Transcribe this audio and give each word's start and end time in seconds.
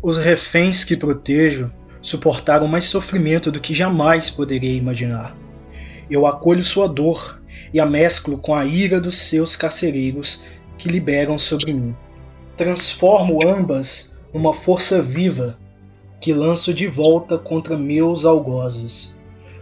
Os 0.00 0.16
reféns 0.16 0.84
que 0.84 0.96
protejo 0.96 1.72
suportaram 2.00 2.68
mais 2.68 2.84
sofrimento 2.84 3.50
do 3.50 3.60
que 3.60 3.74
jamais 3.74 4.30
poderia 4.30 4.72
imaginar. 4.72 5.36
Eu 6.08 6.24
acolho 6.24 6.62
sua 6.62 6.88
dor 6.88 7.40
e 7.74 7.80
a 7.80 7.86
mesclo 7.86 8.38
com 8.38 8.54
a 8.54 8.64
ira 8.64 9.00
dos 9.00 9.16
seus 9.16 9.56
carcereiros 9.56 10.44
que 10.76 10.88
liberam 10.88 11.36
sobre 11.36 11.72
mim. 11.72 11.96
Transformo 12.56 13.44
ambas 13.44 14.14
numa 14.32 14.54
força 14.54 15.02
viva 15.02 15.58
que 16.20 16.32
lanço 16.32 16.72
de 16.72 16.86
volta 16.86 17.36
contra 17.36 17.76
meus 17.76 18.24
algozes. 18.24 19.16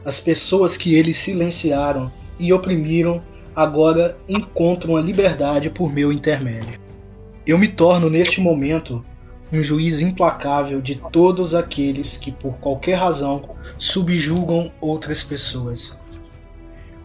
As 0.04 0.20
pessoas 0.20 0.76
que 0.76 0.94
eles 0.94 1.16
silenciaram 1.16 2.12
e 2.38 2.52
oprimiram 2.52 3.22
agora 3.54 4.18
encontram 4.28 4.96
a 4.96 5.00
liberdade 5.00 5.70
por 5.70 5.90
meu 5.90 6.12
intermédio. 6.12 6.78
Eu 7.46 7.56
me 7.56 7.68
torno 7.68 8.10
neste 8.10 8.38
momento 8.38 9.02
um 9.52 9.62
juiz 9.62 10.00
implacável 10.00 10.80
de 10.80 10.96
todos 11.12 11.54
aqueles 11.54 12.16
que, 12.16 12.32
por 12.32 12.54
qualquer 12.54 12.94
razão, 12.94 13.56
subjugam 13.78 14.70
outras 14.80 15.22
pessoas. 15.22 15.96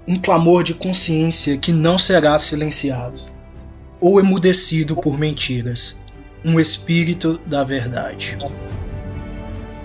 Um 0.08 0.20
clamor 0.20 0.64
de 0.64 0.74
consciência 0.74 1.58
que 1.58 1.72
não 1.72 1.98
será 1.98 2.38
silenciado 2.40 3.22
ou 4.00 4.20
emudecido 4.20 4.96
por 4.96 5.18
mentiras. 5.18 6.00
Um 6.44 6.60
espírito 6.60 7.40
da 7.46 7.64
verdade. 7.64 8.36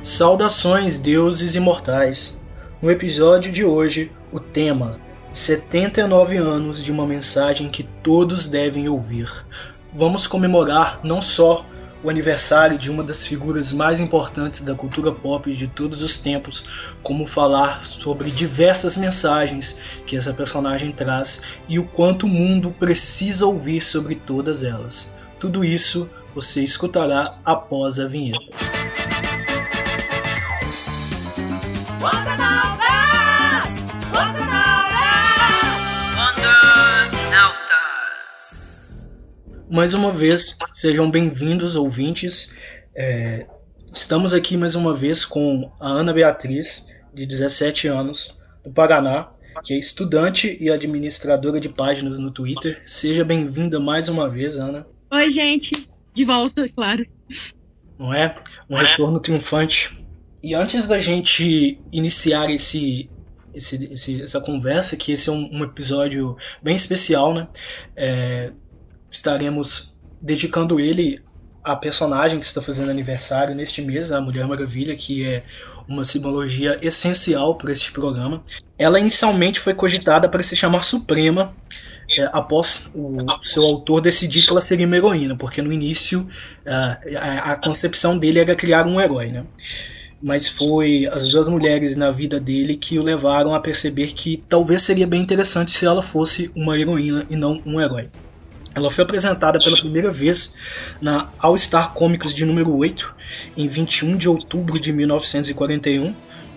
Saudações, 0.02 0.98
deuses 0.98 1.54
imortais. 1.54 2.38
No 2.80 2.90
episódio 2.90 3.52
de 3.52 3.62
hoje, 3.62 4.10
o 4.32 4.40
tema 4.40 4.98
79 5.34 6.38
anos 6.38 6.82
de 6.82 6.90
uma 6.90 7.04
mensagem 7.04 7.68
que 7.68 7.82
todos 7.82 8.48
devem 8.48 8.88
ouvir. 8.88 9.30
Vamos 9.92 10.26
comemorar 10.26 11.00
não 11.04 11.20
só 11.20 11.66
o 12.02 12.10
aniversário 12.10 12.78
de 12.78 12.91
uma 12.91 13.02
das 13.02 13.27
figuras 13.27 13.73
mais 13.73 14.00
importantes 14.00 14.62
da 14.62 14.74
cultura 14.74 15.12
pop 15.12 15.52
de 15.54 15.66
todos 15.66 16.02
os 16.02 16.18
tempos, 16.18 16.66
como 17.02 17.26
falar 17.26 17.84
sobre 17.84 18.30
diversas 18.30 18.96
mensagens 18.96 19.76
que 20.07 20.16
essa 20.16 20.32
personagem 20.32 20.93
traz 20.93 21.43
e 21.68 21.79
o 21.79 21.85
quanto 21.85 22.26
o 22.26 22.29
mundo 22.29 22.70
precisa 22.70 23.46
ouvir 23.46 23.82
sobre 23.82 24.15
todas 24.15 24.62
elas. 24.62 25.12
Tudo 25.38 25.65
isso 25.65 26.09
você 26.35 26.62
escutará 26.62 27.38
após 27.45 27.98
a 27.98 28.07
vinheta. 28.07 28.54
Mais 39.68 39.95
uma 39.95 40.12
vez, 40.12 40.56
sejam 40.72 41.10
bem-vindos, 41.10 41.74
ouvintes. 41.74 42.54
É, 42.96 43.46
estamos 43.92 44.32
aqui 44.32 44.56
mais 44.56 44.76
uma 44.76 44.95
vez 44.95 45.24
com 45.24 45.73
a 45.80 45.88
Ana 45.88 46.12
Beatriz, 46.12 46.86
de 47.12 47.26
17 47.26 47.88
anos, 47.88 48.38
do 48.64 48.70
Paraná, 48.70 49.28
que 49.64 49.74
é 49.74 49.78
estudante 49.78 50.56
e 50.60 50.70
administradora 50.70 51.58
de 51.58 51.68
páginas 51.68 52.16
no 52.20 52.30
Twitter. 52.30 52.80
Seja 52.86 53.24
bem-vinda 53.24 53.80
mais 53.80 54.08
uma 54.08 54.28
vez, 54.28 54.54
Ana. 54.56 54.86
Oi, 55.10 55.30
gente. 55.32 55.88
De 56.14 56.23
volta, 56.23 56.68
claro. 56.68 57.04
Não 57.98 58.14
é? 58.14 58.36
Um 58.70 58.76
retorno 58.76 59.18
triunfante. 59.18 59.98
E 60.40 60.54
antes 60.54 60.86
da 60.86 61.01
gente 61.01 61.80
iniciar 61.90 62.48
esse, 62.51 63.10
esse, 63.52 63.92
esse, 63.92 64.22
essa 64.22 64.41
conversa, 64.41 64.97
que 64.97 65.10
esse 65.10 65.28
é 65.28 65.32
um, 65.32 65.50
um 65.53 65.64
episódio 65.64 66.36
bem 66.62 66.76
especial, 66.76 67.34
né? 67.34 67.48
É, 67.97 68.53
estaremos 69.10 69.94
dedicando 70.21 70.81
ele 70.81 71.21
à 71.62 71.75
personagem 71.75 72.38
que 72.38 72.44
está 72.44 72.62
fazendo 72.62 72.91
aniversário 72.91 73.54
neste 73.54 73.82
mês, 73.82 74.12
a 74.12 74.21
Mulher 74.21 74.47
Maravilha, 74.47 74.94
que 74.94 75.26
é 75.26 75.43
uma 75.88 76.04
simbologia 76.04 76.78
essencial 76.81 77.56
para 77.56 77.72
este 77.72 77.91
programa. 77.91 78.43
Ela 78.78 79.00
inicialmente 79.00 79.59
foi 79.59 79.75
cogitada 79.75 80.28
para 80.28 80.42
se 80.42 80.54
chamar 80.54 80.84
Suprema, 80.84 81.54
é, 82.08 82.30
após 82.32 82.88
o 82.94 83.42
seu 83.42 83.64
autor 83.64 84.00
decidir 84.00 84.44
que 84.44 84.50
ela 84.50 84.60
seria 84.60 84.86
uma 84.86 84.97
heroína, 84.97 85.36
porque 85.36 85.60
no 85.60 85.72
início 85.72 86.28
a, 86.64 86.98
a, 87.19 87.53
a 87.53 87.56
concepção 87.56 88.16
dele 88.16 88.38
era 88.38 88.54
criar 88.54 88.86
um 88.86 89.00
herói, 89.00 89.32
né? 89.32 89.44
mas 90.22 90.48
foi 90.48 91.06
as 91.10 91.28
duas 91.28 91.48
mulheres 91.48 91.97
na 91.97 92.10
vida 92.10 92.41
dele 92.41 92.76
que 92.76 92.98
o 92.98 93.03
levaram 93.03 93.54
a 93.54 93.60
perceber 93.60 94.09
que 94.09 94.42
talvez 94.48 94.82
seria 94.82 95.06
bem 95.06 95.20
interessante 95.20 95.72
se 95.72 95.84
ela 95.84 96.03
fosse 96.03 96.50
uma 96.54 96.78
heroína 96.78 97.26
e 97.28 97.36
não 97.36 97.60
um 97.66 97.80
herói. 97.80 98.09
Ela 98.76 98.91
foi 98.91 99.04
apresentada 99.04 99.59
pela 99.59 99.78
primeira 99.78 100.10
vez 100.10 100.54
na 101.00 101.32
All 101.38 101.56
Star 101.56 101.94
Comics 101.94 102.34
de 102.34 102.44
número 102.44 102.76
8, 102.76 103.10
em 103.56 103.66
21 103.66 104.19
de 104.19 104.28
outubro 104.28 104.78
de 104.78 104.92
1941, 104.92 106.14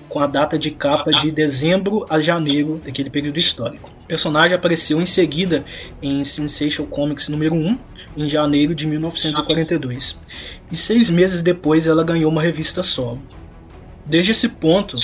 com 0.09 0.19
a 0.19 0.27
data 0.27 0.59
de 0.59 0.69
capa 0.69 1.11
de 1.11 1.31
dezembro 1.31 2.05
a 2.09 2.19
janeiro 2.19 2.81
daquele 2.83 3.09
período 3.09 3.39
histórico. 3.39 3.89
O 4.03 4.05
personagem 4.05 4.53
apareceu 4.53 5.01
em 5.01 5.05
seguida 5.05 5.63
em 6.01 6.21
Sensation 6.25 6.85
Comics 6.85 7.29
número 7.29 7.55
1, 7.55 7.79
em 8.17 8.27
janeiro 8.27 8.75
de 8.75 8.85
1942. 8.85 10.19
E 10.69 10.75
seis 10.75 11.09
meses 11.09 11.41
depois 11.41 11.87
ela 11.87 12.03
ganhou 12.03 12.29
uma 12.29 12.41
revista 12.41 12.83
solo. 12.83 13.21
Desde 14.09 14.31
esse 14.31 14.49
ponto, 14.49 14.95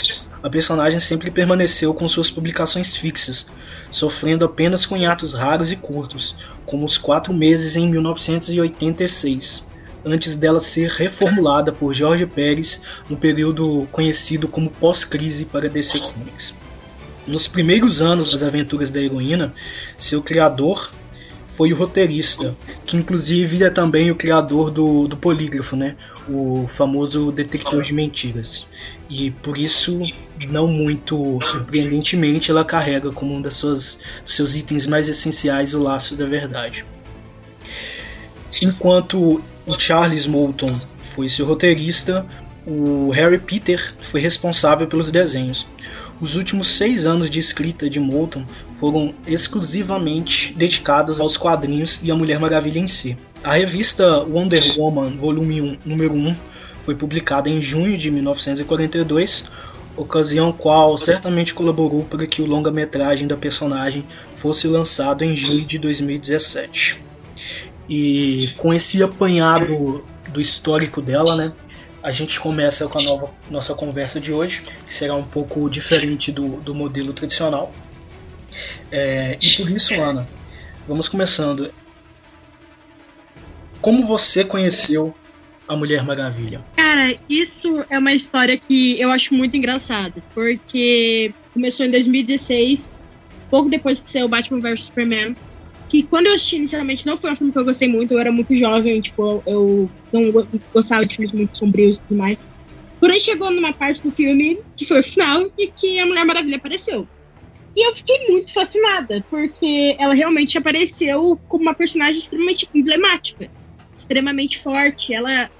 a 0.41 0.49
personagem 0.49 0.99
sempre 0.99 1.29
permaneceu 1.29 1.93
com 1.93 2.07
suas 2.07 2.31
publicações 2.31 2.95
fixas, 2.95 3.45
sofrendo 3.91 4.43
apenas 4.43 4.83
com 4.83 4.97
hiatos 4.97 5.31
raros 5.31 5.71
e 5.71 5.75
curtos, 5.75 6.35
como 6.65 6.83
os 6.83 6.97
quatro 6.97 7.31
meses 7.31 7.75
em 7.75 7.87
1986, 7.87 9.67
antes 10.03 10.35
dela 10.35 10.59
ser 10.59 10.89
reformulada 10.89 11.71
por 11.71 11.93
Jorge 11.93 12.25
Pérez 12.25 12.81
no 13.07 13.15
período 13.15 13.87
conhecido 13.91 14.47
como 14.47 14.71
pós-crise 14.71 15.45
para 15.45 15.69
DC 15.69 15.99
Comics. 16.15 16.55
Nos 17.27 17.47
primeiros 17.47 18.01
anos 18.01 18.31
das 18.31 18.41
aventuras 18.41 18.89
da 18.89 18.99
heroína, 18.99 19.53
seu 19.99 20.23
criador 20.23 20.89
foi 21.55 21.71
o 21.71 21.75
roteirista, 21.75 22.55
que 22.85 22.97
inclusive 22.97 23.63
é 23.63 23.69
também 23.69 24.11
o 24.11 24.15
criador 24.15 24.69
do, 24.69 25.07
do 25.07 25.15
Polígrafo, 25.15 25.75
né? 25.75 25.95
o 26.27 26.67
famoso 26.67 27.31
detector 27.31 27.81
de 27.81 27.93
mentiras. 27.93 28.67
E 29.09 29.29
por 29.29 29.57
isso, 29.57 29.99
não 30.49 30.67
muito 30.67 31.39
surpreendentemente, 31.41 32.49
ela 32.49 32.65
carrega 32.65 33.11
como 33.11 33.33
um 33.33 33.41
das 33.41 33.53
suas, 33.53 33.99
dos 34.23 34.35
seus 34.35 34.55
itens 34.55 34.87
mais 34.87 35.07
essenciais 35.07 35.73
o 35.73 35.81
laço 35.81 36.15
da 36.15 36.25
verdade. 36.25 36.85
Enquanto 38.61 39.41
Charles 39.77 40.25
Moulton 40.25 40.73
foi 41.01 41.29
seu 41.29 41.45
roteirista, 41.45 42.25
o 42.65 43.09
Harry 43.11 43.37
Peter 43.37 43.93
foi 44.01 44.19
responsável 44.19 44.87
pelos 44.87 45.11
desenhos. 45.11 45.67
Os 46.19 46.35
últimos 46.35 46.67
seis 46.69 47.05
anos 47.05 47.29
de 47.29 47.39
escrita 47.39 47.89
de 47.89 47.99
Moulton 47.99 48.45
foram 48.73 49.13
exclusivamente 49.27 50.53
dedicados 50.53 51.19
aos 51.19 51.35
quadrinhos 51.35 51.99
e 52.01 52.09
à 52.09 52.15
Mulher 52.15 52.39
Maravilha 52.39 52.79
em 52.79 52.87
si. 52.87 53.17
A 53.43 53.53
revista 53.53 54.23
Wonder 54.23 54.79
Woman, 54.79 55.17
volume 55.17 55.61
1, 55.61 55.77
número 55.85 56.13
1, 56.13 56.35
foi 56.85 56.93
publicada 56.93 57.49
em 57.49 57.59
junho 57.59 57.97
de 57.97 58.11
1942, 58.11 59.45
ocasião 59.97 60.51
qual 60.51 60.95
certamente 60.95 61.51
colaborou 61.51 62.03
para 62.03 62.27
que 62.27 62.43
o 62.43 62.45
longa-metragem 62.45 63.27
da 63.27 63.35
personagem 63.35 64.05
fosse 64.35 64.67
lançado 64.67 65.23
em 65.23 65.35
julho 65.35 65.65
de 65.65 65.79
2017. 65.79 67.01
E 67.89 68.51
com 68.57 68.71
esse 68.71 69.01
apanhado 69.01 70.05
do 70.29 70.39
histórico 70.39 71.01
dela, 71.01 71.35
né, 71.35 71.53
a 72.03 72.11
gente 72.11 72.39
começa 72.39 72.87
com 72.87 72.99
a 72.99 73.01
nova, 73.01 73.31
nossa 73.49 73.73
conversa 73.73 74.19
de 74.19 74.31
hoje, 74.31 74.67
que 74.85 74.93
será 74.93 75.15
um 75.15 75.23
pouco 75.23 75.67
diferente 75.67 76.31
do, 76.31 76.61
do 76.61 76.75
modelo 76.75 77.13
tradicional. 77.13 77.73
É, 78.91 79.39
e 79.41 79.55
por 79.55 79.67
isso, 79.71 79.99
Ana, 79.99 80.27
vamos 80.87 81.09
começando. 81.09 81.73
Como 83.81 84.05
você 84.05 84.43
conheceu 84.43 85.15
a 85.67 85.75
Mulher 85.75 86.03
Maravilha? 86.03 86.63
Cara, 86.75 87.15
isso 87.29 87.83
é 87.89 87.97
uma 87.97 88.13
história 88.13 88.57
que 88.57 88.99
eu 88.99 89.11
acho 89.11 89.33
muito 89.33 89.55
engraçada, 89.55 90.23
porque 90.33 91.33
começou 91.53 91.85
em 91.85 91.91
2016, 91.91 92.91
pouco 93.49 93.69
depois 93.69 93.99
que 93.99 94.09
saiu 94.09 94.27
Batman 94.27 94.59
vs 94.59 94.85
Superman. 94.85 95.35
Que 95.87 96.01
quando 96.01 96.27
eu 96.27 96.33
assisti 96.33 96.55
inicialmente 96.55 97.05
não 97.05 97.15
foi 97.15 97.31
um 97.31 97.35
filme 97.35 97.53
que 97.53 97.59
eu 97.59 97.63
gostei 97.63 97.87
muito, 97.87 98.13
eu 98.13 98.19
era 98.19 98.31
muito 98.31 98.55
jovem, 98.55 98.99
tipo, 99.01 99.43
eu 99.45 99.89
não 100.11 100.31
gostava 100.73 101.05
de 101.05 101.15
filmes 101.15 101.33
muito 101.33 101.57
sombrios 101.57 101.97
e 101.97 102.01
tudo 102.01 102.17
mais. 102.17 102.49
Porém, 102.99 103.19
chegou 103.19 103.51
numa 103.51 103.71
parte 103.71 104.01
do 104.01 104.09
filme, 104.09 104.59
que 104.75 104.83
foi 104.83 104.99
o 104.99 105.03
final, 105.03 105.51
e 105.57 105.67
que 105.67 105.99
a 105.99 106.05
Mulher 106.05 106.25
Maravilha 106.25 106.57
apareceu. 106.57 107.07
E 107.75 107.87
eu 107.87 107.93
fiquei 107.93 108.29
muito 108.29 108.53
fascinada, 108.53 109.23
porque 109.29 109.95
ela 109.99 110.13
realmente 110.13 110.57
apareceu 110.57 111.39
como 111.47 111.63
uma 111.63 111.73
personagem 111.73 112.17
extremamente 112.17 112.67
emblemática, 112.73 113.49
extremamente 113.95 114.57
forte. 114.59 115.13
Ela 115.13 115.51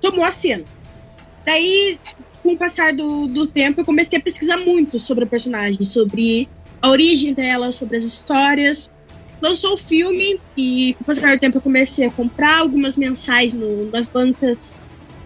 tomou 0.00 0.24
a 0.24 0.32
cena. 0.32 0.64
Daí, 1.44 1.98
com 2.42 2.52
o 2.52 2.56
passar 2.56 2.92
do, 2.92 3.26
do 3.26 3.46
tempo, 3.46 3.80
eu 3.80 3.84
comecei 3.84 4.18
a 4.18 4.22
pesquisar 4.22 4.58
muito 4.58 4.98
sobre 4.98 5.24
a 5.24 5.26
personagem, 5.26 5.84
sobre 5.84 6.48
a 6.80 6.90
origem 6.90 7.32
dela, 7.32 7.72
sobre 7.72 7.96
as 7.96 8.04
histórias. 8.04 8.90
Lançou 9.40 9.74
o 9.74 9.76
filme 9.76 10.40
e, 10.56 10.94
com 10.94 11.02
o 11.02 11.06
passar 11.06 11.36
do 11.36 11.40
tempo, 11.40 11.58
eu 11.58 11.62
comecei 11.62 12.06
a 12.06 12.10
comprar 12.10 12.58
algumas 12.58 12.96
mensais 12.96 13.54
no, 13.54 13.90
nas 13.90 14.06
bancas 14.06 14.74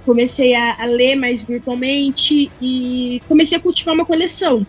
comecei 0.04 0.54
a, 0.54 0.76
a, 0.78 0.86
ler 0.86 1.16
mais 1.16 1.44
virtualmente 1.44 2.50
e 2.60 3.22
comecei 3.28 3.56
a 3.56 3.60
cultivar 3.60 3.94
uma 3.94 4.04
coleção, 4.04 4.66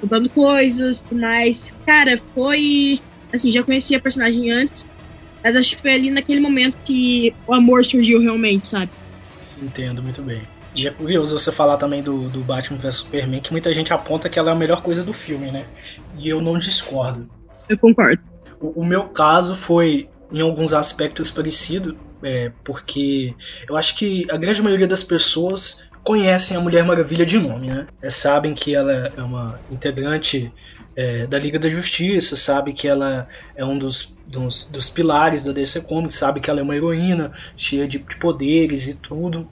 comprando 0.00 0.28
coisas, 0.30 1.02
mas 1.10 1.74
cara, 1.84 2.18
foi 2.34 3.00
assim, 3.32 3.50
já 3.50 3.62
conhecia 3.62 3.98
a 3.98 4.00
personagem 4.00 4.50
antes, 4.50 4.86
mas 5.42 5.56
acho 5.56 5.76
que 5.76 5.82
foi 5.82 5.92
ali 5.92 6.10
naquele 6.10 6.40
momento 6.40 6.78
que 6.84 7.34
o 7.46 7.52
amor 7.52 7.84
surgiu 7.84 8.20
realmente, 8.20 8.66
sabe? 8.66 8.90
Entendo 9.60 10.02
muito 10.02 10.22
bem. 10.22 10.42
E 10.76 10.86
é 10.86 10.90
curioso 10.90 11.38
você 11.38 11.50
falar 11.50 11.78
também 11.78 12.02
do, 12.02 12.28
do 12.28 12.40
Batman 12.40 12.78
vs 12.78 12.96
Superman, 12.96 13.40
que 13.40 13.50
muita 13.50 13.72
gente 13.72 13.92
aponta 13.92 14.28
que 14.28 14.38
ela 14.38 14.50
é 14.50 14.52
a 14.52 14.56
melhor 14.56 14.82
coisa 14.82 15.02
do 15.02 15.12
filme, 15.12 15.50
né? 15.50 15.64
E 16.18 16.28
eu 16.28 16.40
não 16.40 16.58
discordo. 16.58 17.28
Eu 17.68 17.78
concordo. 17.78 18.22
O, 18.60 18.82
o 18.82 18.84
meu 18.84 19.04
caso 19.04 19.54
foi, 19.54 20.08
em 20.30 20.40
alguns 20.40 20.74
aspectos, 20.74 21.30
parecido, 21.30 21.96
é, 22.22 22.52
porque 22.62 23.34
eu 23.68 23.76
acho 23.76 23.96
que 23.96 24.26
a 24.30 24.36
grande 24.36 24.62
maioria 24.62 24.86
das 24.86 25.02
pessoas 25.02 25.82
conhecem 26.04 26.56
a 26.56 26.60
Mulher 26.60 26.84
Maravilha 26.84 27.24
de 27.24 27.38
nome, 27.38 27.68
né? 27.68 27.86
É, 28.02 28.10
sabem 28.10 28.54
que 28.54 28.74
ela 28.74 28.92
é 29.16 29.22
uma 29.22 29.58
integrante 29.70 30.52
é, 30.96 31.26
da 31.26 31.38
Liga 31.38 31.58
da 31.58 31.68
Justiça, 31.68 32.34
sabe 32.34 32.72
que 32.72 32.88
ela 32.88 33.28
é 33.54 33.64
um 33.64 33.78
dos, 33.78 34.14
dos, 34.26 34.64
dos, 34.64 34.88
pilares 34.88 35.44
da 35.44 35.52
DC 35.52 35.82
Comics, 35.82 36.16
sabe 36.16 36.40
que 36.40 36.48
ela 36.48 36.60
é 36.60 36.62
uma 36.62 36.74
heroína 36.74 37.32
cheia 37.54 37.86
de, 37.86 37.98
de 37.98 38.16
poderes 38.16 38.86
e 38.86 38.94
tudo. 38.94 39.46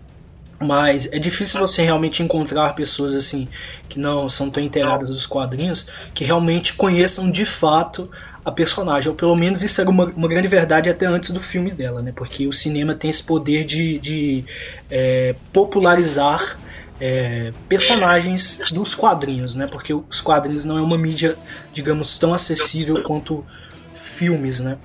Mas 0.58 1.06
é 1.12 1.18
difícil 1.18 1.60
você 1.60 1.82
realmente 1.82 2.22
encontrar 2.22 2.74
pessoas 2.74 3.14
assim 3.14 3.46
que 3.88 3.98
não 3.98 4.28
são 4.28 4.48
tão 4.48 4.62
inteiradas 4.62 5.10
dos 5.10 5.26
quadrinhos 5.26 5.86
que 6.14 6.24
realmente 6.24 6.74
conheçam 6.74 7.30
de 7.30 7.44
fato 7.44 8.08
a 8.44 8.50
personagem. 8.50 9.10
Ou 9.10 9.16
pelo 9.16 9.36
menos 9.36 9.62
isso 9.62 9.80
era 9.80 9.90
uma, 9.90 10.04
uma 10.06 10.28
grande 10.28 10.48
verdade 10.48 10.88
até 10.88 11.06
antes 11.06 11.30
do 11.30 11.40
filme 11.40 11.72
dela, 11.72 12.00
né? 12.00 12.12
Porque 12.14 12.46
o 12.46 12.52
cinema 12.52 12.94
tem 12.94 13.10
esse 13.10 13.22
poder 13.22 13.64
de, 13.64 13.98
de 13.98 14.44
é, 14.88 15.34
popularizar 15.52 16.56
é, 17.00 17.52
personagens 17.68 18.58
dos 18.72 18.94
quadrinhos, 18.94 19.54
né? 19.54 19.66
Porque 19.66 19.92
os 19.92 20.20
quadrinhos 20.20 20.64
não 20.64 20.78
é 20.78 20.82
uma 20.82 20.98
mídia, 20.98 21.36
digamos, 21.72 22.18
tão 22.18 22.32
acessível 22.32 23.02
quanto 23.02 23.44
filmes, 23.94 24.60
né? 24.60 24.78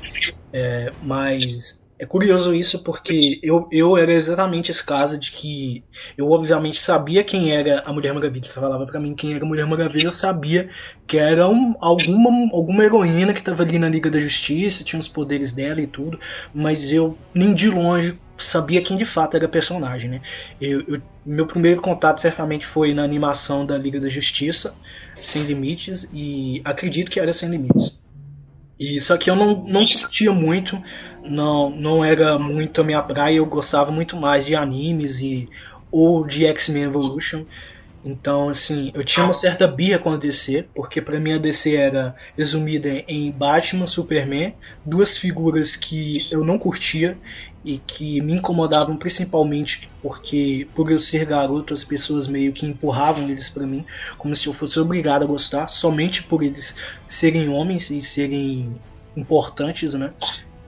É, 0.52 0.92
mas 1.04 1.84
é 2.00 2.06
curioso 2.06 2.56
isso 2.56 2.82
porque 2.82 3.42
eu, 3.44 3.68
eu 3.70 3.98
era 3.98 4.14
exatamente 4.14 4.72
esse 4.72 4.82
caso 4.82 5.18
de 5.18 5.34
que 5.34 5.84
eu 6.18 6.32
obviamente 6.32 6.80
sabia 6.80 7.26
quem 7.26 7.52
era 7.52 7.84
a 7.86 7.92
Mulher 7.92 8.14
Maravilha. 8.14 8.46
Você 8.46 8.58
falava 8.58 8.86
para 8.86 9.02
mim 9.02 9.14
quem 9.14 9.34
era 9.34 9.44
a 9.44 9.48
Mulher 9.48 9.66
Maravilha, 9.66 10.08
eu 10.08 10.12
sabia 10.12 10.70
que 11.06 11.18
era 11.18 11.50
um, 11.50 11.76
alguma, 11.82 12.30
alguma 12.54 12.86
heroína 12.86 13.34
que 13.34 13.40
estava 13.40 13.64
ali 13.64 13.78
na 13.78 13.90
Liga 13.90 14.10
da 14.10 14.18
Justiça, 14.18 14.82
tinha 14.82 14.98
os 14.98 15.10
poderes 15.10 15.52
dela 15.52 15.82
e 15.82 15.88
tudo, 15.88 16.18
mas 16.54 16.90
eu 16.90 17.18
nem 17.34 17.54
de 17.54 17.70
longe 17.70 18.12
sabia 18.38 18.82
quem 18.82 18.96
de 18.96 19.06
fato 19.06 19.36
era 19.36 19.46
a 19.46 19.50
personagem, 19.50 20.10
né? 20.10 20.22
Eu, 20.62 20.82
eu, 20.88 21.02
meu 21.26 21.46
primeiro 21.46 21.82
contato 21.82 22.22
certamente 22.22 22.66
foi 22.66 22.94
na 22.94 23.04
animação 23.04 23.66
da 23.66 23.78
Liga 23.78 24.00
da 24.00 24.08
Justiça, 24.08 24.74
Sem 25.20 25.44
Limites, 25.44 26.10
e 26.14 26.62
acredito 26.64 27.12
que 27.12 27.20
era 27.20 27.34
Sem 27.34 27.50
Limites. 27.50 28.00
E 28.80 29.02
só 29.02 29.18
que 29.18 29.30
eu 29.30 29.36
não, 29.36 29.64
não 29.68 29.86
curtia 29.86 30.32
muito, 30.32 30.82
não, 31.24 31.70
não 31.70 32.04
era 32.04 32.40
muito 32.40 32.80
a 32.80 32.84
minha 32.84 33.02
praia, 33.02 33.36
eu 33.36 33.46
gostava 33.46 33.92
muito 33.92 34.16
mais 34.16 34.46
de 34.46 34.56
animes 34.56 35.20
e 35.20 35.50
ou 35.92 36.26
de 36.26 36.46
X-Men 36.46 36.84
Evolution. 36.84 37.46
Então, 38.04 38.48
assim, 38.48 38.92
eu 38.94 39.04
tinha 39.04 39.26
uma 39.26 39.34
certa 39.34 39.68
birra 39.68 40.00
com 40.00 40.12
a 40.12 40.18
DC, 40.18 40.68
porque 40.74 41.02
para 41.02 41.20
mim 41.20 41.34
a 41.34 41.38
DC 41.38 41.76
era 41.76 42.16
resumida 42.38 42.90
em 43.08 43.30
Batman, 43.30 43.88
Superman, 43.88 44.56
duas 44.86 45.18
figuras 45.18 45.76
que 45.76 46.26
eu 46.32 46.44
não 46.46 46.58
curtia 46.58 47.18
e 47.64 47.78
que 47.78 48.22
me 48.22 48.34
incomodavam 48.34 48.96
principalmente 48.96 49.90
porque 50.02 50.66
por 50.74 50.90
eu 50.90 51.00
ser 51.00 51.26
garoto 51.26 51.74
as 51.74 51.84
pessoas 51.84 52.26
meio 52.26 52.54
que 52.54 52.66
empurravam 52.66 53.28
eles 53.30 53.50
para 53.50 53.68
mim 53.68 53.86
como 54.18 54.34
se 54.34 54.48
eu 54.48 54.54
fosse 54.54 54.80
obrigado 54.80 55.24
a 55.24 55.28
gostar 55.28 55.68
somente 55.68 56.24
por 56.24 56.42
eles 56.42 56.76
serem 57.06 57.50
homens 57.50 57.90
e 57.90 58.02
serem 58.02 58.80
importantes, 59.16 59.94
né? 59.94 60.14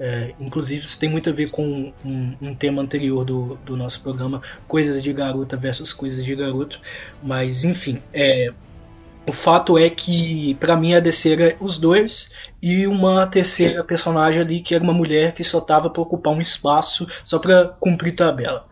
É, 0.03 0.33
inclusive 0.39 0.83
isso 0.83 0.99
tem 0.99 1.07
muito 1.07 1.29
a 1.29 1.31
ver 1.31 1.51
com 1.51 1.93
um, 2.03 2.35
um, 2.41 2.55
tema 2.55 2.81
anterior 2.81 3.23
do, 3.23 3.55
do 3.63 3.77
nosso 3.77 4.01
programa, 4.01 4.41
coisas 4.67 5.03
de 5.03 5.13
garota 5.13 5.55
versus 5.55 5.93
coisas 5.93 6.25
de 6.25 6.35
garoto. 6.35 6.81
Mas 7.21 7.63
enfim, 7.63 8.01
é, 8.11 8.51
o 9.27 9.31
fato 9.31 9.77
é 9.77 9.91
que 9.91 10.55
para 10.55 10.75
mim 10.75 10.95
a 10.95 10.99
DC 10.99 11.33
era 11.33 11.55
os 11.59 11.77
dois 11.77 12.31
e 12.59 12.87
uma 12.87 13.27
terceira 13.27 13.83
personagem 13.83 14.41
ali 14.41 14.59
que 14.59 14.73
era 14.73 14.83
uma 14.83 14.91
mulher 14.91 15.33
que 15.33 15.43
só 15.43 15.61
tava 15.61 15.87
para 15.87 16.01
ocupar 16.01 16.33
um 16.33 16.41
espaço 16.41 17.07
só 17.23 17.37
para 17.37 17.67
cumprir 17.79 18.15
tabela. 18.15 18.65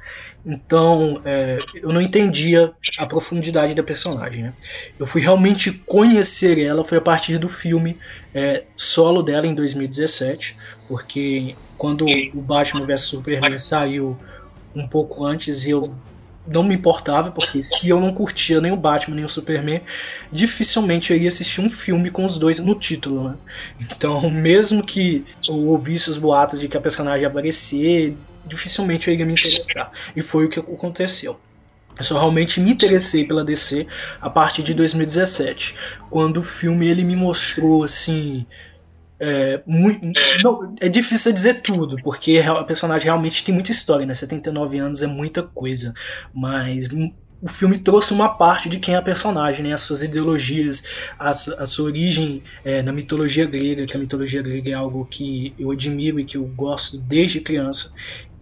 Então 0.46 1.22
é, 1.26 1.58
eu 1.76 1.92
não 1.92 2.02
entendia 2.02 2.72
a 2.98 3.06
profundidade 3.06 3.74
da 3.74 3.84
personagem. 3.84 4.44
Né? 4.44 4.54
Eu 4.98 5.06
fui 5.06 5.22
realmente 5.22 5.72
conhecer 5.72 6.60
ela 6.60 6.84
foi 6.84 6.98
a 6.98 7.02
partir 7.02 7.38
do 7.38 7.50
filme 7.50 7.98
é, 8.34 8.64
solo 8.76 9.22
dela 9.22 9.46
em 9.46 9.54
2017, 9.54 10.58
porque 10.88 11.56
quando 11.78 12.06
o 12.34 12.42
Batman 12.42 12.86
vs 12.86 13.02
Superman 13.02 13.58
saiu 13.58 14.18
um 14.76 14.88
pouco 14.88 15.26
antes 15.26 15.68
eu 15.68 15.80
não 16.48 16.64
me 16.64 16.74
importava, 16.74 17.32
porque 17.32 17.62
se 17.62 17.90
eu 17.90 18.00
não 18.00 18.14
curtia 18.14 18.60
nem 18.60 18.72
o 18.72 18.78
Batman 18.78 19.16
nem 19.16 19.26
o 19.26 19.30
Superman, 19.30 19.82
dificilmente 20.32 21.12
eu 21.14 21.20
ia 21.20 21.30
assistir 21.30 21.62
um 21.62 21.70
filme 21.70 22.10
com 22.10 22.26
os 22.26 22.38
dois 22.38 22.60
no 22.60 22.74
título, 22.74 23.30
né? 23.30 23.36
Então, 23.80 24.30
mesmo 24.32 24.84
que 24.84 25.26
eu 25.48 25.56
ouvisse 25.68 26.10
os 26.10 26.18
boatos 26.18 26.60
de 26.60 26.68
que 26.68 26.78
a 26.78 26.82
personagem 26.82 27.22
ia 27.22 27.28
aparecer, 27.28 28.18
dificilmente 28.46 29.08
eu 29.08 29.14
iria 29.14 29.26
me 29.26 29.34
interessar. 29.34 29.92
E 30.16 30.22
foi 30.22 30.46
o 30.46 30.50
que 30.50 30.60
aconteceu. 30.60 31.40
Eu 31.98 32.04
só 32.04 32.18
realmente 32.18 32.62
me 32.62 32.72
interessei 32.72 33.26
pela 33.26 33.44
DC 33.44 33.86
a 34.22 34.30
partir 34.30 34.64
de 34.64 34.74
2017, 34.74 35.76
quando 36.10 36.38
o 36.38 36.44
filme 36.44 36.88
ele 36.88 37.04
me 37.04 37.16
mostrou 37.16 37.84
assim 37.84 38.46
é, 39.20 39.62
muito, 39.68 40.00
não, 40.42 40.76
é 40.80 40.88
difícil 40.88 41.34
dizer 41.34 41.62
tudo, 41.62 41.98
porque 42.02 42.40
a 42.40 42.64
personagem 42.64 43.06
realmente 43.06 43.44
tem 43.44 43.54
muita 43.54 43.72
história, 43.72 44.06
né? 44.06 44.14
79 44.14 44.80
anos 44.80 45.02
é 45.02 45.08
muita 45.08 45.44
coisa, 45.44 45.94
mas 46.34 46.88
o 47.42 47.48
filme 47.48 47.78
trouxe 47.78 48.14
uma 48.14 48.30
parte 48.30 48.70
de 48.70 48.80
quem 48.80 48.96
é 48.96 48.98
a 48.98 49.02
personagem, 49.02 49.66
né? 49.66 49.74
As 49.74 49.82
suas 49.82 50.04
ideologias, 50.04 50.84
a, 51.18 51.34
su 51.34 51.54
a 51.58 51.66
sua 51.66 51.86
origem 51.86 52.42
é, 52.64 52.82
na 52.82 52.94
mitologia 52.94 53.46
grega, 53.46 53.86
que 53.86 53.98
a 53.98 54.00
mitologia 54.00 54.42
grega 54.42 54.72
é 54.72 54.74
algo 54.74 55.06
que 55.06 55.54
eu 55.60 55.72
admiro 55.72 56.20
e 56.20 56.24
que 56.24 56.38
eu 56.38 56.46
gosto 56.46 56.98
desde 56.98 57.42
criança. 57.42 57.92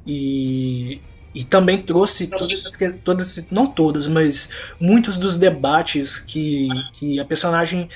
E, 0.08 1.02
e 1.36 1.44
também 1.44 1.78
trouxe 1.78 2.28
todas, 2.28 2.64
todas, 3.04 3.48
não 3.52 3.68
todas, 3.68 4.08
mas 4.08 4.50
muitos 4.80 5.18
dos 5.18 5.38
debates 5.38 6.20
que, 6.20 6.70
que 6.94 7.20
a 7.20 7.26
personagem 7.26 7.90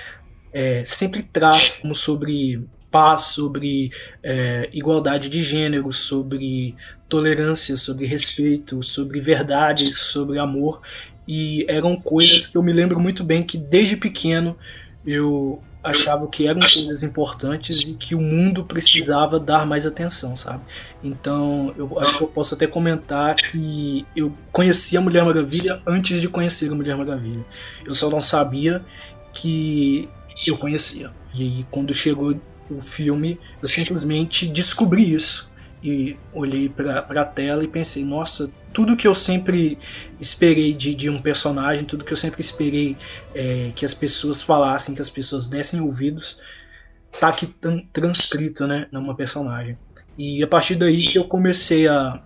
é, 0.53 0.83
sempre 0.85 1.23
traz 1.23 1.79
como 1.79 1.95
sobre 1.95 2.63
paz, 2.91 3.21
sobre 3.21 3.89
é, 4.21 4.69
igualdade 4.73 5.29
de 5.29 5.41
gênero, 5.41 5.91
sobre 5.93 6.75
tolerância, 7.07 7.77
sobre 7.77 8.05
respeito, 8.05 8.83
sobre 8.83 9.21
verdade, 9.21 9.91
sobre 9.93 10.37
amor. 10.37 10.81
E 11.25 11.65
eram 11.69 11.95
coisas 11.95 12.47
que 12.47 12.57
eu 12.57 12.61
me 12.61 12.73
lembro 12.73 12.99
muito 12.99 13.23
bem 13.23 13.41
que 13.41 13.57
desde 13.57 13.95
pequeno 13.95 14.57
eu 15.05 15.63
achava 15.83 16.27
que 16.27 16.47
eram 16.47 16.61
coisas 16.61 17.01
importantes 17.03 17.79
e 17.79 17.95
que 17.95 18.13
o 18.13 18.21
mundo 18.21 18.63
precisava 18.63 19.39
dar 19.39 19.65
mais 19.65 19.85
atenção, 19.85 20.35
sabe? 20.35 20.61
Então, 21.03 21.73
eu 21.77 21.99
acho 21.99 22.17
que 22.17 22.23
eu 22.23 22.27
posso 22.27 22.53
até 22.53 22.67
comentar 22.67 23.35
que 23.35 24.05
eu 24.15 24.31
conheci 24.51 24.95
a 24.95 25.01
Mulher 25.01 25.25
Maravilha 25.25 25.81
antes 25.87 26.21
de 26.21 26.29
conhecer 26.29 26.71
a 26.71 26.75
Mulher 26.75 26.95
Maravilha. 26.95 27.43
Eu 27.85 27.93
só 27.93 28.09
não 28.09 28.21
sabia 28.21 28.85
que 29.33 30.07
eu 30.47 30.57
conhecia. 30.57 31.11
E 31.33 31.41
aí, 31.41 31.65
quando 31.71 31.93
chegou 31.93 32.39
o 32.69 32.79
filme, 32.79 33.39
eu 33.61 33.67
simplesmente 33.67 34.47
descobri 34.47 35.13
isso. 35.13 35.49
E 35.83 36.15
olhei 36.31 36.69
para 36.69 36.99
a 36.99 37.25
tela 37.25 37.63
e 37.63 37.67
pensei: 37.67 38.05
nossa, 38.05 38.51
tudo 38.73 38.95
que 38.95 39.07
eu 39.07 39.13
sempre 39.13 39.77
esperei 40.19 40.73
de, 40.73 40.95
de 40.95 41.09
um 41.09 41.21
personagem, 41.21 41.85
tudo 41.85 42.05
que 42.05 42.13
eu 42.13 42.17
sempre 42.17 42.41
esperei 42.41 42.97
é, 43.33 43.71
que 43.75 43.85
as 43.85 43.93
pessoas 43.93 44.41
falassem, 44.41 44.95
que 44.95 45.01
as 45.01 45.09
pessoas 45.09 45.47
dessem 45.47 45.81
ouvidos, 45.81 46.39
tá 47.19 47.29
aqui 47.29 47.53
transcrito 47.91 48.65
né, 48.65 48.87
numa 48.91 49.15
personagem. 49.15 49.77
E 50.17 50.43
a 50.43 50.47
partir 50.47 50.75
daí 50.75 51.07
que 51.07 51.17
eu 51.17 51.25
comecei 51.25 51.87
a, 51.87 52.21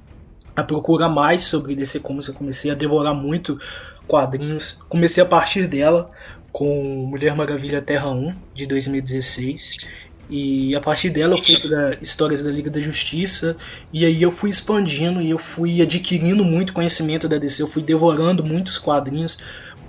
a 0.55 0.63
procurar 0.63 1.09
mais 1.09 1.43
sobre 1.43 1.75
DC 1.75 1.99
Comics, 1.99 2.27
eu 2.27 2.33
comecei 2.33 2.71
a 2.71 2.75
devorar 2.75 3.13
muito 3.13 3.59
quadrinhos. 4.07 4.79
Comecei 4.87 5.21
a 5.21 5.25
partir 5.25 5.67
dela, 5.67 6.11
com 6.51 7.05
Mulher 7.07 7.35
Maravilha 7.35 7.81
Terra 7.81 8.09
1 8.11 8.35
de 8.53 8.65
2016 8.65 10.04
e 10.29 10.75
a 10.75 10.81
partir 10.81 11.09
dela 11.09 11.35
eu 11.35 11.41
fui 11.41 11.57
para 11.57 11.97
histórias 12.01 12.41
da 12.41 12.49
Liga 12.49 12.69
da 12.69 12.79
Justiça 12.79 13.55
e 13.93 14.05
aí 14.05 14.21
eu 14.21 14.31
fui 14.31 14.49
expandindo 14.49 15.21
e 15.21 15.29
eu 15.29 15.37
fui 15.37 15.81
adquirindo 15.81 16.43
muito 16.43 16.73
conhecimento 16.73 17.27
da 17.27 17.37
DC, 17.37 17.61
eu 17.61 17.67
fui 17.67 17.83
devorando 17.83 18.43
muitos 18.43 18.79
quadrinhos 18.79 19.37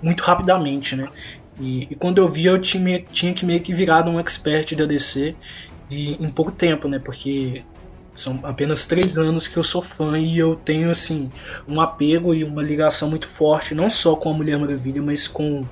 muito 0.02 0.22
rapidamente, 0.22 0.94
né? 0.94 1.08
E, 1.58 1.84
e 1.90 1.94
quando 1.94 2.18
eu 2.18 2.28
vi 2.28 2.44
eu 2.46 2.60
tinha, 2.60 3.02
tinha 3.10 3.32
que 3.32 3.46
meio 3.46 3.60
que 3.60 3.72
virar 3.72 4.06
um 4.06 4.20
expert 4.20 4.74
da 4.74 4.84
DC 4.84 5.34
e 5.90 6.12
em 6.20 6.28
pouco 6.28 6.52
tempo, 6.52 6.86
né? 6.86 6.98
Porque 6.98 7.64
São 8.14 8.40
apenas 8.42 8.86
três 8.86 9.16
anos 9.16 9.48
que 9.48 9.56
eu 9.56 9.64
sou 9.64 9.80
fã 9.80 10.18
e 10.18 10.38
eu 10.38 10.54
tenho 10.54 10.90
assim 10.90 11.30
um 11.66 11.80
apego 11.80 12.34
e 12.34 12.44
uma 12.44 12.62
ligação 12.62 13.08
muito 13.08 13.26
forte, 13.26 13.74
não 13.74 13.88
só 13.88 14.16
com 14.16 14.30
a 14.30 14.34
Mulher 14.34 14.58
Maravilha, 14.58 15.02
mas 15.02 15.26
com 15.26 15.66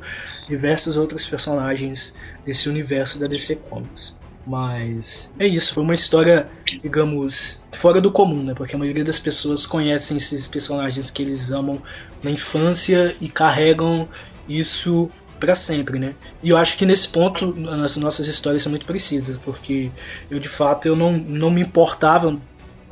diversos 0.48 0.96
outros 0.96 1.26
personagens 1.26 2.14
desse 2.44 2.68
universo 2.68 3.18
da 3.18 3.26
DC 3.26 3.56
Comics. 3.56 4.23
Mas 4.46 5.32
é 5.38 5.46
isso, 5.46 5.72
foi 5.72 5.82
uma 5.82 5.94
história, 5.94 6.48
digamos, 6.82 7.62
fora 7.72 8.00
do 8.00 8.12
comum, 8.12 8.42
né? 8.42 8.54
Porque 8.54 8.76
a 8.76 8.78
maioria 8.78 9.04
das 9.04 9.18
pessoas 9.18 9.64
conhecem 9.64 10.16
esses 10.16 10.46
personagens 10.46 11.10
que 11.10 11.22
eles 11.22 11.50
amam 11.50 11.82
na 12.22 12.30
infância 12.30 13.16
e 13.20 13.28
carregam 13.28 14.06
isso 14.46 15.10
para 15.40 15.54
sempre, 15.54 15.98
né? 15.98 16.14
E 16.42 16.50
eu 16.50 16.56
acho 16.56 16.76
que 16.76 16.86
nesse 16.86 17.08
ponto 17.08 17.54
as 17.82 17.96
nossas 17.96 18.26
histórias 18.26 18.62
são 18.62 18.70
muito 18.70 18.86
precisas, 18.86 19.36
porque 19.38 19.90
eu 20.30 20.38
de 20.38 20.48
fato 20.48 20.86
eu 20.86 20.94
não, 20.94 21.12
não 21.12 21.50
me 21.50 21.60
importava 21.60 22.38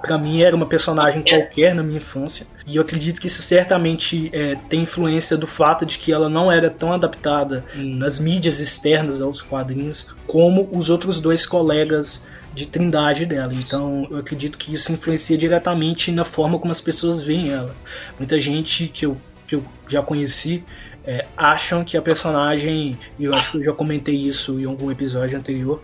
para 0.03 0.19
mim 0.19 0.43
era 0.43 0.55
uma 0.55 0.67
personagem 0.67 1.23
qualquer 1.23 1.75
na 1.75 1.83
minha 1.83 1.99
infância 1.99 2.47
e 2.67 2.77
eu 2.77 2.83
acredito 2.83 3.21
que 3.21 3.27
isso 3.29 3.41
certamente 3.43 4.31
é, 4.33 4.57
tem 4.69 4.83
influência 4.83 5.37
do 5.37 5.47
fato 5.47 5.87
de 5.87 5.99
que 5.99 6.13
ela 6.13 6.29
não 6.29 6.51
era 6.51 6.69
tão 6.69 6.93
adaptada 6.93 7.65
nas 7.75 8.19
mídias 8.19 8.61
externas 8.61 9.21
aos 9.21 9.41
quadrinhos 9.41 10.09
como 10.27 10.69
os 10.73 10.91
outros 10.91 11.21
dois 11.21 11.47
colegas 11.47 12.23
de 12.55 12.67
trindade 12.67 13.25
dela. 13.25 13.53
Então 13.55 14.07
eu 14.11 14.19
acredito 14.19 14.59
que 14.59 14.75
isso 14.75 14.93
influencia 14.93 15.39
diretamente 15.39 16.13
na 16.13 16.25
forma 16.25 16.59
como 16.59 16.71
as 16.71 16.81
pessoas 16.81 17.23
veem 17.23 17.51
ela. 17.51 17.75
Muita 18.19 18.39
gente 18.39 18.89
que 18.89 19.07
eu, 19.07 19.17
que 19.47 19.55
eu 19.55 19.65
já 19.89 20.03
conheci 20.03 20.65
é, 21.05 21.27
acham 21.37 21.83
que 21.83 21.97
a 21.97 22.03
personagem, 22.03 22.99
e 23.19 23.25
eu 23.25 23.35
acho 23.35 23.53
que 23.53 23.59
eu 23.59 23.65
já 23.65 23.73
comentei 23.73 24.15
isso 24.15 24.61
em 24.61 24.65
algum 24.65 24.91
episódio 24.91 25.39
anterior, 25.39 25.83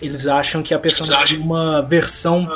eles 0.00 0.26
acham 0.26 0.62
que 0.62 0.74
a 0.74 0.78
personagem 0.78 1.38
é 1.38 1.40
uma 1.40 1.80
versão 1.80 2.50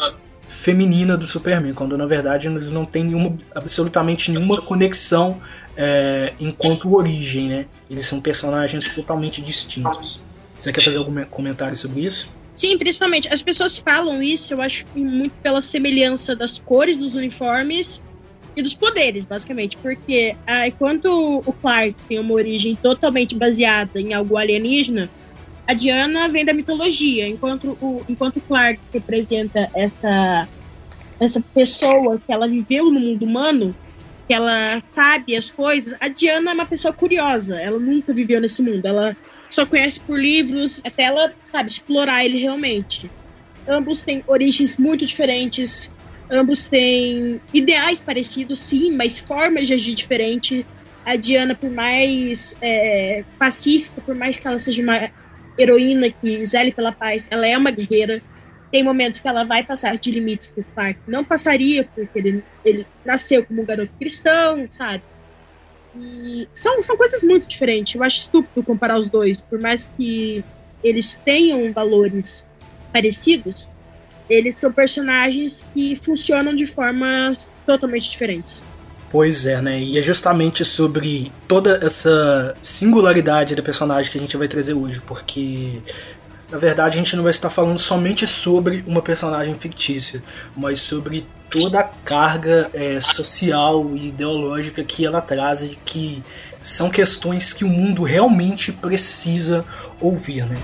feminina 0.47 1.17
do 1.17 1.27
Superman, 1.27 1.73
quando 1.75 1.97
na 1.99 2.07
verdade 2.07 2.49
eles 2.49 2.71
não 2.71 2.85
têm 2.85 3.05
nenhuma, 3.05 3.37
absolutamente 3.55 4.31
nenhuma 4.31 4.63
conexão 4.63 5.41
é, 5.77 6.33
enquanto 6.41 6.95
origem, 6.95 7.49
né? 7.49 7.67
Eles 7.91 8.07
são 8.07 8.21
personagens 8.21 8.89
totalmente 8.95 9.43
distintos. 9.43 10.23
Você 10.59 10.73
quer 10.73 10.83
fazer 10.83 10.99
algum 10.99 11.25
comentário 11.25 11.77
sobre 11.77 12.01
isso? 12.01 12.31
Sim, 12.53 12.79
principalmente. 12.79 13.29
As 13.29 13.43
pessoas 13.43 13.77
falam 13.77 14.23
isso, 14.23 14.55
eu 14.55 14.63
acho, 14.63 14.87
muito 14.95 15.35
pela 15.43 15.61
semelhança 15.61 16.35
das 16.35 16.59
cores 16.59 16.97
dos 16.97 17.15
uniformes 17.15 18.01
e 18.57 18.63
dos 18.63 18.73
poderes, 18.73 19.27
basicamente. 19.27 19.77
Porque 19.77 20.35
ah, 20.47 20.67
enquanto 20.67 21.43
o 21.45 21.53
Clark 21.53 21.95
tem 22.09 22.19
uma 22.19 22.33
origem 22.33 22.75
totalmente 22.75 23.35
baseada 23.35 24.01
em 24.01 24.15
algo 24.15 24.39
alienígena, 24.39 25.11
a 25.67 25.75
Diana 25.75 26.29
vem 26.29 26.45
da 26.45 26.55
mitologia, 26.55 27.27
enquanto 27.27 27.77
o, 27.81 28.05
enquanto 28.09 28.41
Clark 28.41 28.81
representa 28.93 29.69
essa, 29.75 30.49
essa 31.19 31.41
pessoa 31.53 32.21
que 32.25 32.33
ela 32.33 32.47
viveu 32.47 32.85
no 32.91 33.01
mundo 33.01 33.25
humano, 33.25 33.75
que 34.29 34.35
ela 34.35 34.81
sabe 34.95 35.37
as 35.37 35.51
coisas, 35.51 35.97
a 36.01 36.09
Diana 36.09 36.53
é 36.53 36.55
uma 36.55 36.67
pessoa 36.67 36.93
curiosa, 36.93 37.61
ela 37.61 37.81
nunca 37.81 38.13
viveu 38.13 38.41
nesse 38.41 38.63
mundo, 38.63 38.87
ela 38.87 39.17
só 39.51 39.67
conhece 39.67 39.99
por 40.01 40.19
livros, 40.19 40.81
até 40.85 41.05
ela, 41.05 41.33
sabe, 41.45 41.69
explorar 41.69 42.25
ele 42.25 42.39
realmente. 42.39 43.11
Ambos 43.69 44.03
têm 44.03 44.23
origens 44.29 44.77
muito 44.77 45.05
diferentes, 45.05 45.91
ambos 46.31 46.67
têm 46.67 47.41
ideais 47.53 48.03
parecidos, 48.03 48.61
sim, 48.61 48.93
mas 48.93 49.19
formas 49.19 49.67
de 49.67 49.75
agir 49.75 49.95
diferentes. 49.95 50.65
A 51.05 51.15
Diana, 51.15 51.55
por 51.55 51.71
mais 51.71 52.57
é, 52.61 53.25
pacífica, 53.39 54.01
por 54.01 54.15
mais 54.15 54.37
que 54.37 54.47
ela 54.47 54.59
seja 54.59 54.83
uma 54.83 55.09
heroína 55.59 56.11
que 56.11 56.45
zele 56.45 56.73
pela 56.73 56.93
paz, 56.93 57.29
ela 57.31 57.47
é 57.47 57.57
uma 57.57 57.71
guerreira. 57.71 58.23
Tem 58.71 58.83
momentos 58.83 59.21
que 59.21 59.29
ela 59.29 59.45
vai 59.45 59.65
passar 59.65 59.97
de 59.97 60.11
limites 60.11 60.49
que 60.49 60.61
o 60.61 60.65
Clark 60.65 60.99
não 61.07 61.25
passaria, 61.25 61.85
porque 61.85 62.19
ele, 62.19 62.45
ele 62.65 62.87
nasceu 63.05 63.45
como 63.47 63.63
um 63.63 63.65
garoto 63.65 63.93
cristão, 63.99 64.67
sabe? 64.69 65.03
E 65.95 66.49
são, 66.53 66.83
são 66.83 66.97
coisas 66.97 67.23
muito 67.23 67.47
diferentes. 67.47 67.95
Eu 67.95 68.03
acho 68.03 68.19
estúpido 68.19 68.63
comparar 68.65 68.99
os 68.99 69.09
dois, 69.09 69.41
por 69.41 69.59
mais 69.59 69.89
que 69.97 70.45
eles 70.83 71.15
tenham 71.25 71.73
valores 71.73 72.45
parecidos, 72.93 73.69
eles 74.29 74.57
são 74.59 74.73
personagens 74.73 75.65
que 75.73 75.97
funcionam 75.97 76.55
de 76.55 76.67
formas 76.67 77.47
totalmente 77.65 78.11
diferentes. 78.11 78.63
Pois 79.11 79.47
é, 79.47 79.63
né? 79.63 79.81
E 79.81 79.99
é 79.99 80.03
justamente 80.03 80.65
sobre 80.65 81.31
toda 81.47 81.79
essa 81.83 82.57
singularidade 82.61 83.55
da 83.55 83.63
personagem 83.63 84.11
que 84.11 84.19
a 84.19 84.21
gente 84.21 84.37
vai 84.37 84.49
trazer 84.49 84.75
hoje, 84.75 85.01
porque 85.01 85.81
na 86.51 86.59
verdade 86.59 86.97
a 86.97 86.99
gente 86.99 87.15
não 87.17 87.23
vai 87.23 87.31
estar 87.31 87.51
falando 87.51 87.79
somente 87.79 88.27
sobre 88.27 88.85
uma 88.87 89.03
personagem 89.03 89.55
fictícia, 89.55 90.23
mas 90.57 90.81
sobre 90.81 91.27
toda 91.51 91.81
a 91.81 91.85
carga 91.85 92.71
é, 92.75 92.99
social 93.01 93.91
e 93.95 94.09
ideológica 94.09 94.83
que 94.83 95.05
ela 95.07 95.21
traz 95.21 95.63
e 95.63 95.79
que 95.85 96.23
são 96.61 96.91
questões 96.91 97.53
que 97.53 97.65
o 97.65 97.69
mundo 97.69 98.03
realmente 98.03 98.73
precisa 98.73 99.65
ouvir, 100.01 100.47
né? 100.47 100.57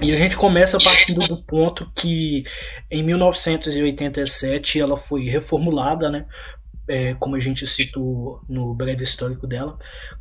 E 0.00 0.12
a 0.12 0.16
gente 0.16 0.36
começa 0.36 0.78
partindo 0.78 1.26
do 1.26 1.42
ponto 1.42 1.90
que 1.94 2.44
em 2.90 3.02
1987 3.02 4.78
ela 4.78 4.96
foi 4.96 5.24
reformulada, 5.24 6.10
né? 6.10 6.26
É, 6.88 7.14
como 7.14 7.34
a 7.34 7.40
gente 7.40 7.66
citou 7.66 8.40
no 8.48 8.72
breve 8.72 9.02
histórico 9.02 9.46
dela, 9.46 9.76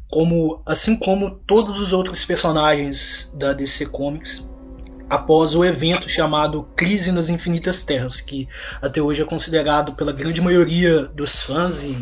como 0.10 0.64
assim 0.66 0.96
como 0.96 1.30
todos 1.30 1.78
os 1.78 1.94
outros 1.94 2.26
personagens 2.26 3.32
da 3.38 3.54
DC 3.54 3.86
Comics, 3.88 4.50
após 5.08 5.54
o 5.54 5.64
evento 5.64 6.10
chamado 6.10 6.64
Crise 6.76 7.12
nas 7.12 7.30
Infinitas 7.30 7.84
Terras, 7.84 8.20
que 8.20 8.48
até 8.82 9.00
hoje 9.00 9.22
é 9.22 9.26
considerado 9.26 9.94
pela 9.94 10.12
grande 10.12 10.42
maioria 10.42 11.06
dos 11.06 11.44
fãs 11.44 11.84
e 11.84 12.02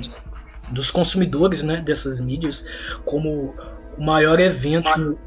dos 0.70 0.90
consumidores 0.90 1.62
né, 1.62 1.82
dessas 1.82 2.22
mídias 2.22 2.66
como 3.04 3.54
o 3.98 4.06
maior 4.06 4.40
evento 4.40 5.18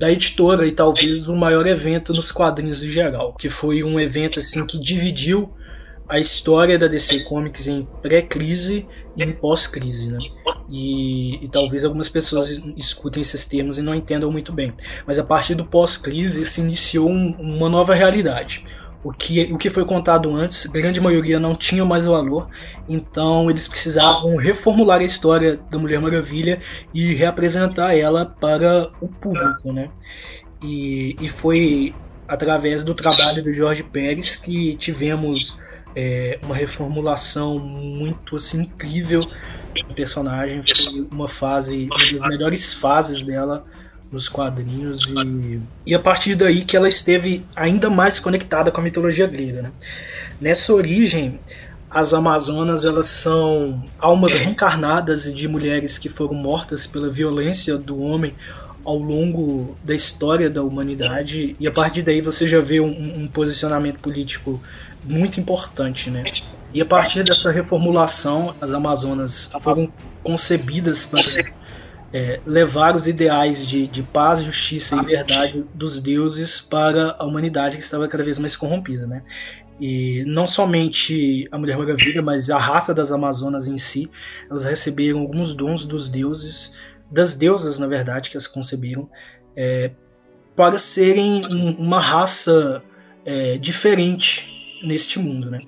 da 0.00 0.10
editora 0.10 0.66
e 0.66 0.72
talvez 0.72 1.28
o 1.28 1.36
maior 1.36 1.66
evento 1.66 2.14
nos 2.14 2.32
quadrinhos 2.32 2.82
em 2.82 2.90
geral, 2.90 3.34
que 3.34 3.50
foi 3.50 3.84
um 3.84 4.00
evento 4.00 4.38
assim 4.38 4.66
que 4.66 4.80
dividiu 4.80 5.52
a 6.08 6.18
história 6.18 6.78
da 6.78 6.86
DC 6.86 7.24
Comics 7.24 7.66
em 7.66 7.86
pré-crise 8.00 8.88
e 9.14 9.22
em 9.22 9.32
pós-crise, 9.32 10.10
né? 10.10 10.16
E, 10.70 11.44
e, 11.44 11.48
talvez 11.48 11.84
algumas 11.84 12.08
pessoas 12.08 12.48
escutem 12.78 13.20
esses 13.20 13.44
termos 13.44 13.76
e 13.76 13.82
não 13.82 13.94
entendam 13.94 14.32
muito 14.32 14.54
bem. 14.54 14.72
Mas 15.06 15.18
a 15.18 15.24
partir 15.24 15.54
do 15.54 15.66
pós-crise 15.66 16.46
se 16.46 16.62
iniciou 16.62 17.10
um, 17.10 17.36
uma 17.38 17.68
nova 17.68 17.92
realidade, 17.94 18.64
o 19.02 19.12
que, 19.12 19.52
o 19.52 19.56
que 19.56 19.70
foi 19.70 19.84
contado 19.84 20.34
antes, 20.34 20.66
grande 20.66 21.00
maioria 21.00 21.40
não 21.40 21.54
tinha 21.54 21.84
mais 21.84 22.04
valor, 22.04 22.48
então 22.88 23.50
eles 23.50 23.66
precisavam 23.66 24.36
reformular 24.36 25.00
a 25.00 25.04
história 25.04 25.58
da 25.70 25.78
Mulher 25.78 26.00
Maravilha 26.00 26.60
e 26.92 27.14
reapresentar 27.14 27.96
ela 27.96 28.26
para 28.26 28.90
o 29.00 29.08
público, 29.08 29.72
né? 29.72 29.90
E, 30.62 31.16
e 31.20 31.28
foi 31.28 31.94
através 32.28 32.84
do 32.84 32.94
trabalho 32.94 33.42
do 33.42 33.52
Jorge 33.52 33.82
Pérez 33.82 34.36
que 34.36 34.76
tivemos 34.76 35.56
é, 35.96 36.38
uma 36.44 36.54
reformulação 36.54 37.58
muito 37.58 38.36
assim, 38.36 38.62
incrível 38.62 39.22
do 39.88 39.94
personagem. 39.94 40.62
Foi 40.62 41.08
uma 41.10 41.26
fase, 41.26 41.88
uma 41.90 42.12
das 42.12 42.28
melhores 42.28 42.74
fases 42.74 43.24
dela 43.24 43.64
nos 44.10 44.28
quadrinhos 44.28 45.04
e, 45.08 45.60
e 45.86 45.94
a 45.94 45.98
partir 45.98 46.34
daí 46.34 46.62
que 46.62 46.76
ela 46.76 46.88
esteve 46.88 47.44
ainda 47.54 47.88
mais 47.88 48.18
conectada 48.18 48.70
com 48.70 48.80
a 48.80 48.84
mitologia 48.84 49.26
grega. 49.26 49.62
Né? 49.62 49.72
Nessa 50.40 50.72
origem, 50.74 51.40
as 51.88 52.12
Amazonas 52.12 52.84
elas 52.84 53.08
são 53.08 53.84
almas 53.98 54.32
reencarnadas 54.34 55.32
de 55.32 55.48
mulheres 55.48 55.98
que 55.98 56.08
foram 56.08 56.34
mortas 56.34 56.86
pela 56.86 57.08
violência 57.08 57.76
do 57.76 58.00
homem 58.00 58.34
ao 58.84 58.96
longo 58.96 59.76
da 59.84 59.94
história 59.94 60.48
da 60.48 60.62
humanidade 60.62 61.54
e 61.60 61.66
a 61.68 61.70
partir 61.70 62.02
daí 62.02 62.20
você 62.20 62.46
já 62.46 62.60
vê 62.60 62.80
um, 62.80 63.22
um 63.22 63.28
posicionamento 63.28 63.98
político 63.98 64.60
muito 65.04 65.38
importante, 65.38 66.10
né? 66.10 66.22
E 66.72 66.80
a 66.80 66.86
partir 66.86 67.24
dessa 67.24 67.50
reformulação, 67.50 68.54
as 68.60 68.72
Amazonas 68.72 69.50
foram 69.60 69.92
concebidas 70.22 71.04
para 71.04 71.20
é, 72.12 72.40
levar 72.44 72.96
os 72.96 73.06
ideais 73.06 73.66
de, 73.66 73.86
de 73.86 74.02
paz, 74.02 74.40
justiça 74.42 74.96
e 74.96 75.04
verdade 75.04 75.64
dos 75.74 76.00
deuses 76.00 76.60
para 76.60 77.14
a 77.18 77.24
humanidade 77.24 77.76
que 77.76 77.82
estava 77.82 78.08
cada 78.08 78.24
vez 78.24 78.38
mais 78.38 78.56
corrompida, 78.56 79.06
né? 79.06 79.22
E 79.80 80.24
não 80.26 80.46
somente 80.46 81.48
a 81.50 81.56
Mulher 81.56 81.78
Maravilha, 81.78 82.20
mas 82.20 82.50
a 82.50 82.58
raça 82.58 82.92
das 82.92 83.10
Amazonas 83.10 83.66
em 83.66 83.78
si, 83.78 84.10
elas 84.50 84.64
receberam 84.64 85.20
alguns 85.20 85.54
dons 85.54 85.84
dos 85.84 86.08
deuses, 86.08 86.76
das 87.10 87.34
deusas, 87.34 87.78
na 87.78 87.86
verdade, 87.86 88.28
que 88.28 88.36
as 88.36 88.46
conceberam, 88.46 89.08
é, 89.56 89.92
para 90.54 90.78
serem 90.78 91.40
um, 91.50 91.70
uma 91.76 91.98
raça 91.98 92.82
é, 93.24 93.56
diferente 93.56 94.80
neste 94.82 95.18
mundo, 95.18 95.50
né? 95.50 95.60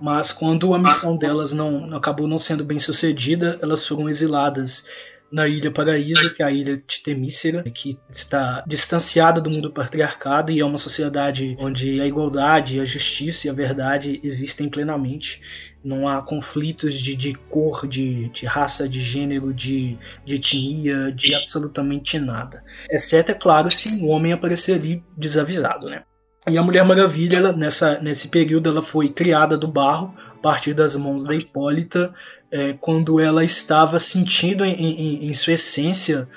Mas 0.00 0.32
quando 0.32 0.74
a 0.74 0.78
missão 0.78 1.16
delas 1.16 1.52
não 1.52 1.94
acabou 1.94 2.26
não 2.26 2.38
sendo 2.38 2.64
bem 2.64 2.80
sucedida, 2.80 3.56
elas 3.62 3.86
foram 3.86 4.08
exiladas 4.08 4.84
na 5.32 5.48
Ilha 5.48 5.70
Paraíso, 5.70 6.34
que 6.34 6.42
é 6.42 6.46
a 6.46 6.52
ilha 6.52 6.76
de 6.76 7.02
Temícera, 7.02 7.62
que 7.62 7.98
está 8.10 8.62
distanciada 8.66 9.40
do 9.40 9.48
mundo 9.48 9.72
patriarcado 9.72 10.52
e 10.52 10.60
é 10.60 10.64
uma 10.64 10.76
sociedade 10.76 11.56
onde 11.58 12.00
a 12.00 12.06
igualdade, 12.06 12.78
a 12.78 12.84
justiça 12.84 13.46
e 13.46 13.50
a 13.50 13.54
verdade 13.54 14.20
existem 14.22 14.68
plenamente. 14.68 15.40
Não 15.82 16.06
há 16.06 16.22
conflitos 16.22 16.94
de, 16.94 17.16
de 17.16 17.34
cor, 17.34 17.88
de, 17.88 18.28
de 18.28 18.44
raça, 18.44 18.88
de 18.88 19.00
gênero, 19.00 19.52
de, 19.54 19.98
de 20.24 20.34
etnia, 20.34 21.10
de 21.10 21.34
absolutamente 21.34 22.18
nada. 22.18 22.62
Exceto, 22.90 23.32
é 23.32 23.34
claro, 23.34 23.70
se 23.70 24.04
um 24.04 24.10
homem 24.10 24.32
aparecer 24.32 24.74
ali 24.74 25.02
desavisado, 25.16 25.88
né? 25.88 26.02
E 26.48 26.58
a 26.58 26.62
Mulher 26.62 26.84
Maravilha, 26.84 27.36
ela, 27.36 27.52
nessa, 27.52 28.00
nesse 28.00 28.28
período, 28.28 28.68
ela 28.68 28.82
foi 28.82 29.08
criada 29.08 29.56
do 29.56 29.68
barro 29.68 30.14
a 30.34 30.38
partir 30.42 30.74
das 30.74 30.96
mãos 30.96 31.24
da 31.24 31.34
Hipólita, 31.34 32.12
é, 32.52 32.74
quando 32.74 33.18
ela 33.18 33.42
estava 33.42 33.98
sentindo 33.98 34.62
em, 34.62 34.74
em, 34.74 35.26
em, 35.26 35.34
sua 35.34 35.54
essência 35.54 36.28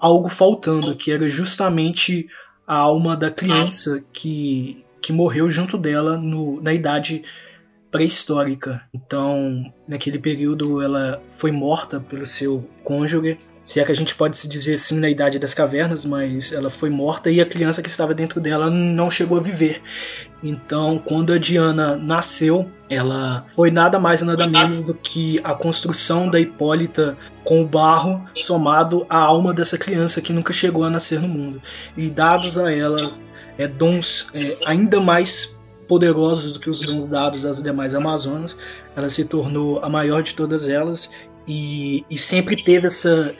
algo 0.00 0.28
faltando, 0.28 0.96
que 0.96 1.12
era 1.12 1.30
justamente 1.30 2.28
a 2.66 2.74
alma 2.74 3.16
da 3.16 3.30
criança 3.30 4.02
que, 4.12 4.84
que 5.00 5.12
morreu 5.12 5.48
junto 5.48 5.78
dela 5.78 6.18
no, 6.18 6.60
na 6.60 6.74
idade 6.74 7.22
pré-histórica. 7.88 8.82
Então, 8.92 9.72
naquele 9.86 10.18
período, 10.18 10.82
ela 10.82 11.22
foi 11.28 11.52
morta 11.52 12.00
pelo 12.00 12.26
seu 12.26 12.68
cônjuge 12.82 13.38
se 13.62 13.78
é 13.78 13.84
que 13.84 13.92
a 13.92 13.94
gente 13.94 14.14
pode 14.14 14.36
se 14.36 14.48
dizer 14.48 14.74
assim 14.74 14.98
na 14.98 15.08
Idade 15.08 15.38
das 15.38 15.54
Cavernas, 15.54 16.04
mas 16.04 16.52
ela 16.52 16.70
foi 16.70 16.90
morta 16.90 17.30
e 17.30 17.40
a 17.40 17.46
criança 17.46 17.82
que 17.82 17.88
estava 17.88 18.14
dentro 18.14 18.40
dela 18.40 18.70
não 18.70 19.10
chegou 19.10 19.38
a 19.38 19.40
viver. 19.40 19.82
Então, 20.42 20.98
quando 20.98 21.32
a 21.32 21.38
Diana 21.38 21.96
nasceu, 21.96 22.70
ela 22.88 23.46
foi 23.54 23.70
nada 23.70 23.98
mais 23.98 24.22
nada 24.22 24.46
menos 24.46 24.82
do 24.82 24.94
que 24.94 25.40
a 25.44 25.54
construção 25.54 26.28
da 26.28 26.40
Hipólita 26.40 27.16
com 27.44 27.62
o 27.62 27.66
barro 27.66 28.24
somado 28.34 29.06
à 29.08 29.18
alma 29.18 29.52
dessa 29.52 29.76
criança 29.76 30.20
que 30.20 30.32
nunca 30.32 30.52
chegou 30.52 30.84
a 30.84 30.90
nascer 30.90 31.20
no 31.20 31.28
mundo. 31.28 31.60
E 31.96 32.10
dados 32.10 32.56
a 32.58 32.72
ela 32.72 32.98
é, 33.58 33.68
dons 33.68 34.28
é, 34.34 34.56
ainda 34.64 34.98
mais 34.98 35.60
poderosos 35.86 36.52
do 36.52 36.60
que 36.60 36.70
os 36.70 36.80
dons 36.80 37.06
dados 37.06 37.44
às 37.44 37.62
demais 37.62 37.94
Amazonas, 37.94 38.56
ela 38.96 39.10
se 39.10 39.24
tornou 39.24 39.80
a 39.84 39.88
maior 39.88 40.22
de 40.22 40.34
todas 40.34 40.68
elas 40.68 41.10
e, 41.46 42.04
e 42.08 42.16
sempre 42.16 42.56
teve 42.56 42.86
essa 42.86 43.34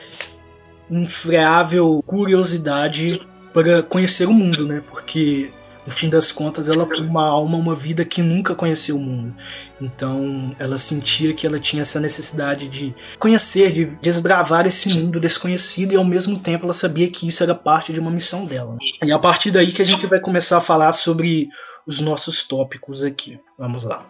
infreável 0.90 2.02
curiosidade 2.04 3.24
para 3.54 3.82
conhecer 3.82 4.26
o 4.26 4.32
mundo, 4.32 4.66
né? 4.66 4.82
Porque 4.90 5.52
no 5.86 5.92
fim 5.92 6.08
das 6.08 6.30
contas 6.30 6.68
ela 6.68 6.86
foi 6.86 7.00
uma 7.00 7.26
alma, 7.26 7.56
uma 7.56 7.74
vida 7.74 8.04
que 8.04 8.22
nunca 8.22 8.54
conheceu 8.54 8.96
o 8.96 9.00
mundo. 9.00 9.34
Então 9.80 10.54
ela 10.58 10.78
sentia 10.78 11.32
que 11.32 11.46
ela 11.46 11.58
tinha 11.58 11.82
essa 11.82 11.98
necessidade 11.98 12.68
de 12.68 12.94
conhecer, 13.18 13.72
de 13.72 13.84
desbravar 13.96 14.66
esse 14.66 14.88
mundo 14.88 15.18
desconhecido 15.18 15.92
e 15.92 15.96
ao 15.96 16.04
mesmo 16.04 16.38
tempo 16.38 16.64
ela 16.64 16.72
sabia 16.72 17.10
que 17.10 17.26
isso 17.26 17.42
era 17.42 17.54
parte 17.54 17.92
de 17.92 18.00
uma 18.00 18.10
missão 18.10 18.44
dela. 18.44 18.76
E 19.02 19.12
a 19.12 19.18
partir 19.18 19.50
daí 19.50 19.72
que 19.72 19.82
a 19.82 19.86
gente 19.86 20.06
vai 20.06 20.20
começar 20.20 20.58
a 20.58 20.60
falar 20.60 20.92
sobre 20.92 21.48
os 21.86 22.00
nossos 22.00 22.44
tópicos 22.44 23.02
aqui. 23.02 23.40
Vamos 23.58 23.84
lá. 23.84 24.06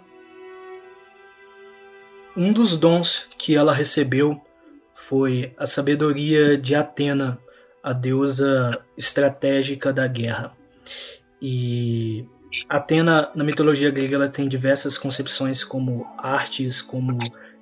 Um 2.37 2.53
dos 2.53 2.77
dons 2.77 3.29
que 3.37 3.57
ela 3.57 3.73
recebeu 3.73 4.41
foi 4.95 5.53
a 5.59 5.67
sabedoria 5.67 6.57
de 6.57 6.75
Atena, 6.75 7.39
a 7.83 7.93
deusa 7.93 8.79
estratégica 8.97 9.93
da 9.93 10.07
guerra. 10.07 10.53
E 11.41 12.27
Atena, 12.69 13.31
na 13.35 13.45
mitologia 13.45 13.91
grega, 13.91 14.17
ela 14.17 14.29
tem 14.29 14.49
diversas 14.49 14.99
concepções 14.99 15.63
como 15.63 16.07
artes, 16.19 16.83
como 16.83 17.19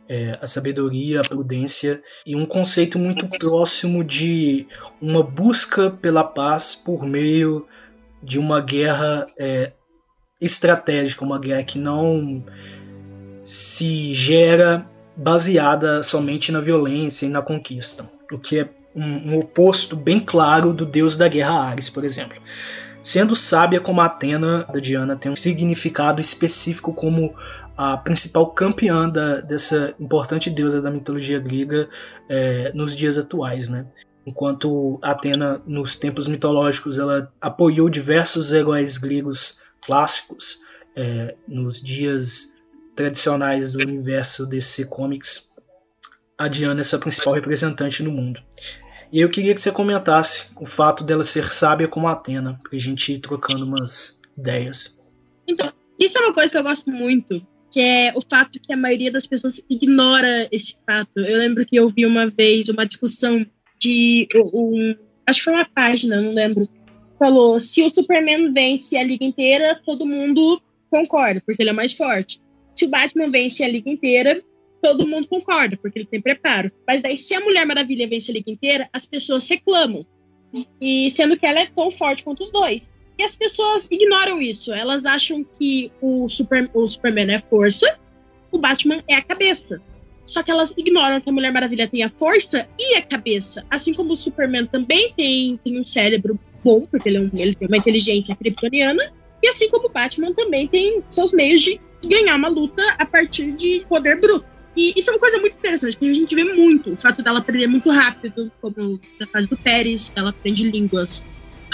é, 0.08 0.38
a 0.40 0.46
sabedoria, 0.46 1.20
a 1.20 1.28
prudência 1.28 2.02
e 2.24 2.34
um 2.34 2.46
conceito 2.46 2.98
muito 2.98 3.26
próximo 3.38 4.02
de 4.02 4.66
uma 5.00 5.22
busca 5.22 5.90
pela 5.90 6.24
paz 6.24 6.74
por 6.74 7.04
meio 7.04 7.66
de 8.22 8.38
uma 8.38 8.60
guerra 8.60 9.24
é, 9.38 9.72
estratégica, 10.40 11.24
uma 11.24 11.38
guerra 11.38 11.62
que 11.62 11.78
não 11.78 12.44
se 13.44 14.12
gera 14.14 14.86
baseada 15.14 16.02
somente 16.02 16.50
na 16.50 16.60
violência 16.60 17.26
e 17.26 17.28
na 17.28 17.42
conquista, 17.42 18.08
o 18.32 18.38
que 18.38 18.60
é 18.60 18.68
um, 18.94 19.32
um 19.32 19.38
oposto 19.38 19.94
bem 19.96 20.18
claro 20.18 20.72
do 20.72 20.86
deus 20.86 21.16
da 21.16 21.28
guerra 21.28 21.60
Ares, 21.60 21.90
por 21.90 22.04
exemplo. 22.04 22.40
Sendo 23.08 23.34
sábia 23.34 23.80
como 23.80 24.02
Atena, 24.02 24.66
a 24.68 24.78
Diana 24.78 25.16
tem 25.16 25.32
um 25.32 25.34
significado 25.34 26.20
específico 26.20 26.92
como 26.92 27.34
a 27.74 27.96
principal 27.96 28.50
campeã 28.50 29.08
da, 29.08 29.40
dessa 29.40 29.94
importante 29.98 30.50
deusa 30.50 30.82
da 30.82 30.90
mitologia 30.90 31.38
grega 31.38 31.88
é, 32.28 32.70
nos 32.74 32.94
dias 32.94 33.16
atuais, 33.16 33.70
né? 33.70 33.86
Enquanto 34.26 34.98
Atena, 35.00 35.62
nos 35.66 35.96
tempos 35.96 36.28
mitológicos, 36.28 36.98
ela 36.98 37.32
apoiou 37.40 37.88
diversos 37.88 38.52
heróis 38.52 38.98
gregos 38.98 39.58
clássicos 39.80 40.60
é, 40.94 41.34
nos 41.48 41.80
dias 41.80 42.52
tradicionais 42.94 43.72
do 43.72 43.78
universo 43.78 44.44
DC 44.44 44.84
Comics, 44.84 45.48
a 46.36 46.46
Diana 46.46 46.82
é 46.82 46.84
sua 46.84 46.98
principal 46.98 47.32
representante 47.32 48.02
no 48.02 48.12
mundo. 48.12 48.42
E 49.12 49.20
eu 49.20 49.30
queria 49.30 49.54
que 49.54 49.60
você 49.60 49.72
comentasse 49.72 50.50
o 50.60 50.66
fato 50.66 51.02
dela 51.02 51.24
ser 51.24 51.52
sábia 51.52 51.88
como 51.88 52.08
Atena, 52.08 52.58
pra 52.68 52.78
gente 52.78 53.12
ir 53.12 53.18
trocando 53.20 53.64
umas 53.64 54.20
ideias. 54.36 54.98
Então, 55.46 55.72
isso 55.98 56.18
é 56.18 56.20
uma 56.20 56.34
coisa 56.34 56.52
que 56.52 56.58
eu 56.58 56.62
gosto 56.62 56.90
muito, 56.90 57.46
que 57.72 57.80
é 57.80 58.12
o 58.14 58.20
fato 58.20 58.60
que 58.60 58.72
a 58.72 58.76
maioria 58.76 59.10
das 59.10 59.26
pessoas 59.26 59.60
ignora 59.68 60.48
esse 60.52 60.76
fato. 60.86 61.20
Eu 61.20 61.38
lembro 61.38 61.64
que 61.64 61.76
eu 61.76 61.88
vi 61.88 62.04
uma 62.04 62.26
vez 62.26 62.68
uma 62.68 62.86
discussão 62.86 63.46
de 63.80 64.28
um, 64.52 64.94
acho 65.26 65.40
que 65.40 65.44
foi 65.44 65.54
uma 65.54 65.64
página, 65.64 66.20
não 66.20 66.32
lembro, 66.32 66.68
falou 67.18 67.58
se 67.60 67.82
o 67.82 67.88
Superman 67.88 68.52
vence 68.52 68.96
a 68.96 69.02
liga 69.02 69.24
inteira, 69.24 69.80
todo 69.86 70.04
mundo 70.04 70.60
concorda, 70.90 71.42
porque 71.44 71.62
ele 71.62 71.70
é 71.70 71.74
mais 71.74 71.94
forte 71.94 72.40
se 72.78 72.84
o 72.84 72.88
Batman 72.88 73.28
vence 73.28 73.64
a 73.64 73.68
liga 73.68 73.90
inteira, 73.90 74.40
todo 74.80 75.06
mundo 75.06 75.28
concorda, 75.28 75.76
porque 75.76 75.98
ele 75.98 76.06
tem 76.06 76.20
preparo. 76.20 76.70
Mas 76.86 77.02
daí, 77.02 77.16
se 77.16 77.34
a 77.34 77.40
Mulher 77.40 77.66
Maravilha 77.66 78.08
vence 78.08 78.30
a 78.30 78.34
liga 78.34 78.50
inteira, 78.50 78.88
as 78.92 79.06
pessoas 79.06 79.48
reclamam. 79.48 80.06
E 80.80 81.10
sendo 81.10 81.36
que 81.36 81.46
ela 81.46 81.60
é 81.60 81.66
tão 81.66 81.90
forte 81.90 82.24
quanto 82.24 82.42
os 82.42 82.50
dois. 82.50 82.90
E 83.18 83.22
as 83.22 83.34
pessoas 83.34 83.88
ignoram 83.90 84.40
isso. 84.40 84.72
Elas 84.72 85.04
acham 85.04 85.44
que 85.44 85.92
o, 86.00 86.28
Super, 86.28 86.70
o 86.72 86.86
Superman 86.86 87.34
é 87.34 87.38
força, 87.38 87.98
o 88.50 88.58
Batman 88.58 89.02
é 89.08 89.16
a 89.16 89.22
cabeça. 89.22 89.80
Só 90.24 90.42
que 90.42 90.50
elas 90.50 90.74
ignoram 90.76 91.20
que 91.20 91.28
a 91.28 91.32
Mulher 91.32 91.52
Maravilha 91.52 91.88
tem 91.88 92.02
a 92.02 92.08
força 92.08 92.68
e 92.78 92.94
a 92.94 93.02
cabeça. 93.02 93.64
Assim 93.70 93.92
como 93.92 94.12
o 94.12 94.16
Superman 94.16 94.66
também 94.66 95.12
tem, 95.14 95.56
tem 95.56 95.80
um 95.80 95.84
cérebro 95.84 96.38
bom, 96.62 96.84
porque 96.86 97.08
ele, 97.08 97.16
é 97.16 97.20
um, 97.20 97.30
ele 97.34 97.54
tem 97.54 97.66
uma 97.66 97.76
inteligência 97.76 98.36
kryptoniana. 98.36 99.12
E 99.42 99.48
assim 99.48 99.68
como 99.68 99.88
o 99.88 99.90
Batman 99.90 100.32
também 100.32 100.66
tem 100.66 101.02
seus 101.08 101.32
meios 101.32 101.62
de 101.62 101.80
ganhar 102.06 102.36
uma 102.36 102.48
luta 102.48 102.82
a 102.98 103.06
partir 103.06 103.52
de 103.52 103.84
poder 103.88 104.20
bruto. 104.20 104.57
E 104.78 104.92
isso 104.96 105.10
é 105.10 105.12
uma 105.12 105.18
coisa 105.18 105.38
muito 105.38 105.56
interessante, 105.56 105.96
porque 105.96 106.08
a 106.08 106.14
gente 106.14 106.32
vê 106.36 106.44
muito 106.44 106.92
o 106.92 106.96
fato 106.96 107.20
dela 107.20 107.40
aprender 107.40 107.66
muito 107.66 107.90
rápido, 107.90 108.52
como 108.60 109.00
na 109.18 109.26
fase 109.26 109.48
do 109.48 109.56
Pérez, 109.56 110.12
ela 110.14 110.30
aprende 110.30 110.70
línguas 110.70 111.20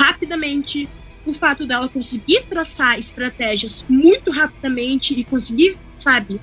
rapidamente, 0.01 0.89
o 1.27 1.33
fato 1.35 1.67
dela 1.67 1.87
conseguir 1.87 2.47
traçar 2.49 2.99
estratégias 2.99 3.85
muito 3.91 4.31
rapidamente 4.31 5.13
e 5.13 5.23
conseguir, 5.23 5.77
sabe, 5.99 6.41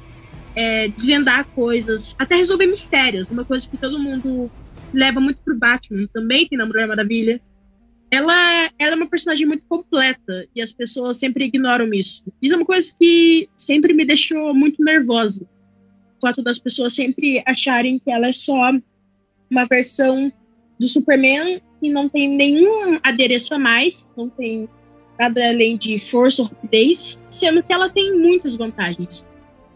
é, 0.56 0.88
desvendar 0.88 1.48
coisas, 1.48 2.14
até 2.20 2.36
resolver 2.36 2.68
mistérios, 2.68 3.28
uma 3.28 3.44
coisa 3.44 3.68
que 3.68 3.76
todo 3.76 3.98
mundo 3.98 4.52
leva 4.94 5.20
muito 5.20 5.40
pro 5.44 5.58
Batman, 5.58 6.08
também 6.14 6.48
tem 6.48 6.60
na 6.60 6.68
Mulher 6.68 6.88
Maravilha 6.88 7.42
ela, 8.12 8.70
ela 8.78 8.92
é 8.92 8.96
uma 8.96 9.08
personagem 9.08 9.48
muito 9.48 9.66
completa 9.68 10.46
e 10.54 10.62
as 10.62 10.74
pessoas 10.74 11.18
sempre 11.18 11.46
ignoram 11.46 11.94
isso. 11.94 12.22
Isso 12.42 12.54
é 12.54 12.58
uma 12.58 12.66
coisa 12.66 12.94
que 13.00 13.48
sempre 13.56 13.94
me 13.94 14.04
deixou 14.04 14.54
muito 14.54 14.84
nervosa. 14.84 15.48
Fato 16.22 16.42
das 16.42 16.60
pessoas 16.60 16.94
sempre 16.94 17.44
acharem 17.46 18.00
que 18.00 18.12
ela 18.12 18.28
é 18.28 18.32
só 18.32 18.72
uma 19.50 19.66
versão 19.66 20.32
do 20.80 20.88
Superman 20.88 21.62
que 21.80 21.90
não 21.90 22.08
tem 22.08 22.30
nenhum 22.30 23.00
adereço 23.04 23.54
a 23.54 23.60
mais, 23.60 24.08
não 24.16 24.30
tem 24.30 24.70
nada 25.20 25.50
além 25.50 25.78
de 25.78 25.98
força 26.00 26.42
ou 26.42 26.48
rapidez, 26.48 27.18
sendo 27.30 27.62
que 27.62 27.74
ela 27.74 27.90
tem 27.90 28.18
muitas 28.18 28.56
vantagens. 28.56 29.26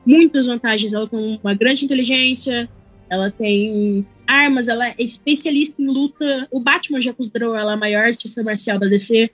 Muitas 0.05 0.45
vantagens. 0.45 0.93
Ela 0.93 1.07
tem 1.07 1.39
uma 1.43 1.53
grande 1.53 1.85
inteligência, 1.85 2.69
ela 3.09 3.31
tem 3.31 4.05
armas, 4.27 4.67
ela 4.67 4.87
é 4.87 4.95
especialista 4.99 5.81
em 5.81 5.87
luta. 5.87 6.47
O 6.51 6.59
Batman 6.59 7.01
já 7.01 7.13
considerou 7.13 7.55
ela 7.55 7.73
a 7.73 7.77
maior 7.77 8.05
artista 8.05 8.43
marcial 8.43 8.79
da 8.79 8.87
DC. 8.87 9.31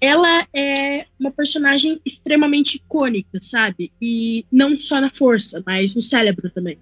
Ela 0.00 0.46
é 0.54 1.06
uma 1.18 1.30
personagem 1.30 2.00
extremamente 2.04 2.76
icônica, 2.76 3.38
sabe? 3.40 3.90
E 4.00 4.44
não 4.52 4.78
só 4.78 5.00
na 5.00 5.08
força, 5.08 5.62
mas 5.66 5.94
no 5.94 6.02
cérebro 6.02 6.50
também. 6.50 6.78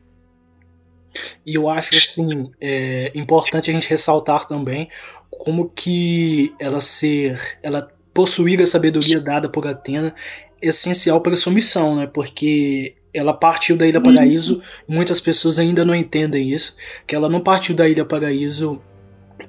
E 1.46 1.54
eu 1.54 1.68
acho 1.68 1.96
assim 1.96 2.50
é 2.60 3.12
importante 3.14 3.70
a 3.70 3.72
gente 3.72 3.88
ressaltar 3.88 4.46
também 4.46 4.88
como 5.30 5.68
que 5.68 6.52
ela 6.58 6.80
ser, 6.80 7.40
ela 7.62 7.88
possuir 8.12 8.60
a 8.60 8.66
sabedoria 8.66 9.20
dada 9.20 9.48
por 9.48 9.66
Atena 9.66 10.14
é 10.62 10.68
essencial 10.68 11.20
para 11.20 11.36
sua 11.36 11.52
missão, 11.52 11.96
né? 11.96 12.06
Porque 12.06 12.94
ela 13.12 13.32
partiu 13.32 13.76
da 13.76 13.86
Ilha 13.86 14.00
Paraíso, 14.00 14.62
muitas 14.88 15.20
pessoas 15.20 15.58
ainda 15.58 15.84
não 15.84 15.94
entendem 15.94 16.52
isso, 16.52 16.76
que 17.06 17.14
ela 17.14 17.28
não 17.28 17.40
partiu 17.40 17.74
da 17.74 17.88
Ilha 17.88 18.04
Paraíso 18.04 18.82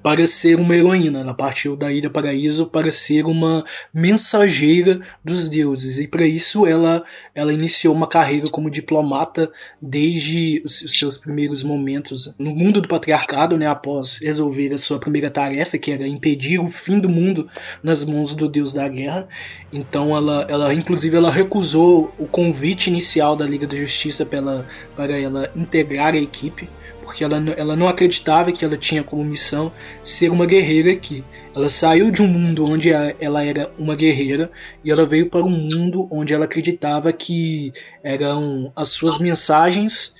para 0.05 0.27
ser 0.27 0.59
uma 0.59 0.75
heroína. 0.75 1.21
Ela 1.21 1.33
partiu 1.33 1.75
da 1.75 1.91
Ilha 1.91 2.11
Paraíso 2.11 2.67
para 2.67 2.91
ser 2.91 3.25
uma 3.25 3.65
mensageira 3.91 5.01
dos 5.23 5.49
deuses. 5.49 5.97
E 5.97 6.07
para 6.07 6.27
isso 6.27 6.67
ela, 6.67 7.03
ela 7.33 7.51
iniciou 7.51 7.95
uma 7.95 8.05
carreira 8.05 8.45
como 8.51 8.69
diplomata 8.69 9.51
desde 9.81 10.61
os 10.63 10.83
seus 10.95 11.17
primeiros 11.17 11.63
momentos 11.63 12.35
no 12.37 12.51
mundo 12.51 12.81
do 12.81 12.87
patriarcado, 12.87 13.57
né, 13.57 13.65
após 13.65 14.17
resolver 14.17 14.71
a 14.73 14.77
sua 14.77 14.99
primeira 14.99 15.31
tarefa, 15.31 15.75
que 15.75 15.91
era 15.91 16.07
impedir 16.07 16.59
o 16.59 16.67
fim 16.67 16.99
do 16.99 17.09
mundo 17.09 17.49
nas 17.81 18.05
mãos 18.05 18.35
do 18.35 18.47
deus 18.47 18.71
da 18.71 18.87
guerra. 18.87 19.27
Então 19.73 20.15
ela, 20.15 20.45
ela 20.47 20.71
inclusive 20.71 21.17
ela 21.17 21.31
recusou 21.31 22.13
o 22.19 22.27
convite 22.27 22.91
inicial 22.91 23.35
da 23.35 23.47
Liga 23.47 23.65
da 23.65 23.75
Justiça 23.75 24.23
para 24.23 24.67
para 24.95 25.19
ela 25.19 25.51
integrar 25.55 26.13
a 26.13 26.17
equipe 26.17 26.69
porque 27.15 27.23
ela, 27.23 27.37
ela 27.55 27.75
não 27.77 27.87
acreditava 27.87 28.51
que 28.51 28.65
ela 28.65 28.75
tinha 28.75 29.01
como 29.01 29.23
missão 29.23 29.71
ser 30.03 30.29
uma 30.29 30.45
guerreira 30.45 30.91
aqui. 30.91 31.23
Ela 31.55 31.69
saiu 31.69 32.11
de 32.11 32.21
um 32.21 32.27
mundo 32.27 32.69
onde 32.69 32.91
ela 32.91 33.41
era 33.41 33.71
uma 33.79 33.95
guerreira 33.95 34.51
e 34.83 34.91
ela 34.91 35.05
veio 35.05 35.29
para 35.29 35.45
um 35.45 35.49
mundo 35.49 36.09
onde 36.11 36.33
ela 36.33 36.43
acreditava 36.43 37.13
que 37.13 37.71
eram 38.03 38.69
as 38.75 38.89
suas 38.89 39.17
mensagens 39.17 40.13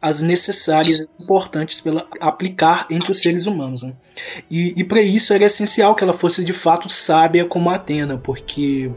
as 0.00 0.22
necessárias 0.22 1.00
e 1.00 1.22
importantes 1.24 1.80
para 1.80 2.06
aplicar 2.20 2.86
entre 2.90 3.10
os 3.10 3.20
seres 3.20 3.46
humanos. 3.46 3.82
Né? 3.82 3.92
E, 4.48 4.72
e 4.76 4.84
para 4.84 5.02
isso 5.02 5.32
era 5.32 5.46
essencial 5.46 5.96
que 5.96 6.04
ela 6.04 6.12
fosse 6.12 6.44
de 6.44 6.52
fato 6.52 6.88
sábia 6.88 7.44
como 7.44 7.70
Atena, 7.70 8.16
porque 8.16 8.88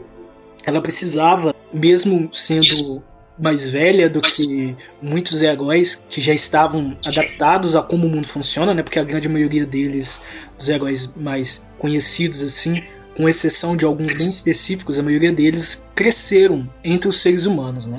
ela 0.64 0.80
precisava, 0.80 1.52
mesmo 1.72 2.28
sendo 2.32 3.02
mais 3.40 3.66
velha 3.66 4.08
do 4.08 4.20
que 4.20 4.76
muitos 5.00 5.40
heróis 5.40 6.00
que 6.08 6.20
já 6.20 6.34
estavam 6.34 6.96
adaptados 7.04 7.74
a 7.74 7.82
como 7.82 8.06
o 8.06 8.10
mundo 8.10 8.26
funciona, 8.26 8.74
né? 8.74 8.82
Porque 8.82 8.98
a 8.98 9.04
grande 9.04 9.28
maioria 9.28 9.64
deles, 9.64 10.20
dos 10.58 10.68
heróis 10.68 11.12
mais 11.16 11.64
conhecidos 11.78 12.42
assim, 12.42 12.80
com 13.16 13.28
exceção 13.28 13.76
de 13.76 13.84
alguns 13.84 14.12
bem 14.12 14.28
específicos, 14.28 14.98
a 14.98 15.02
maioria 15.02 15.32
deles 15.32 15.86
cresceram 15.94 16.68
entre 16.84 17.08
os 17.08 17.16
seres 17.20 17.46
humanos, 17.46 17.86
né? 17.86 17.96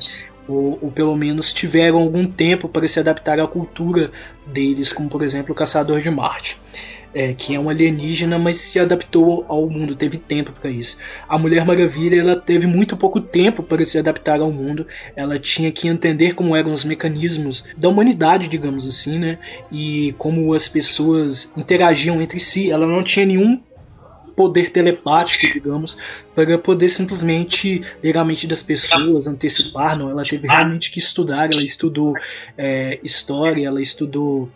Ou, 0.48 0.78
ou, 0.82 0.92
pelo 0.92 1.16
menos 1.16 1.54
tiveram 1.54 2.00
algum 2.00 2.26
tempo 2.26 2.68
para 2.68 2.88
se 2.88 3.00
adaptar 3.00 3.40
à 3.40 3.48
cultura 3.48 4.12
deles, 4.46 4.92
como 4.92 5.10
por 5.10 5.22
exemplo 5.22 5.54
o 5.54 5.56
Caçador 5.56 6.02
de 6.02 6.10
Marte 6.10 6.60
é, 7.14 7.34
que 7.34 7.56
é 7.56 7.60
um 7.60 7.70
alienígena, 7.70 8.40
mas 8.40 8.58
se 8.58 8.80
adaptou 8.80 9.46
ao 9.48 9.70
mundo, 9.70 9.96
teve 9.96 10.18
tempo 10.18 10.52
para 10.52 10.70
isso. 10.70 10.98
A 11.28 11.38
Mulher 11.38 11.66
Maravilha 11.66 12.20
ela 12.20 12.36
teve 12.36 12.68
muito 12.68 12.96
pouco 12.96 13.20
tempo 13.20 13.62
para 13.62 13.84
se 13.86 13.98
adaptar 13.98 14.40
ao 14.40 14.52
mundo, 14.52 14.88
ela 15.16 15.38
tinha 15.38 15.72
que 15.72 15.88
entender 15.88 16.34
como 16.34 16.56
eram 16.56 16.74
os 16.74 16.84
mecanismos 16.84 17.66
da 17.78 17.90
humanidade, 17.90 18.48
digamos 18.48 18.88
assim, 18.88 19.20
né? 19.20 19.38
E 19.72 20.16
como 20.18 20.54
as 20.54 20.68
pessoas 20.68 21.52
interagiam 21.58 22.22
entre 22.22 22.40
si. 22.40 22.72
Ela 22.72 22.88
não 22.88 23.04
tinha 23.04 23.26
nenhum 23.26 23.62
poder 24.36 24.70
telepático, 24.70 25.46
digamos, 25.54 25.98
para 26.34 26.58
poder 26.58 26.90
simplesmente 26.90 27.82
ler 28.02 28.18
a 28.18 28.24
mente 28.24 28.48
das 28.48 28.64
pessoas, 28.64 29.28
antecipar, 29.28 29.98
não. 29.98 30.10
Ela 30.10 30.24
teve 30.24 30.48
realmente 30.48 30.90
que 30.90 31.00
estudar, 31.00 31.52
ela 31.52 31.64
estudou 31.64 32.14
é, 32.58 33.00
história, 33.04 33.68
ela 33.68 33.82
estudou 33.82 34.50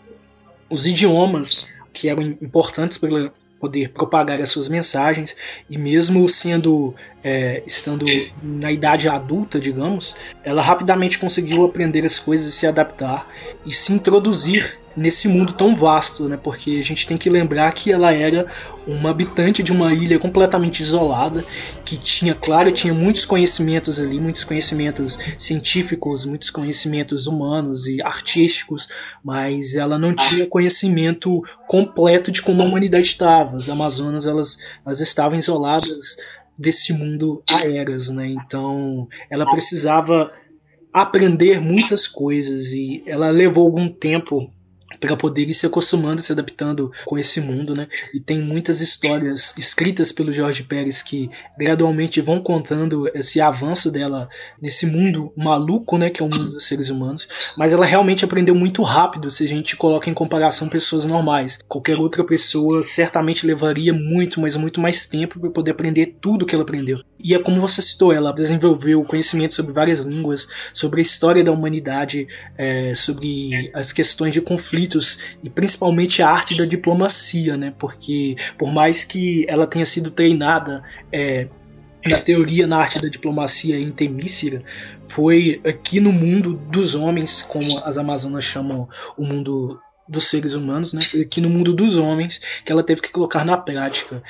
os 0.70 0.88
idiomas 0.88 1.75
que 1.96 2.10
eram 2.10 2.22
importantes 2.22 2.98
para 2.98 3.32
poder 3.60 3.90
propagar 3.90 4.42
as 4.42 4.50
suas 4.50 4.68
mensagens 4.68 5.36
e 5.70 5.78
mesmo 5.78 6.28
sendo 6.28 6.94
é, 7.24 7.64
estando 7.66 8.06
na 8.44 8.72
idade 8.72 9.08
adulta, 9.08 9.60
digamos, 9.60 10.16
ela 10.44 10.62
rapidamente 10.62 11.18
conseguiu 11.18 11.64
aprender 11.64 12.06
as 12.06 12.20
coisas 12.20 12.48
e 12.48 12.52
se 12.52 12.68
adaptar 12.68 13.28
e 13.66 13.74
se 13.74 13.94
introduzir 13.94 14.85
nesse 14.96 15.28
mundo 15.28 15.54
tão 15.54 15.76
vasto, 15.76 16.28
né? 16.30 16.38
Porque 16.38 16.78
a 16.80 16.84
gente 16.84 17.06
tem 17.06 17.18
que 17.18 17.30
lembrar 17.30 17.72
que 17.74 17.92
ela 17.92 18.14
era 18.14 18.46
uma 18.88 19.10
habitante 19.10 19.62
de 19.62 19.72
uma 19.72 19.94
ilha 19.94 20.18
completamente 20.20 20.82
isolada, 20.82 21.44
que 21.84 21.98
tinha, 21.98 22.34
claro, 22.34 22.72
tinha 22.72 22.94
muitos 22.94 23.26
conhecimentos 23.26 24.00
ali, 24.00 24.20
muitos 24.20 24.44
conhecimentos 24.44 25.18
científicos, 25.38 26.26
muitos 26.26 26.50
conhecimentos 26.50 27.28
humanos 27.28 27.88
e 27.88 28.02
artísticos, 28.02 28.88
mas 29.24 29.74
ela 29.76 29.98
não 29.98 30.16
tinha 30.16 30.48
conhecimento 30.48 31.44
completo 31.68 32.32
de 32.32 32.42
como 32.42 32.62
a 32.62 32.66
humanidade 32.66 33.06
estava. 33.06 33.58
As 33.58 33.70
Amazonas 33.70 34.26
elas, 34.26 34.58
elas 34.86 35.02
estavam 35.02 35.38
isoladas 35.38 36.16
desse 36.58 36.94
mundo 36.94 37.44
a 37.50 37.66
eras, 37.66 38.10
né? 38.10 38.28
Então 38.28 39.08
ela 39.30 39.50
precisava 39.50 40.32
aprender 40.94 41.60
muitas 41.60 42.08
coisas 42.08 42.72
e 42.72 43.04
ela 43.06 43.30
levou 43.30 43.66
algum 43.66 43.90
tempo 43.90 44.50
para 45.00 45.16
poder 45.16 45.50
ir 45.50 45.54
se 45.54 45.66
acostumando, 45.66 46.22
se 46.22 46.32
adaptando 46.32 46.92
com 47.06 47.18
esse 47.18 47.42
mundo, 47.42 47.76
né? 47.76 47.88
E 48.14 48.20
tem 48.20 48.42
muitas 48.42 48.82
histórias 48.82 49.54
escritas 49.58 50.12
pelo 50.12 50.32
Jorge 50.32 50.64
Pérez 50.64 51.02
que 51.02 51.30
gradualmente 51.58 52.22
vão 52.22 52.40
contando 52.40 53.10
esse 53.14 53.42
avanço 53.42 53.92
dela 53.92 54.30
nesse 54.62 54.86
mundo 54.86 55.34
maluco, 55.36 55.98
né? 55.98 56.10
Que 56.10 56.22
é 56.22 56.26
o 56.26 56.30
mundo 56.30 56.46
dos 56.46 56.66
seres 56.66 56.90
humanos. 56.90 57.28
Mas 57.58 57.74
ela 57.74 57.86
realmente 57.86 58.26
aprendeu 58.26 58.56
muito 58.56 58.82
rápido 58.84 59.30
se 59.30 59.44
a 59.44 59.48
gente 59.48 59.76
coloca 59.76 60.10
em 60.10 60.14
comparação 60.14 60.68
pessoas 60.70 61.06
normais. 61.06 61.60
Qualquer 61.68 61.98
outra 61.98 62.24
pessoa 62.24 62.84
certamente 62.84 63.46
levaria 63.46 63.94
muito, 63.94 64.40
mas 64.40 64.56
muito 64.56 64.80
mais 64.80 65.06
tempo 65.06 65.40
para 65.40 65.50
poder 65.50 65.72
aprender 65.72 66.18
tudo 66.22 66.46
que 66.46 66.54
ela 66.54 66.64
aprendeu. 66.64 67.00
E 67.20 67.34
é 67.34 67.40
como 67.40 67.60
você 67.60 67.82
citou, 67.82 68.14
ela 68.14 68.32
desenvolveu 68.32 69.04
conhecimento 69.04 69.54
sobre 69.54 69.74
várias 69.74 70.00
línguas, 70.00 70.48
sobre 70.74 71.00
a 71.00 71.04
história 71.04 71.44
da 71.44 71.52
humanidade, 71.52 72.28
é, 72.58 72.94
sobre 72.94 73.72
as 73.74 73.92
questões 73.92 74.34
de 74.34 74.42
conflito 74.42 74.85
e 75.43 75.50
principalmente 75.50 76.21
a 76.21 76.30
arte 76.30 76.58
da 76.58 76.65
diplomacia, 76.65 77.58
né? 77.58 77.74
Porque 77.78 78.36
por 78.58 78.71
mais 78.71 79.04
que 79.04 79.45
ela 79.48 79.67
tenha 79.67 79.86
sido 79.86 80.12
treinada 80.12 80.84
é, 81.12 81.48
na 82.06 82.19
teoria 82.19 82.67
na 82.67 82.78
arte 82.78 83.02
da 83.02 83.08
diplomacia 83.08 83.80
em 83.80 83.89
Temícera, 83.89 84.63
foi 85.06 85.62
aqui 85.65 86.00
no 86.00 86.12
mundo 86.12 86.54
dos 86.54 86.93
homens, 86.93 87.41
como 87.41 87.80
as 87.86 87.98
Amazonas 87.98 88.43
chamam 88.43 88.88
o 89.17 89.26
mundo 89.26 89.80
dos 90.08 90.28
seres 90.28 90.54
humanos, 90.54 90.93
né? 90.93 91.02
Aqui 91.21 91.41
no 91.41 91.50
mundo 91.50 91.74
dos 91.74 91.98
homens 91.98 92.39
que 92.63 92.71
ela 92.71 92.84
teve 92.84 93.02
que 93.02 93.10
colocar 93.10 93.43
na 93.43 93.58
prática. 93.58 94.21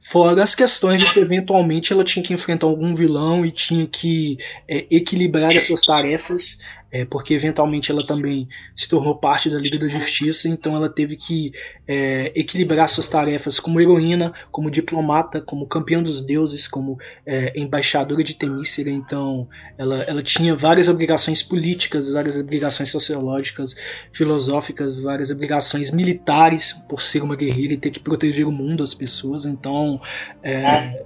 Fora 0.00 0.42
as 0.42 0.54
questões 0.54 1.00
de 1.00 1.10
que 1.10 1.18
eventualmente 1.18 1.90
ela 1.92 2.04
tinha 2.04 2.22
que 2.22 2.34
enfrentar 2.34 2.66
algum 2.66 2.94
vilão 2.94 3.44
e 3.44 3.50
tinha 3.50 3.86
que 3.86 4.36
é, 4.68 4.86
equilibrar 4.90 5.56
as 5.56 5.64
suas 5.64 5.80
tarefas 5.80 6.58
é, 6.94 7.04
porque 7.04 7.34
eventualmente 7.34 7.90
ela 7.90 8.06
também 8.06 8.48
se 8.72 8.88
tornou 8.88 9.16
parte 9.16 9.50
da 9.50 9.58
Liga 9.58 9.76
da 9.76 9.88
Justiça, 9.88 10.48
então 10.48 10.76
ela 10.76 10.88
teve 10.88 11.16
que 11.16 11.50
é, 11.88 12.30
equilibrar 12.36 12.88
suas 12.88 13.08
tarefas 13.08 13.58
como 13.58 13.80
heroína, 13.80 14.32
como 14.52 14.70
diplomata, 14.70 15.40
como 15.40 15.66
campeã 15.66 16.00
dos 16.00 16.22
deuses, 16.22 16.68
como 16.68 16.96
é, 17.26 17.52
embaixadora 17.58 18.22
de 18.22 18.34
Temícera, 18.34 18.90
então 18.90 19.48
ela, 19.76 20.04
ela 20.04 20.22
tinha 20.22 20.54
várias 20.54 20.86
obrigações 20.86 21.42
políticas, 21.42 22.12
várias 22.12 22.36
obrigações 22.36 22.90
sociológicas, 22.90 23.74
filosóficas, 24.12 25.00
várias 25.00 25.30
obrigações 25.30 25.90
militares 25.90 26.72
por 26.88 27.02
ser 27.02 27.24
uma 27.24 27.34
guerreira 27.34 27.74
e 27.74 27.76
ter 27.76 27.90
que 27.90 27.98
proteger 27.98 28.46
o 28.46 28.52
mundo, 28.52 28.84
as 28.84 28.94
pessoas, 28.94 29.46
então 29.46 30.00
é, 30.44 31.02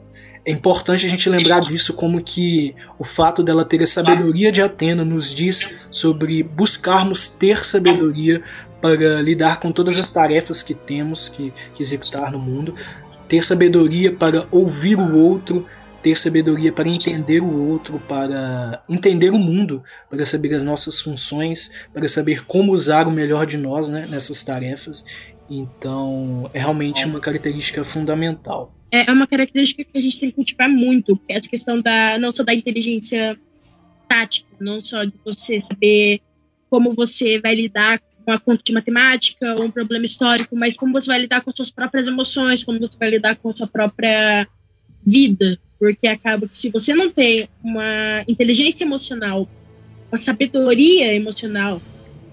é 0.49 0.51
importante 0.51 1.05
a 1.05 1.11
gente 1.11 1.29
lembrar 1.29 1.61
disso, 1.61 1.93
como 1.93 2.25
que 2.25 2.75
o 2.99 3.05
fato 3.05 3.43
dela 3.43 3.67
ter 3.67 3.83
a 3.83 3.87
sabedoria 3.87 4.51
de 4.51 4.63
Atena 4.63 5.05
nos 5.05 5.35
diz 5.35 5.69
sobre 5.91 6.43
buscarmos 6.43 7.29
ter 7.29 7.67
sabedoria 7.67 8.43
para 8.81 9.21
lidar 9.21 9.61
com 9.61 9.71
todas 9.71 10.01
as 10.01 10.11
tarefas 10.11 10.63
que 10.63 10.73
temos 10.73 11.29
que, 11.29 11.53
que 11.75 11.83
executar 11.83 12.33
no 12.33 12.39
mundo, 12.39 12.73
ter 13.29 13.45
sabedoria 13.45 14.11
para 14.11 14.49
ouvir 14.51 14.99
o 14.99 15.19
outro, 15.19 15.67
ter 16.03 16.17
sabedoria 16.17 16.73
para 16.73 16.89
entender 16.89 17.43
o 17.43 17.69
outro, 17.69 18.01
para 18.09 18.83
entender 18.89 19.29
o 19.29 19.39
mundo, 19.39 19.85
para 20.09 20.25
saber 20.25 20.55
as 20.55 20.63
nossas 20.63 20.99
funções, 20.99 21.71
para 21.93 22.09
saber 22.09 22.47
como 22.47 22.73
usar 22.73 23.07
o 23.07 23.11
melhor 23.11 23.45
de 23.45 23.59
nós 23.59 23.87
né, 23.91 24.07
nessas 24.09 24.43
tarefas. 24.43 25.05
Então, 25.51 26.49
é 26.55 26.59
realmente 26.59 27.05
uma 27.05 27.21
característica 27.21 27.85
fundamental. 27.85 28.78
É, 28.91 29.11
é 29.11 29.13
uma 29.13 29.27
característica 29.27 29.85
que 29.85 29.99
a 29.99 30.01
gente 30.01 30.19
tem 30.19 30.31
que 30.31 30.37
cultivar 30.37 30.69
muito, 30.69 31.17
que 31.17 31.33
é 31.33 31.37
essa 31.37 31.49
questão 31.49 31.81
da 31.81 32.19
não 32.19 32.33
só 32.33 32.43
da 32.43 32.55
inteligência 32.55 33.39
tática, 34.09 34.49
não 34.61 34.81
só 34.81 35.05
de 35.05 35.13
você 35.25 35.61
saber 35.61 36.21
como 36.71 36.93
você 36.93 37.39
vai 37.39 37.55
lidar 37.55 38.01
com 38.25 38.33
a 38.33 38.39
conta 38.39 38.63
de 38.65 38.73
matemática 38.73 39.55
ou 39.55 39.65
um 39.65 39.71
problema 39.71 40.07
histórico, 40.07 40.57
mas 40.57 40.77
como 40.77 40.93
você 40.93 41.07
vai 41.07 41.19
lidar 41.19 41.43
com 41.43 41.55
suas 41.55 41.71
próprias 41.71 42.07
emoções, 42.07 42.65
como 42.65 42.79
você 42.79 42.97
vai 42.99 43.11
lidar 43.11 43.37
com 43.37 43.55
sua 43.55 43.67
própria 43.67 44.47
vida, 45.07 45.59
porque 45.79 46.07
acaba 46.07 46.49
que 46.49 46.57
se 46.57 46.71
você 46.71 46.95
não 46.95 47.11
tem 47.11 47.49
uma 47.63 48.25
inteligência 48.27 48.85
emocional, 48.85 49.49
uma 50.11 50.19
sabedoria 50.19 51.15
emocional 51.15 51.81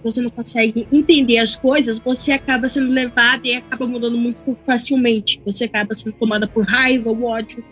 você 0.06 0.22
não 0.22 0.30
consegue 0.30 0.88
entender 0.92 1.40
as 1.40 1.56
coisas, 1.56 1.98
você 1.98 2.32
acaba 2.32 2.70
sendo 2.70 2.92
levado 2.92 3.44
e 3.48 3.56
acaba 3.56 3.88
mudando 3.88 4.16
muito 4.16 4.40
facilmente. 4.64 5.42
Você 5.44 5.64
acaba 5.64 5.96
sendo 5.96 6.14
tomada 6.14 6.48
por 6.48 6.64
raiva 6.64 7.10
ou 7.10 7.24
ódio. 7.24 7.66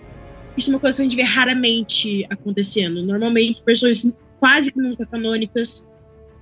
Isso 0.57 0.71
é 0.71 0.73
uma 0.73 0.79
coisa 0.79 0.97
que 0.97 1.01
a 1.03 1.05
gente 1.05 1.15
vê 1.15 1.21
raramente 1.21 2.25
acontecendo. 2.27 3.03
Normalmente, 3.03 3.61
pessoas 3.61 4.03
quase 4.39 4.71
que 4.71 4.81
nunca 4.81 5.05
canônicas. 5.05 5.85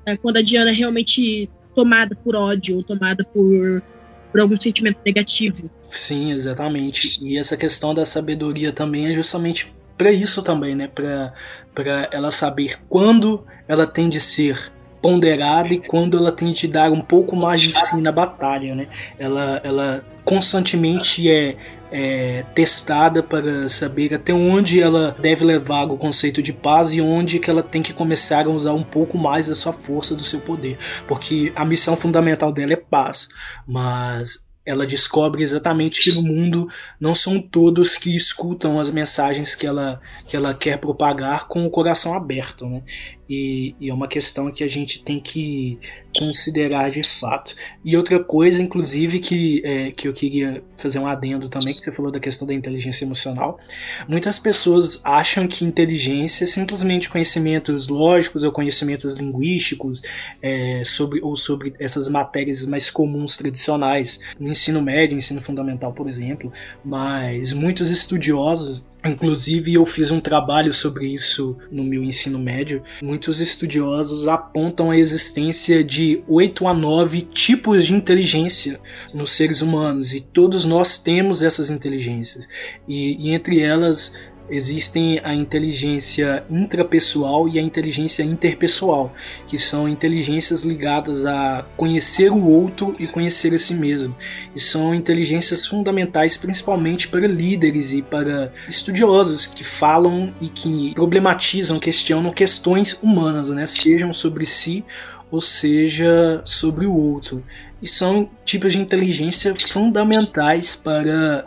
É, 0.05 0.15
quando 0.15 0.37
a 0.37 0.41
Diana 0.41 0.71
é 0.71 0.73
realmente 0.73 1.49
tomada 1.75 2.15
por 2.15 2.37
ódio, 2.37 2.77
ou 2.77 2.83
tomada 2.83 3.25
por, 3.25 3.83
por 4.31 4.39
algum 4.39 4.57
sentimento 4.57 4.99
negativo. 5.05 5.69
Sim, 5.89 6.31
exatamente. 6.31 7.19
E 7.25 7.37
essa 7.37 7.57
questão 7.57 7.93
da 7.93 8.05
sabedoria 8.05 8.71
também 8.71 9.07
é 9.07 9.13
justamente 9.13 9.73
para 9.97 10.11
isso 10.11 10.41
também, 10.41 10.73
né? 10.73 10.87
Para 10.87 12.09
ela 12.11 12.31
saber 12.31 12.79
quando 12.87 13.45
ela 13.67 13.85
tem 13.85 14.07
de 14.07 14.21
ser 14.21 14.71
ponderada 15.01 15.73
e 15.73 15.79
quando 15.79 16.17
ela 16.17 16.31
tem 16.31 16.53
de 16.53 16.67
dar 16.67 16.91
um 16.91 17.01
pouco 17.01 17.35
mais 17.35 17.61
de 17.61 17.73
si 17.73 17.99
na 18.01 18.11
batalha, 18.11 18.75
né? 18.75 18.87
Ela, 19.17 19.59
ela 19.63 20.05
constantemente 20.23 21.29
é, 21.29 21.55
é, 21.91 22.45
testada 22.53 23.23
para 23.23 23.67
saber 23.67 24.13
até 24.13 24.33
onde 24.33 24.81
ela 24.81 25.15
deve 25.19 25.43
levar 25.43 25.85
o 25.91 25.97
conceito 25.97 26.41
de 26.41 26.53
paz 26.53 26.93
e 26.93 27.01
onde 27.01 27.39
que 27.39 27.49
ela 27.49 27.63
tem 27.63 27.81
que 27.81 27.93
começar 27.93 28.45
a 28.45 28.49
usar 28.49 28.73
um 28.73 28.83
pouco 28.83 29.17
mais 29.17 29.47
da 29.47 29.55
sua 29.55 29.73
força, 29.73 30.15
do 30.15 30.23
seu 30.23 30.39
poder, 30.39 30.77
porque 31.07 31.51
a 31.55 31.65
missão 31.65 31.95
fundamental 31.95 32.51
dela 32.51 32.73
é 32.73 32.77
paz, 32.77 33.29
mas 33.67 34.50
ela 34.65 34.85
descobre 34.85 35.43
exatamente 35.43 36.01
que 36.01 36.11
no 36.11 36.21
mundo 36.21 36.69
não 36.99 37.15
são 37.15 37.41
todos 37.41 37.97
que 37.97 38.15
escutam 38.15 38.79
as 38.79 38.91
mensagens 38.91 39.55
que 39.55 39.65
ela, 39.65 39.99
que 40.27 40.35
ela 40.35 40.53
quer 40.53 40.77
propagar 40.77 41.47
com 41.47 41.65
o 41.65 41.69
coração 41.69 42.13
aberto, 42.13 42.65
né? 42.67 42.83
E, 43.27 43.75
e, 43.79 43.89
é 43.89 43.93
uma 43.93 44.07
questão 44.07 44.51
que 44.51 44.63
a 44.63 44.67
gente 44.67 45.03
tem 45.03 45.19
que 45.19 45.79
considerar 46.17 46.89
de 46.91 47.03
fato. 47.03 47.55
E 47.83 47.95
outra 47.95 48.19
coisa, 48.23 48.61
inclusive, 48.61 49.19
que, 49.19 49.61
é, 49.63 49.91
que 49.91 50.07
eu 50.07 50.13
queria 50.13 50.63
fazer 50.77 50.99
um 50.99 51.07
adendo 51.07 51.47
também, 51.47 51.73
que 51.73 51.81
você 51.81 51.91
falou 51.91 52.11
da 52.11 52.19
questão 52.19 52.47
da 52.47 52.53
inteligência 52.53 53.05
emocional. 53.05 53.59
Muitas 54.07 54.37
pessoas 54.39 54.99
acham 55.03 55.47
que 55.47 55.63
inteligência 55.63 56.43
é 56.43 56.47
simplesmente 56.47 57.09
conhecimentos 57.09 57.87
lógicos 57.87 58.43
ou 58.43 58.51
conhecimentos 58.51 59.13
linguísticos 59.13 60.01
é, 60.41 60.83
sobre, 60.85 61.21
ou 61.21 61.35
sobre 61.35 61.73
essas 61.79 62.07
matérias 62.07 62.65
mais 62.65 62.89
comuns 62.89 63.37
tradicionais, 63.37 64.19
no 64.39 64.49
ensino 64.49 64.81
médio, 64.81 65.17
ensino 65.17 65.41
fundamental, 65.41 65.93
por 65.93 66.07
exemplo. 66.07 66.51
Mas 66.83 67.53
muitos 67.53 67.89
estudiosos, 67.89 68.83
inclusive 69.05 69.73
eu 69.73 69.85
fiz 69.85 70.11
um 70.11 70.19
trabalho 70.19 70.73
sobre 70.73 71.07
isso 71.07 71.57
no 71.71 71.83
meu 71.83 72.03
ensino 72.03 72.39
médio, 72.39 72.83
muitos 73.01 73.39
estudiosos 73.39 74.27
apontam 74.27 74.91
a 74.91 74.97
existência 74.97 75.83
de 75.83 76.00
8 76.27 76.67
a 76.67 76.73
9 76.73 77.21
tipos 77.21 77.85
de 77.85 77.93
inteligência 77.93 78.79
nos 79.13 79.31
seres 79.31 79.61
humanos 79.61 80.13
e 80.13 80.21
todos 80.21 80.65
nós 80.65 80.97
temos 80.97 81.41
essas 81.41 81.69
inteligências. 81.69 82.47
E, 82.87 83.27
e 83.27 83.33
entre 83.33 83.59
elas 83.59 84.13
existem 84.51 85.19
a 85.23 85.33
inteligência 85.33 86.43
intrapessoal 86.49 87.47
e 87.47 87.57
a 87.57 87.61
inteligência 87.61 88.21
interpessoal, 88.21 89.13
que 89.47 89.57
são 89.57 89.87
inteligências 89.87 90.63
ligadas 90.63 91.25
a 91.25 91.65
conhecer 91.77 92.31
o 92.31 92.45
outro 92.45 92.93
e 92.99 93.07
conhecer 93.07 93.53
a 93.53 93.59
si 93.59 93.73
mesmo. 93.73 94.15
E 94.53 94.59
são 94.59 94.93
inteligências 94.93 95.65
fundamentais 95.65 96.35
principalmente 96.35 97.07
para 97.07 97.25
líderes 97.25 97.93
e 97.93 98.01
para 98.01 98.53
estudiosos 98.67 99.47
que 99.47 99.63
falam 99.63 100.33
e 100.41 100.49
que 100.49 100.93
problematizam, 100.93 101.79
questionam 101.79 102.31
questões 102.31 102.97
humanas, 103.01 103.49
né? 103.49 103.65
sejam 103.65 104.11
sobre 104.11 104.45
si 104.45 104.83
ou 105.31 105.39
seja 105.39 106.41
sobre 106.43 106.85
o 106.85 106.93
outro. 106.93 107.43
E 107.81 107.87
são 107.87 108.29
tipos 108.45 108.73
de 108.73 108.79
inteligência 108.79 109.55
fundamentais 109.55 110.75
para 110.75 111.45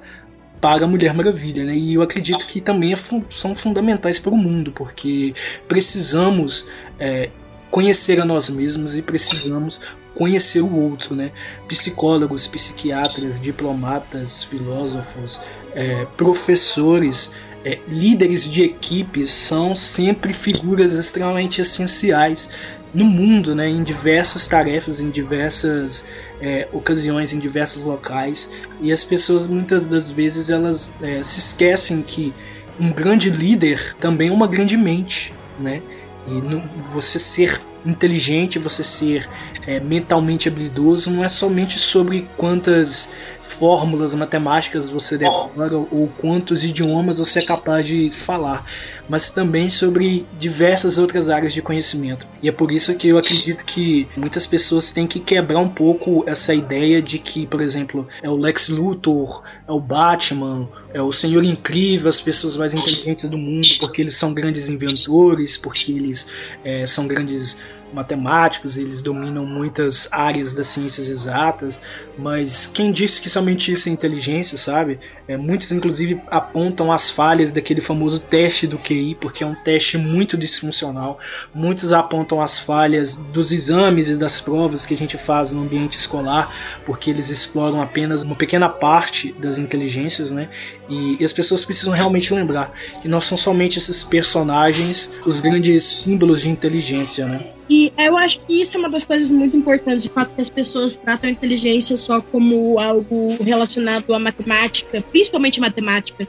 para 0.61 0.87
a 0.87 0.89
Mulher 0.89 1.13
Maravilha, 1.13 1.63
né? 1.63 1.77
E 1.77 1.93
eu 1.93 2.01
acredito 2.01 2.47
que 2.47 2.59
também 2.59 2.95
é 2.95 2.97
são 3.29 3.55
fundamentais 3.55 4.19
para 4.19 4.33
o 4.33 4.37
mundo, 4.37 4.73
porque 4.73 5.35
precisamos 5.69 6.67
é, 6.99 7.29
conhecer 7.71 8.19
a 8.19 8.25
nós 8.25 8.49
mesmos 8.49 8.97
e 8.97 9.03
precisamos 9.03 9.79
conhecer 10.15 10.63
o 10.63 10.75
outro, 10.75 11.15
né? 11.15 11.33
Psicólogos, 11.69 12.47
psiquiatras, 12.47 13.43
diplomatas, 13.43 14.43
filósofos, 14.45 15.39
é, 15.75 16.07
professores, 16.17 17.31
é, 17.63 17.79
líderes 17.87 18.51
de 18.51 18.63
equipes 18.63 19.31
são 19.31 19.75
sempre 19.75 20.33
figuras 20.33 20.93
extremamente 20.93 21.61
essenciais 21.61 22.49
no 22.95 23.05
mundo, 23.05 23.55
né, 23.55 23.69
em 23.69 23.83
diversas 23.83 24.47
tarefas, 24.47 25.01
em 25.01 25.11
diversas 25.11 26.05
é, 26.41 26.69
ocasiões, 26.73 27.33
em 27.33 27.39
diversos 27.39 27.83
locais, 27.83 28.49
e 28.81 28.93
as 28.93 29.03
pessoas 29.03 29.49
muitas 29.49 29.87
das 29.87 30.11
vezes 30.11 30.49
elas 30.49 30.93
é, 31.03 31.23
se 31.23 31.41
esquecem 31.41 32.03
que 32.03 32.33
um 32.81 32.93
grande 32.93 33.31
líder 33.31 33.95
também 33.97 34.29
é 34.29 34.33
uma 34.33 34.47
grande 34.47 34.77
mente, 34.77 35.35
né? 35.59 35.83
E 36.27 36.41
não, 36.41 36.65
você 36.91 37.19
ser 37.19 37.61
inteligente, 37.85 38.59
você 38.59 38.83
ser 38.83 39.29
é, 39.67 39.79
mentalmente 39.79 40.49
habilidoso, 40.49 41.11
não 41.11 41.23
é 41.23 41.29
somente 41.29 41.79
sobre 41.79 42.27
quantas 42.37 43.11
fórmulas 43.43 44.15
matemáticas 44.15 44.89
você 44.89 45.19
decora 45.19 45.77
ou 45.77 46.11
quantos 46.19 46.65
idiomas 46.65 47.19
você 47.19 47.41
é 47.41 47.43
capaz 47.43 47.87
de 47.87 48.09
falar, 48.11 48.65
mas 49.09 49.31
também 49.31 49.69
sobre 49.69 50.27
diversas 50.39 50.99
outras 50.99 51.29
áreas 51.29 51.53
de 51.53 51.63
conhecimento. 51.63 52.27
E 52.43 52.49
é 52.49 52.53
por 52.53 52.71
isso 52.71 52.95
que 52.95 53.09
eu 53.09 53.19
acredito 53.19 53.65
que 53.65 54.09
muitas 54.17 54.47
pessoas 54.47 54.91
têm 54.91 55.07
que 55.07 55.21
quebrar 55.21 55.61
um 55.61 55.69
pouco 55.69 56.25
essa 56.27 56.55
ideia 56.55 57.03
de 57.03 57.19
que, 57.19 57.47
por 57.47 57.61
exemplo, 57.61 58.07
é 58.23 58.29
o 58.29 58.37
Lex 58.37 58.69
Luthor, 58.69 59.43
é 59.67 59.73
o 59.73 59.81
Batman, 59.81 60.69
é 60.93 61.03
o 61.03 61.13
Senhor 61.13 61.45
Incrível, 61.45 62.09
as 62.09 62.21
pessoas 62.21 62.57
mais 62.57 62.75
inteligentes 62.75 63.29
do 63.29 63.39
mundo, 63.39 63.69
porque 63.81 64.01
eles 64.01 64.17
são 64.17 64.33
grandes 64.33 64.69
inventores, 64.69 65.57
porque 65.57 65.93
eles 65.93 66.27
é, 66.65 66.87
são 66.87 67.07
grandes 67.07 67.57
matemáticos, 67.95 68.77
eles 68.77 69.03
dominam 69.03 69.47
muitas 69.47 70.09
áreas 70.11 70.53
das 70.53 70.67
ciências 70.67 71.09
exatas, 71.09 71.81
mas 72.19 72.67
quem 72.67 72.91
disse 72.91 73.21
que 73.21 73.31
somente 73.31 73.73
isso 73.73 73.89
é 73.89 73.93
inteligência, 73.93 74.59
sabe? 74.59 74.99
É, 75.27 75.37
muitos, 75.37 75.73
inclusive, 75.73 76.21
apontam 76.27 76.93
as 76.93 77.11
falhas 77.11 77.53
daquele 77.53 77.81
famoso 77.81 78.21
teste 78.21 78.67
do 78.67 78.79
QI, 78.79 79.17
porque 79.21 79.45
é 79.45 79.47
um 79.47 79.55
teste 79.55 79.97
muito 79.97 80.37
disfuncional. 80.37 81.19
Muitos 81.55 81.93
apontam 81.93 82.41
as 82.43 82.59
falhas 82.59 83.17
dos 83.17 83.53
exames 83.53 84.09
e 84.09 84.17
das 84.17 84.41
provas 84.41 84.85
que 84.85 84.95
a 84.95 84.97
gente 84.97 85.17
faz 85.17 85.53
no 85.53 85.63
ambiente 85.63 85.97
escolar, 85.97 86.55
porque 86.85 87.11
eles 87.11 87.31
exploram 87.31 87.81
apenas 87.81 88.23
uma 88.23 88.35
pequena 88.35 88.69
parte 88.69 89.33
das 89.39 89.59
inteligências, 89.59 90.31
né? 90.31 90.49
E, 90.89 91.17
e 91.21 91.25
as 91.25 91.33
pessoas 91.33 91.65
precisam 91.65 91.93
realmente 91.93 92.35
lembrar 92.35 92.73
que 93.01 93.09
não 93.09 93.21
são 93.21 93.37
somente 93.37 93.79
esses 93.79 94.03
personagens 94.03 95.11
os 95.25 95.41
grandes 95.41 95.85
símbolos 95.85 96.43
de 96.43 96.49
inteligência, 96.49 97.27
né? 97.27 97.47
E 97.69 97.93
eu 97.97 98.17
acho 98.19 98.41
que 98.41 98.61
isso 98.61 98.77
é 98.77 98.81
uma 98.81 98.91
das 98.91 99.05
coisas 99.05 99.31
muito 99.31 99.57
importantes, 99.57 100.03
de 100.03 100.11
fato 100.11 100.35
que 100.35 100.41
as 100.41 100.51
pessoas 100.51 100.97
tratam 100.97 101.29
a 101.29 101.33
inteligência 101.33 101.97
só 101.97 102.21
como 102.21 102.79
algo 102.79 103.43
relacionado 103.43 104.13
à 104.13 104.19
matemática, 104.19 105.03
principalmente 105.11 105.61
matemática. 105.61 106.29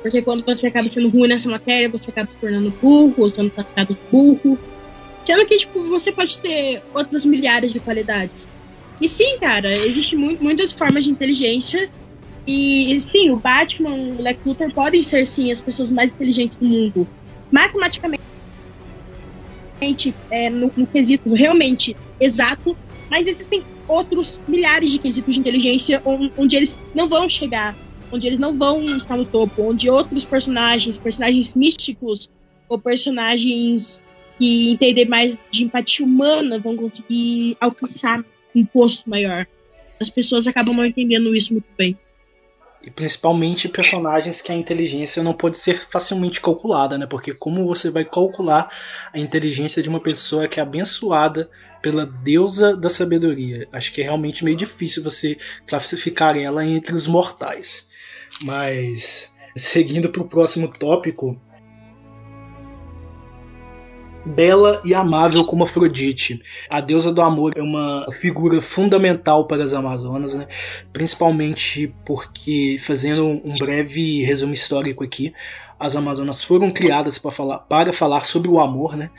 Porque 0.00 0.22
quando 0.22 0.44
você 0.44 0.66
acaba 0.66 0.88
sendo 0.88 1.10
ruim 1.10 1.28
nessa 1.28 1.48
matéria, 1.48 1.88
você 1.88 2.10
acaba 2.10 2.28
se 2.32 2.40
tornando 2.40 2.70
burro, 2.82 3.14
ou 3.18 3.30
sendo 3.30 3.50
tratado 3.50 3.96
burro. 4.10 4.58
Sendo 5.24 5.46
que, 5.46 5.56
tipo, 5.56 5.80
você 5.84 6.10
pode 6.10 6.38
ter 6.38 6.82
outras 6.92 7.24
milhares 7.24 7.72
de 7.72 7.78
qualidades. 7.78 8.48
E 9.00 9.08
sim, 9.08 9.38
cara, 9.38 9.72
existem 9.72 10.18
muitas 10.18 10.72
formas 10.72 11.04
de 11.04 11.10
inteligência. 11.10 11.88
E 12.46 12.98
sim, 13.00 13.30
o 13.30 13.36
Batman, 13.36 13.94
o 13.94 14.20
Lex 14.20 14.40
Luthor 14.44 14.72
podem 14.72 15.02
ser 15.02 15.26
sim 15.26 15.52
as 15.52 15.60
pessoas 15.60 15.90
mais 15.90 16.10
inteligentes 16.10 16.56
do 16.56 16.64
mundo. 16.64 17.06
Matematicamente 17.50 18.22
é, 20.30 20.50
no, 20.50 20.70
no 20.76 20.86
quesito 20.86 21.32
realmente 21.32 21.96
exato, 22.20 22.76
mas 23.10 23.26
existem 23.26 23.62
outros 23.88 24.40
milhares 24.46 24.90
de 24.90 24.98
quesitos 24.98 25.34
de 25.34 25.40
inteligência 25.40 26.00
onde, 26.36 26.56
eles 26.56 26.78
não 26.94 27.08
vão 27.08 27.28
chegar, 27.28 27.76
onde 28.10 28.26
eles 28.26 28.38
não 28.38 28.56
vão 28.56 28.96
estar 28.96 29.16
no 29.16 29.24
topo, 29.24 29.62
onde 29.62 29.90
outros 29.90 30.24
personagens, 30.24 30.98
personagens 30.98 31.54
místicos 31.54 32.30
ou 32.68 32.78
personagens 32.78 34.00
que 34.38 34.70
entendem 34.70 35.06
mais 35.06 35.36
de 35.50 35.64
empatia 35.64 36.06
humana 36.06 36.58
vão 36.58 36.76
conseguir 36.76 37.56
alcançar 37.60 38.24
um 38.54 38.64
posto 38.64 39.08
maior. 39.08 39.46
As 40.00 40.10
pessoas 40.10 40.46
acabam 40.46 40.74
não 40.74 40.86
entendendo 40.86 41.34
isso 41.34 41.52
muito 41.52 41.68
bem. 41.76 41.96
E 42.82 42.90
principalmente 42.90 43.68
personagens 43.68 44.40
que 44.40 44.50
a 44.50 44.56
inteligência 44.56 45.22
não 45.22 45.32
pode 45.32 45.56
ser 45.56 45.80
facilmente 45.80 46.40
calculada, 46.40 46.98
né? 46.98 47.06
Porque 47.06 47.32
como 47.32 47.66
você 47.66 47.90
vai 47.90 48.04
calcular 48.04 48.68
a 49.12 49.18
inteligência 49.18 49.82
de 49.82 49.88
uma 49.88 50.00
pessoa 50.00 50.48
que 50.48 50.58
é 50.58 50.62
abençoada 50.62 51.48
pela 51.80 52.04
deusa 52.04 52.76
da 52.76 52.88
sabedoria? 52.88 53.68
Acho 53.72 53.92
que 53.92 54.00
é 54.00 54.04
realmente 54.04 54.44
meio 54.44 54.56
difícil 54.56 55.02
você 55.02 55.36
classificar 55.66 56.36
ela 56.36 56.66
entre 56.66 56.94
os 56.94 57.06
mortais. 57.06 57.88
Mas 58.42 59.32
seguindo 59.56 60.08
para 60.08 60.22
o 60.22 60.28
próximo 60.28 60.68
tópico, 60.68 61.40
bela 64.24 64.80
e 64.84 64.94
amável 64.94 65.44
como 65.44 65.64
Afrodite. 65.64 66.42
A 66.68 66.80
deusa 66.80 67.12
do 67.12 67.20
amor 67.20 67.52
é 67.56 67.62
uma 67.62 68.06
figura 68.12 68.60
fundamental 68.60 69.46
para 69.46 69.64
as 69.64 69.72
Amazonas, 69.72 70.34
né? 70.34 70.46
principalmente 70.92 71.94
porque, 72.04 72.76
fazendo 72.80 73.24
um 73.26 73.56
breve 73.58 74.22
resumo 74.22 74.52
histórico 74.52 75.04
aqui, 75.04 75.32
as 75.78 75.96
Amazonas 75.96 76.42
foram 76.42 76.70
criadas 76.70 77.18
para 77.18 77.30
falar, 77.30 77.58
para 77.60 77.92
falar 77.92 78.24
sobre 78.24 78.48
o 78.48 78.60
amor, 78.60 78.96
né? 78.96 79.10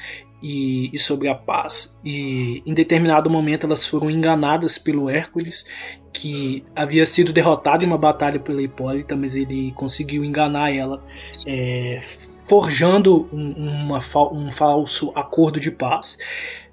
e, 0.43 0.89
e, 0.91 0.99
sobre 0.99 1.29
a 1.29 1.35
paz. 1.35 1.97
E 2.03 2.61
em 2.65 2.73
determinado 2.73 3.29
momento 3.29 3.65
elas 3.65 3.87
foram 3.87 4.11
enganadas 4.11 4.77
pelo 4.77 5.09
Hércules, 5.09 5.65
que 6.11 6.65
havia 6.75 7.05
sido 7.05 7.31
derrotado 7.31 7.83
em 7.83 7.87
uma 7.87 7.97
batalha 7.97 8.39
pela 8.39 8.61
Hipólita, 8.61 9.15
mas 9.15 9.35
ele 9.35 9.71
conseguiu 9.71 10.23
enganar 10.23 10.75
ela, 10.75 11.01
é, 11.47 11.99
forjando 12.45 13.27
um, 13.31 13.51
uma, 13.51 13.99
um 14.31 14.51
falso 14.51 15.11
acordo 15.15 15.59
de 15.59 15.71
paz. 15.71 16.17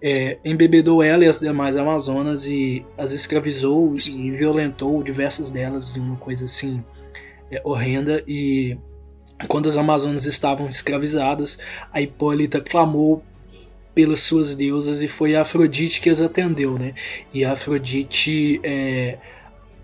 É, 0.02 0.38
embebedou 0.44 1.02
ela 1.02 1.24
e 1.24 1.28
as 1.28 1.40
demais 1.40 1.76
Amazonas 1.76 2.46
e 2.46 2.84
as 2.96 3.12
escravizou 3.12 3.94
e 3.94 4.30
violentou 4.30 5.02
diversas 5.02 5.50
delas, 5.50 5.96
uma 5.96 6.16
coisa 6.16 6.46
assim 6.46 6.82
é, 7.50 7.60
horrenda. 7.64 8.22
E 8.26 8.78
quando 9.46 9.68
as 9.68 9.76
Amazonas 9.76 10.24
estavam 10.24 10.68
escravizadas, 10.68 11.58
a 11.92 12.00
Hipólita 12.00 12.60
clamou 12.60 13.22
pelas 13.94 14.20
suas 14.20 14.54
deusas 14.54 15.02
e 15.02 15.08
foi 15.08 15.34
a 15.34 15.42
Afrodite 15.42 16.00
que 16.00 16.08
as 16.08 16.20
atendeu, 16.20 16.78
né? 16.78 16.94
E 17.34 17.44
a 17.44 17.52
Afrodite 17.52 18.60
é, 18.62 19.18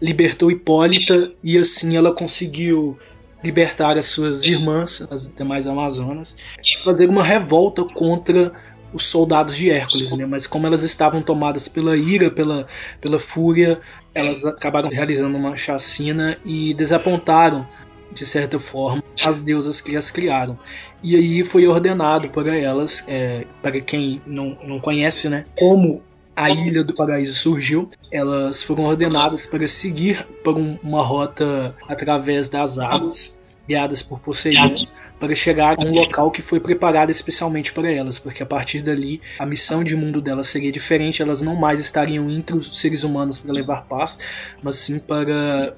libertou 0.01 0.51
Hipólita 0.51 1.33
e 1.43 1.59
assim 1.59 1.97
ela 1.97 2.13
conseguiu 2.13 2.99
libertar 3.43 3.97
as 3.97 4.07
suas 4.07 4.45
irmãs, 4.45 5.07
as 5.11 5.33
demais 5.33 5.67
Amazonas, 5.67 6.37
e 6.63 6.79
fazer 6.79 7.09
uma 7.09 7.23
revolta 7.23 7.85
contra 7.85 8.53
os 8.93 9.05
soldados 9.05 9.57
de 9.57 9.71
Hércules, 9.71 10.17
né? 10.17 10.25
Mas 10.25 10.47
como 10.47 10.67
elas 10.67 10.83
estavam 10.83 11.21
tomadas 11.21 11.69
pela 11.69 11.97
ira, 11.97 12.31
pela, 12.31 12.67
pela 13.01 13.19
fúria, 13.19 13.81
elas 14.15 14.45
acabaram 14.45 14.89
realizando 14.89 15.37
uma 15.37 15.57
chacina 15.57 16.37
e 16.45 16.73
desapontaram 16.73 17.67
de 18.13 18.25
certa 18.25 18.59
forma, 18.59 19.03
as 19.23 19.43
deusas 19.43 19.81
que 19.81 19.97
as 19.97 20.11
criaram. 20.11 20.59
E 21.03 21.17
aí 21.17 21.45
foi 21.45 21.67
ordenado 21.67 22.29
para 22.31 22.57
elas, 22.57 23.05
é, 23.07 23.45
para 23.61 23.81
quem 23.81 24.23
não, 24.27 24.57
não 24.65 24.81
conhece, 24.81 25.29
né, 25.29 25.45
como 25.57 26.03
a 26.37 26.51
Ilha 26.51 26.85
do 26.85 26.95
Paraíso 26.95 27.35
surgiu, 27.35 27.89
elas 28.13 28.63
foram 28.63 28.85
ordenadas 28.85 29.47
para 29.47 29.67
seguir 29.67 30.25
por 30.45 30.57
um, 30.57 30.79
uma 30.83 31.03
rota 31.03 31.75
através 31.89 32.51
das 32.51 32.79
águas, 32.79 33.35
guiadas 33.67 34.03
por 34.03 34.21
Poseidon, 34.21 34.75
para 35.19 35.35
chegar 35.35 35.77
a 35.79 35.83
um 35.83 35.91
local 35.91 36.31
que 36.31 36.43
foi 36.43 36.61
preparado 36.61 37.11
especialmente 37.11 37.73
para 37.73 37.91
elas, 37.91 38.19
porque 38.19 38.43
a 38.43 38.47
partir 38.47 38.83
dali 38.83 39.21
a 39.39 39.47
missão 39.47 39.83
de 39.83 39.97
mundo 39.97 40.21
delas 40.21 40.49
seria 40.49 40.71
diferente, 40.71 41.23
elas 41.23 41.41
não 41.41 41.57
mais 41.57 41.81
estariam 41.81 42.31
entre 42.31 42.55
os 42.55 42.79
seres 42.79 43.03
humanos 43.03 43.39
para 43.39 43.55
levar 43.55 43.87
paz, 43.87 44.19
mas 44.63 44.77
sim 44.77 44.99
para 44.99 45.75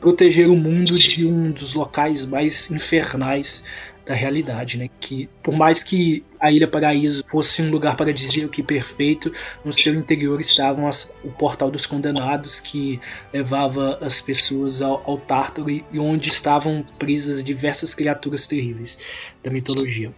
proteger 0.00 0.48
o 0.48 0.56
mundo 0.56 0.94
de 0.94 1.30
um 1.30 1.50
dos 1.50 1.74
locais 1.74 2.24
mais 2.24 2.70
infernais 2.70 3.62
da 4.10 4.16
realidade, 4.16 4.76
né? 4.76 4.90
Que 4.98 5.28
por 5.40 5.54
mais 5.54 5.84
que 5.84 6.24
a 6.40 6.50
Ilha 6.50 6.66
Paraíso 6.66 7.22
fosse 7.30 7.62
um 7.62 7.70
lugar 7.70 7.94
para 7.94 8.12
dizer 8.12 8.44
o 8.44 8.48
que 8.48 8.60
perfeito, 8.60 9.32
no 9.64 9.72
seu 9.72 9.94
interior 9.94 10.40
estavam 10.40 10.88
as, 10.88 11.14
o 11.22 11.30
Portal 11.30 11.70
dos 11.70 11.86
Condenados 11.86 12.58
que 12.58 13.00
levava 13.32 13.98
as 14.02 14.20
pessoas 14.20 14.82
ao, 14.82 15.00
ao 15.08 15.16
Tártaro 15.16 15.70
e, 15.70 15.84
e 15.92 16.00
onde 16.00 16.28
estavam 16.28 16.84
presas 16.98 17.44
diversas 17.44 17.94
criaturas 17.94 18.48
terríveis 18.48 18.98
da 19.44 19.50
mitologia. 19.50 20.12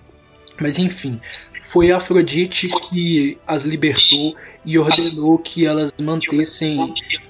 Mas 0.59 0.78
enfim, 0.78 1.20
foi 1.61 1.92
Afrodite 1.92 2.68
que 2.88 3.37
as 3.46 3.64
libertou 3.64 4.35
e 4.64 4.78
ordenou 4.78 5.38
que 5.38 5.66
elas 5.66 5.92
mantessem 6.00 6.78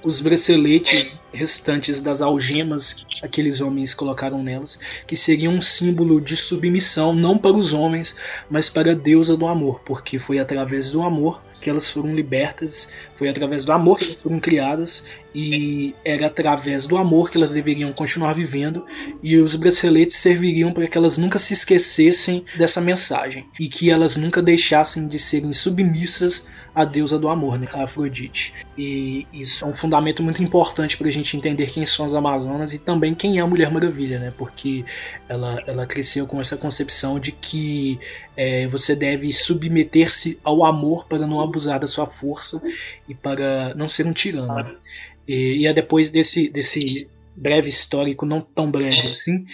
os 0.05 0.21
braceletes 0.21 1.19
restantes 1.33 2.01
das 2.01 2.21
algemas 2.21 2.93
que 2.93 3.25
aqueles 3.25 3.59
homens 3.59 3.93
colocaram 3.93 4.41
nelas, 4.43 4.79
que 5.07 5.15
seriam 5.15 5.53
um 5.53 5.61
símbolo 5.61 6.21
de 6.21 6.37
submissão 6.37 7.11
não 7.13 7.37
para 7.37 7.57
os 7.57 7.73
homens, 7.73 8.15
mas 8.49 8.69
para 8.69 8.91
a 8.91 8.95
deusa 8.95 9.35
do 9.35 9.47
amor, 9.47 9.81
porque 9.83 10.19
foi 10.19 10.39
através 10.39 10.91
do 10.91 11.01
amor 11.01 11.41
que 11.63 11.69
elas 11.69 11.89
foram 11.89 12.13
libertas, 12.13 12.89
foi 13.15 13.29
através 13.29 13.63
do 13.63 13.71
amor 13.71 13.97
que 13.97 14.05
elas 14.05 14.21
foram 14.21 14.39
criadas 14.39 15.05
e 15.33 15.95
era 16.03 16.27
através 16.27 16.85
do 16.85 16.97
amor 16.97 17.31
que 17.31 17.37
elas 17.37 17.51
deveriam 17.51 17.91
continuar 17.93 18.33
vivendo 18.33 18.85
e 19.23 19.37
os 19.37 19.55
braceletes 19.55 20.17
serviriam 20.17 20.71
para 20.71 20.87
que 20.87 20.97
elas 20.97 21.17
nunca 21.17 21.39
se 21.39 21.53
esquecessem 21.53 22.43
dessa 22.55 22.81
mensagem 22.81 23.47
e 23.59 23.67
que 23.67 23.89
elas 23.89 24.17
nunca 24.17 24.41
deixassem 24.41 25.07
de 25.07 25.17
serem 25.17 25.53
submissas 25.53 26.47
à 26.75 26.83
deusa 26.83 27.19
do 27.19 27.29
amor, 27.29 27.57
né, 27.59 27.67
a 27.73 27.83
Afrodite. 27.83 28.53
E 28.77 29.27
isso 29.31 29.63
é 29.63 29.67
um 29.67 29.75
fundamento 29.75 30.23
muito 30.23 30.41
importante 30.41 30.97
para 30.97 31.07
a 31.07 31.11
gente 31.11 31.37
entender 31.37 31.69
quem 31.69 31.85
são 31.85 32.05
as 32.05 32.13
Amazonas 32.13 32.73
e 32.73 32.79
também 32.79 33.13
quem 33.13 33.37
é 33.37 33.41
a 33.41 33.47
Mulher 33.47 33.71
Maravilha, 33.71 34.19
né, 34.19 34.33
porque 34.37 34.83
ela, 35.29 35.57
ela 35.67 35.85
cresceu 35.85 36.25
com 36.27 36.41
essa 36.41 36.57
concepção 36.57 37.19
de 37.19 37.31
que 37.31 37.99
é, 38.35 38.67
você 38.67 38.95
deve 38.95 39.31
submeter-se 39.31 40.39
ao 40.43 40.65
amor 40.65 41.05
para 41.05 41.27
não 41.27 41.41
abusar 41.41 41.79
da 41.79 41.87
sua 41.87 42.05
força 42.05 42.61
e 43.07 43.13
para 43.13 43.73
não 43.75 43.87
ser 43.87 44.05
um 44.05 44.13
tirano. 44.13 44.77
E, 45.27 45.61
e 45.61 45.67
é 45.67 45.73
depois 45.73 46.11
desse, 46.11 46.49
desse 46.49 47.07
breve 47.35 47.69
histórico, 47.69 48.25
não 48.25 48.41
tão 48.41 48.69
breve 48.69 48.99
assim, 48.99 49.45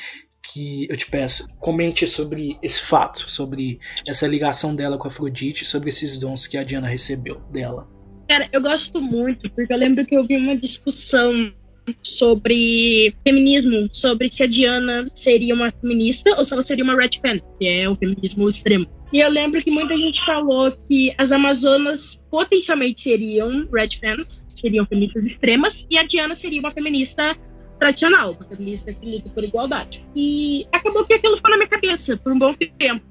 que 0.42 0.88
eu 0.90 0.98
te 0.98 1.10
peço, 1.10 1.48
comente 1.60 2.08
sobre 2.08 2.58
esse 2.62 2.82
fato, 2.82 3.30
sobre 3.30 3.80
essa 4.08 4.28
ligação 4.28 4.76
dela 4.76 4.98
com 4.98 5.08
a 5.08 5.12
Afrodite, 5.12 5.66
sobre 5.66 5.90
esses 5.90 6.18
dons 6.18 6.48
que 6.48 6.58
a 6.58 6.64
Diana 6.64 6.88
recebeu 6.88 7.40
dela. 7.52 7.88
Cara, 8.28 8.48
eu 8.52 8.62
gosto 8.62 9.02
muito, 9.02 9.50
porque 9.50 9.74
eu 9.74 9.78
lembro 9.78 10.06
que 10.06 10.16
eu 10.16 10.24
vi 10.24 10.38
uma 10.38 10.56
discussão 10.56 11.54
sobre 12.02 13.14
feminismo, 13.24 13.90
sobre 13.92 14.30
se 14.30 14.44
a 14.44 14.48
Diana 14.48 15.10
seria 15.14 15.54
uma 15.54 15.72
feminista 15.72 16.36
ou 16.38 16.46
se 16.46 16.54
ela 16.54 16.62
seria 16.62 16.84
uma 16.84 16.96
red 16.96 17.20
fan, 17.22 17.40
que 17.60 17.68
é 17.68 17.90
o 17.90 17.96
feminismo 17.96 18.48
extremo. 18.48 18.88
E 19.12 19.20
eu 19.20 19.30
lembro 19.30 19.62
que 19.64 19.72
muita 19.72 19.98
gente 19.98 20.24
falou 20.24 20.72
que 20.72 21.14
as 21.18 21.32
Amazonas 21.32 22.20
potencialmente 22.30 23.02
seriam 23.02 23.68
red 23.74 23.90
fans, 24.00 24.44
seriam 24.54 24.86
feministas 24.86 25.26
extremas, 25.26 25.86
e 25.90 25.98
a 25.98 26.04
Diana 26.04 26.36
seria 26.36 26.60
uma 26.60 26.72
feminista 26.72 27.36
tradicional, 27.80 28.34
uma 28.34 28.48
feminista 28.48 28.94
que 28.94 29.10
luta 29.10 29.30
por 29.32 29.44
igualdade. 29.44 30.06
E 30.16 30.68
acabou 30.72 31.06
que 31.06 31.14
aquilo 31.14 31.38
ficou 31.38 31.50
na 31.50 31.58
minha 31.58 31.70
cabeça 31.70 32.18
por 32.18 32.34
um 32.34 32.38
bom 32.38 32.54
tempo. 32.54 33.04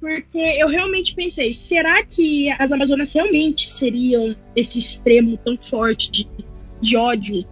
Porque 0.00 0.38
eu 0.38 0.68
realmente 0.68 1.14
pensei, 1.14 1.52
será 1.52 2.02
que 2.02 2.50
as 2.50 2.72
Amazonas 2.72 3.12
realmente 3.12 3.68
seriam 3.68 4.34
esse 4.54 4.78
extremo 4.78 5.36
tão 5.38 5.56
forte 5.56 6.10
de, 6.10 6.28
de 6.80 6.96
ódio 6.96 7.46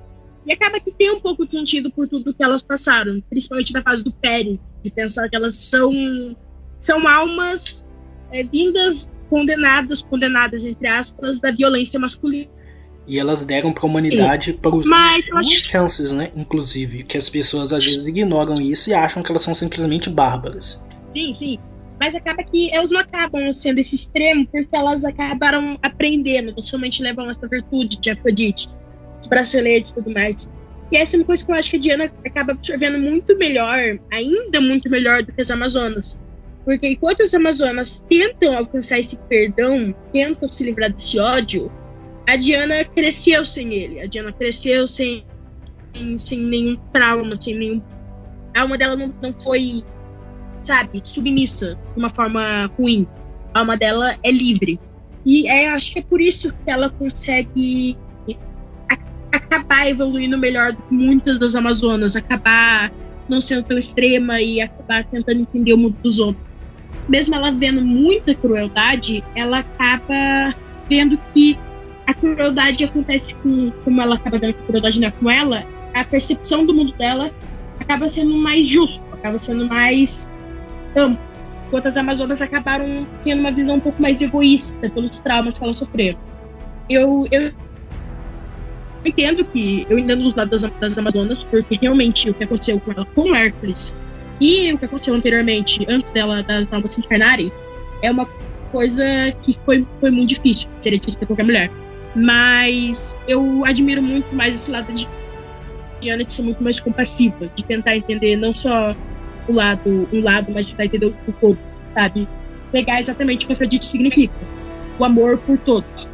e 0.47 0.53
acaba 0.53 0.79
que 0.79 0.93
tem 0.93 1.11
um 1.11 1.21
pouco 1.21 1.47
de 1.47 1.53
sentido 1.53 1.91
por 1.91 2.09
tudo 2.09 2.35
que 2.35 2.43
elas 2.43 2.63
passaram, 2.63 3.23
principalmente 3.29 3.73
na 3.73 3.83
fase 3.83 4.05
do 4.05 4.13
Pérez, 4.13 4.59
de 4.83 4.91
pensar 4.91 5.29
que 5.29 5.37
elas 5.37 5.57
são, 5.57 5.91
são 6.79 7.09
almas 7.09 7.85
é, 8.31 8.43
vindas, 8.43 9.09
condenadas, 9.31 10.03
condenadas, 10.03 10.65
entre 10.65 10.87
aspas, 10.87 11.41
da 11.41 11.51
violência 11.51 11.99
masculina. 11.99 12.51
E 13.07 13.19
elas 13.19 13.45
deram 13.45 13.73
para 13.73 13.85
a 13.85 13.87
humanidade 13.87 14.55
para 14.55 14.75
os 14.75 14.87
Mas, 14.87 15.27
chances, 15.67 16.11
né? 16.11 16.31
Inclusive, 16.35 17.03
que 17.03 17.19
as 17.19 17.29
pessoas 17.29 17.73
às 17.73 17.85
vezes 17.85 18.07
ignoram 18.07 18.55
isso 18.55 18.91
e 18.91 18.95
acham 18.95 19.23
que 19.23 19.31
elas 19.31 19.43
são 19.43 19.55
simplesmente 19.55 20.09
bárbaras. 20.09 20.83
Sim, 21.15 21.33
sim. 21.35 21.59
Mas 22.01 22.15
acaba 22.15 22.43
que 22.43 22.73
elas 22.73 22.91
não 22.91 23.01
acabam 23.01 23.53
sendo 23.53 23.79
esse 23.79 23.95
extremo 23.95 24.47
porque 24.47 24.75
elas 24.75 25.05
acabaram 25.05 25.79
aprendendo, 25.83 26.53
principalmente 26.53 27.03
levam 27.03 27.31
essa 27.31 27.47
virtude 27.47 27.99
de 27.99 28.11
Afrodite 28.11 28.69
os 29.25 29.27
braceletes 29.27 29.91
e 29.91 29.95
tudo 29.95 30.13
mais. 30.13 30.49
E 30.93 30.97
essa 30.97 31.17
é 31.17 31.19
uma 31.19 31.25
coisa 31.25 31.45
que 31.45 31.51
eu 31.51 31.57
acho 31.57 31.71
que 31.71 31.77
a 31.77 31.81
Diana 31.81 32.13
acaba 32.25 32.53
absorvendo 32.53 32.99
muito 32.99 33.37
melhor, 33.39 33.99
ainda 34.13 34.61
muito 34.61 34.91
melhor 34.91 35.23
do 35.23 35.33
que 35.33 35.41
as 35.41 35.51
Amazonas. 35.51 36.19
Porque 36.65 36.89
enquanto 36.89 37.23
as 37.23 37.35
Amazonas 37.35 38.03
tentam 38.09 38.57
alcançar 38.57 38.99
esse 38.99 39.17
perdão, 39.29 39.95
tentam 40.13 40.47
se 40.47 40.63
livrar 40.63 40.93
desse 40.93 41.19
ódio, 41.19 41.73
a 42.27 42.37
Diana 42.37 42.85
cresceu 42.85 43.45
sem 43.45 43.73
ele. 43.73 44.01
A 44.01 44.07
Diana 44.07 44.33
cresceu 44.33 44.87
sem, 44.87 45.25
sem, 45.95 46.17
sem 46.17 46.41
nenhum 46.41 46.77
trauma, 46.93 47.41
sem 47.41 47.57
nenhum. 47.59 47.83
A 48.55 48.63
alma 48.63 48.79
dela 48.79 48.97
não, 48.97 49.13
não 49.21 49.33
foi, 49.33 49.83
sabe, 50.63 51.03
submissa 51.03 51.79
de 51.95 51.99
uma 51.99 52.09
forma 52.09 52.67
ruim. 52.79 53.07
A 53.53 53.61
alma 53.61 53.77
dela 53.77 54.17
é 54.23 54.31
livre. 54.31 54.79
E 55.27 55.49
é, 55.49 55.69
acho 55.69 55.93
que 55.93 55.99
é 55.99 56.03
por 56.03 56.21
isso 56.21 56.53
que 56.53 56.71
ela 56.71 56.89
consegue 56.91 57.97
acabar 59.37 59.89
evoluindo 59.89 60.39
melhor 60.39 60.73
do 60.73 60.83
que 60.83 60.95
muitas 60.95 61.39
das 61.39 61.55
Amazonas, 61.55 62.17
acabar 62.17 62.93
não 63.29 63.41
sendo 63.41 63.63
tão 63.63 63.79
extrema 63.79 64.41
e 64.41 64.61
acabar 64.61 65.05
tentando 65.05 65.41
entender 65.41 65.73
o 65.73 65.79
mundo 65.79 65.97
dos 66.03 66.19
homens. 66.19 66.39
Mesmo 67.09 67.35
ela 67.35 67.51
vendo 67.51 67.81
muita 67.81 68.35
crueldade, 68.35 69.23
ela 69.35 69.59
acaba 69.59 70.55
vendo 70.89 71.19
que 71.33 71.59
a 72.07 72.15
crueldade 72.15 72.85
acontece 72.85 73.35
com 73.37 73.71
como 73.85 74.01
ela 74.01 74.15
acaba 74.15 74.39
vendo 74.39 74.55
que 74.55 74.63
a 74.63 74.67
crueldade 74.67 75.01
não 75.01 75.09
é 75.09 75.11
com 75.11 75.31
ela, 75.31 75.67
a 75.95 76.05
percepção 76.05 76.67
do 76.67 76.75
mundo 76.75 76.93
dela 76.93 77.31
acaba 77.79 78.09
sendo 78.09 78.35
mais 78.37 78.69
justo, 78.69 79.03
acaba 79.13 79.39
sendo 79.39 79.67
mais 79.67 80.29
amplo. 80.97 81.23
Enquanto 81.67 81.87
as 81.87 81.97
Amazonas 81.97 82.41
acabaram 82.43 83.07
tendo 83.25 83.41
uma 83.41 83.51
visão 83.51 83.77
um 83.77 83.81
pouco 83.81 84.01
mais 84.01 84.21
egoísta 84.23 84.89
pelos 84.91 85.19
traumas 85.19 85.59
que 85.59 85.65
elas 85.65 85.77
sofreram. 85.77 86.19
Eu, 86.89 87.27
eu 87.31 87.53
entendo 89.05 89.45
que 89.45 89.87
eu 89.89 89.99
entendo 89.99 90.27
os 90.27 90.35
lados 90.35 90.63
das, 90.81 90.99
Amazonas, 90.99 91.43
porque 91.45 91.79
realmente 91.81 92.31
o 92.31 92.35
que 92.35 92.45
aconteceu 92.45 92.81
com 92.81 92.93
ela 92.93 93.05
com 93.05 93.35
Hércules 93.35 93.95
e 94.41 94.73
o 94.73 94.79
que 94.79 94.85
aconteceu 94.85 95.15
anteriormente, 95.15 95.85
antes 95.89 96.11
dela 96.11 96.43
das 96.43 96.73
almas 96.73 96.93
se 96.93 97.01
encarnarem, 97.01 97.53
é 98.03 98.11
uma 98.11 98.27
coisa 98.73 99.05
que 99.41 99.57
foi, 99.65 99.87
foi 100.01 100.11
muito 100.11 100.31
difícil, 100.31 100.69
seria 100.81 100.99
difícil 100.99 101.19
para 101.19 101.29
qualquer 101.29 101.45
mulher. 101.45 101.71
Mas 102.15 103.17
eu 103.27 103.65
admiro 103.65 104.03
muito 104.03 104.35
mais 104.35 104.55
esse 104.55 104.71
lado 104.71 104.93
de 104.93 105.09
Diana 106.01 106.25
de 106.25 106.33
ser 106.33 106.43
muito 106.43 106.63
mais 106.63 106.79
compassiva, 106.81 107.51
de 107.55 107.65
tentar 107.65 107.97
entender 107.97 108.37
não 108.37 108.53
só 108.53 108.95
o 109.49 109.53
lado, 109.53 110.09
um 110.13 110.21
lado, 110.21 110.53
mas 110.53 110.71
tentar 110.71 110.87
entender 110.87 111.07
o 111.07 111.33
todo, 111.33 111.59
sabe? 111.95 112.29
Pegar 112.73 113.01
exatamente 113.01 113.45
o 113.45 113.47
que 113.47 113.53
Afrodite 113.53 113.87
significa. 113.87 114.35
O 114.99 115.05
amor 115.05 115.39
por 115.39 115.59
todos. 115.59 116.09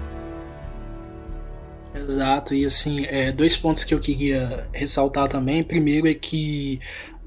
Exato, 2.03 2.55
e 2.55 2.64
assim, 2.64 3.05
é, 3.07 3.30
dois 3.30 3.57
pontos 3.57 3.84
que 3.84 3.94
eu 3.94 4.01
queria 4.01 4.68
ressaltar 4.72 5.28
também. 5.28 5.62
Primeiro 5.62 6.09
é 6.09 6.14
que 6.14 6.80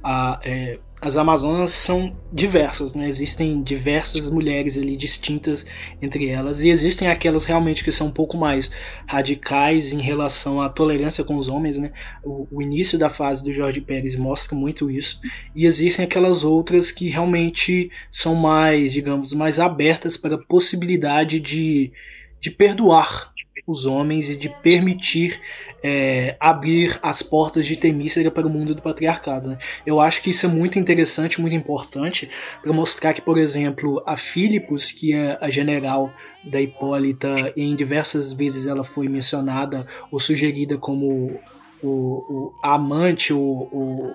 a, 0.04 0.40
é, 0.44 0.80
as 1.02 1.18
Amazonas 1.18 1.72
são 1.72 2.16
diversas, 2.32 2.96
né? 2.96 3.10
Existem 3.10 3.62
diversas 3.62 4.30
mulheres 4.30 4.78
ali 4.78 4.96
distintas 4.96 5.66
entre 6.02 6.30
elas 6.30 6.64
e 6.64 6.70
existem 6.70 7.10
aquelas 7.10 7.44
realmente 7.44 7.84
que 7.84 7.92
são 7.92 8.08
um 8.08 8.12
pouco 8.12 8.38
mais 8.38 8.72
radicais 9.06 9.92
em 9.92 10.00
relação 10.00 10.62
à 10.62 10.70
tolerância 10.70 11.24
com 11.26 11.36
os 11.36 11.50
homens, 11.50 11.78
né? 11.78 11.92
O, 12.24 12.48
o 12.50 12.62
início 12.62 12.98
da 12.98 13.10
fase 13.10 13.44
do 13.44 13.52
Jorge 13.52 13.82
Pérez 13.82 14.16
mostra 14.16 14.56
muito 14.56 14.90
isso 14.90 15.20
e 15.54 15.66
existem 15.66 16.06
aquelas 16.06 16.46
outras 16.46 16.90
que 16.90 17.10
realmente 17.10 17.92
são 18.10 18.36
mais, 18.36 18.94
digamos, 18.94 19.34
mais 19.34 19.60
abertas 19.60 20.16
para 20.16 20.36
a 20.36 20.46
possibilidade 20.46 21.42
de, 21.42 21.92
de 22.40 22.50
perdoar 22.50 23.33
os 23.66 23.86
homens 23.86 24.30
e 24.30 24.36
de 24.36 24.50
permitir 24.50 25.40
é, 25.82 26.36
abrir 26.40 27.00
as 27.02 27.22
portas 27.22 27.66
de 27.66 27.78
Temícera 27.78 28.30
para 28.30 28.46
o 28.46 28.50
mundo 28.50 28.76
do 28.76 28.82
patriarcado. 28.82 29.50
Né? 29.50 29.58
Eu 29.86 30.00
acho 30.02 30.22
que 30.22 30.32
isso 30.32 30.46
é 30.46 30.50
muito 30.50 30.78
interessante, 30.78 31.40
muito 31.40 31.56
importante, 31.56 32.30
para 32.62 32.74
mostrar 32.74 33.14
que, 33.14 33.22
por 33.22 33.38
exemplo, 33.38 34.04
a 34.06 34.16
Filipos, 34.18 34.92
que 34.92 35.14
é 35.14 35.38
a 35.40 35.50
general 35.50 36.12
da 36.44 36.60
Hipólita, 36.60 37.54
e 37.56 37.64
em 37.64 37.76
diversas 37.76 38.34
vezes 38.34 38.66
ela 38.66 38.84
foi 38.84 39.08
mencionada 39.08 39.88
ou 40.12 40.20
sugerida 40.20 40.78
como 40.78 41.40
o, 41.82 41.88
o 41.88 42.54
a 42.62 42.76
amante, 42.76 43.34
o, 43.34 43.40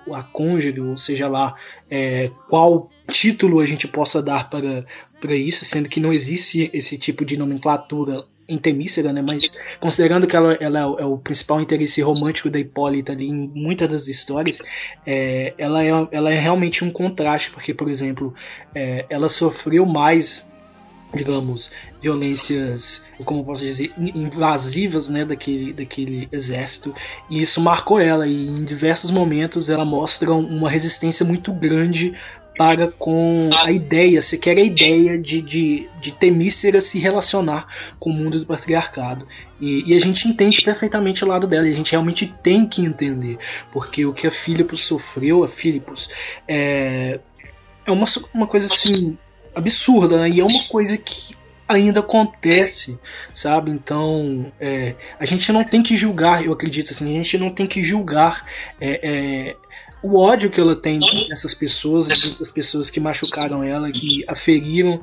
o, 0.07 0.15
a 0.15 0.23
cônjuge, 0.23 0.79
ou 0.81 0.97
seja 0.97 1.27
lá, 1.27 1.55
é, 1.91 2.31
qual 2.49 2.91
título 3.11 3.61
a 3.61 3.67
gente 3.67 3.89
possa 3.89 4.23
dar 4.23 4.51
para, 4.51 4.85
para 5.21 5.35
isso, 5.35 5.65
sendo 5.65 5.89
que 5.89 6.01
não 6.01 6.13
existe 6.13 6.71
esse 6.73 6.99
tipo 6.99 7.25
de 7.25 7.39
nomenclatura 7.39 8.25
em 8.49 8.57
Temícera, 8.57 9.13
né? 9.13 9.23
Mas 9.23 9.53
considerando 9.79 10.27
que 10.27 10.35
ela, 10.35 10.55
ela, 10.55 10.79
é 10.99 11.05
o 11.05 11.19
principal 11.19 11.61
interesse 11.61 12.01
romântico 12.01 12.49
da 12.49 12.59
Hipólita 12.59 13.13
ali 13.13 13.29
em 13.29 13.51
muitas 13.55 13.89
das 13.89 14.09
histórias, 14.09 14.61
é, 15.07 15.53
ela, 15.59 15.85
é, 15.85 16.09
ela 16.11 16.33
é 16.33 16.39
realmente 16.39 16.85
um 16.85 16.91
contraste, 16.91 17.51
porque, 17.51 17.75
por 17.75 17.89
exemplo, 17.89 18.35
é, 18.75 19.05
ela 19.11 19.29
sofreu 19.29 19.85
mais 19.85 20.49
digamos, 21.15 21.71
violências, 22.01 23.03
como 23.25 23.45
posso 23.45 23.63
dizer, 23.63 23.93
invasivas, 23.97 25.09
né, 25.09 25.25
daquele, 25.25 25.73
daquele 25.73 26.29
exército, 26.31 26.95
e 27.31 27.41
isso 27.41 27.61
marcou 27.61 27.99
ela, 27.99 28.27
e 28.27 28.47
em 28.47 28.63
diversos 28.65 29.11
momentos 29.11 29.71
ela 29.71 29.85
mostra 29.85 30.33
uma 30.33 30.69
resistência 30.69 31.25
muito 31.25 31.53
grande 31.53 32.15
para 32.59 32.89
com 32.89 33.51
a 33.55 33.71
ideia, 33.71 34.21
sequer 34.21 34.59
a 34.59 34.61
ideia 34.61 35.17
de, 35.17 35.41
de, 35.41 35.89
de 36.01 36.11
Temícera 36.11 36.81
se 36.81 36.99
relacionar 36.99 37.69
com 38.01 38.11
o 38.11 38.13
mundo 38.13 38.41
do 38.41 38.47
patriarcado. 38.47 39.29
E, 39.61 39.93
e, 39.93 39.95
a 39.95 40.01
gente 40.01 40.27
entende 40.27 40.61
perfeitamente 40.61 41.25
o 41.25 41.29
lado 41.29 41.47
dela, 41.47 41.69
e 41.69 41.71
a 41.71 41.75
gente 41.75 41.93
realmente 41.93 42.27
tem 42.43 42.67
que 42.67 42.83
entender, 42.83 43.39
porque 43.71 44.05
o 44.05 44.13
que 44.13 44.27
a 44.27 44.31
Filipos 44.31 44.85
sofreu, 44.85 45.45
a 45.45 45.49
Filipos, 45.49 46.11
é, 46.49 47.21
é 47.87 47.93
uma, 47.93 48.07
uma 48.35 48.47
coisa 48.49 48.67
assim 48.67 49.17
absurda, 49.55 50.19
né? 50.19 50.29
e 50.29 50.41
é 50.41 50.45
uma 50.45 50.65
coisa 50.65 50.99
que 50.99 51.39
ainda 51.69 52.01
acontece, 52.01 52.99
sabe? 53.33 53.71
Então 53.71 54.51
é, 54.59 54.95
a 55.21 55.25
gente 55.25 55.53
não 55.53 55.63
tem 55.63 55.83
que 55.83 55.95
julgar, 55.95 56.45
eu 56.45 56.53
acredito 56.53 56.91
assim, 56.91 57.11
a 57.11 57.23
gente 57.23 57.39
não 57.39 57.51
tem 57.51 57.67
que 57.67 57.83
julgar 57.83 58.45
é, 58.81 59.01
é, 59.03 59.57
o 60.03 60.19
ódio 60.19 60.51
que 60.51 60.61
ela 60.61 60.77
tem 60.77 61.01
dessas 61.29 61.55
pessoas, 61.55 62.11
essas 62.11 62.51
pessoas 62.51 62.91
que 62.91 63.01
machucaram 63.01 63.63
ela, 63.63 63.91
que 63.91 64.25
a 64.29 64.35
feriram, 64.35 65.01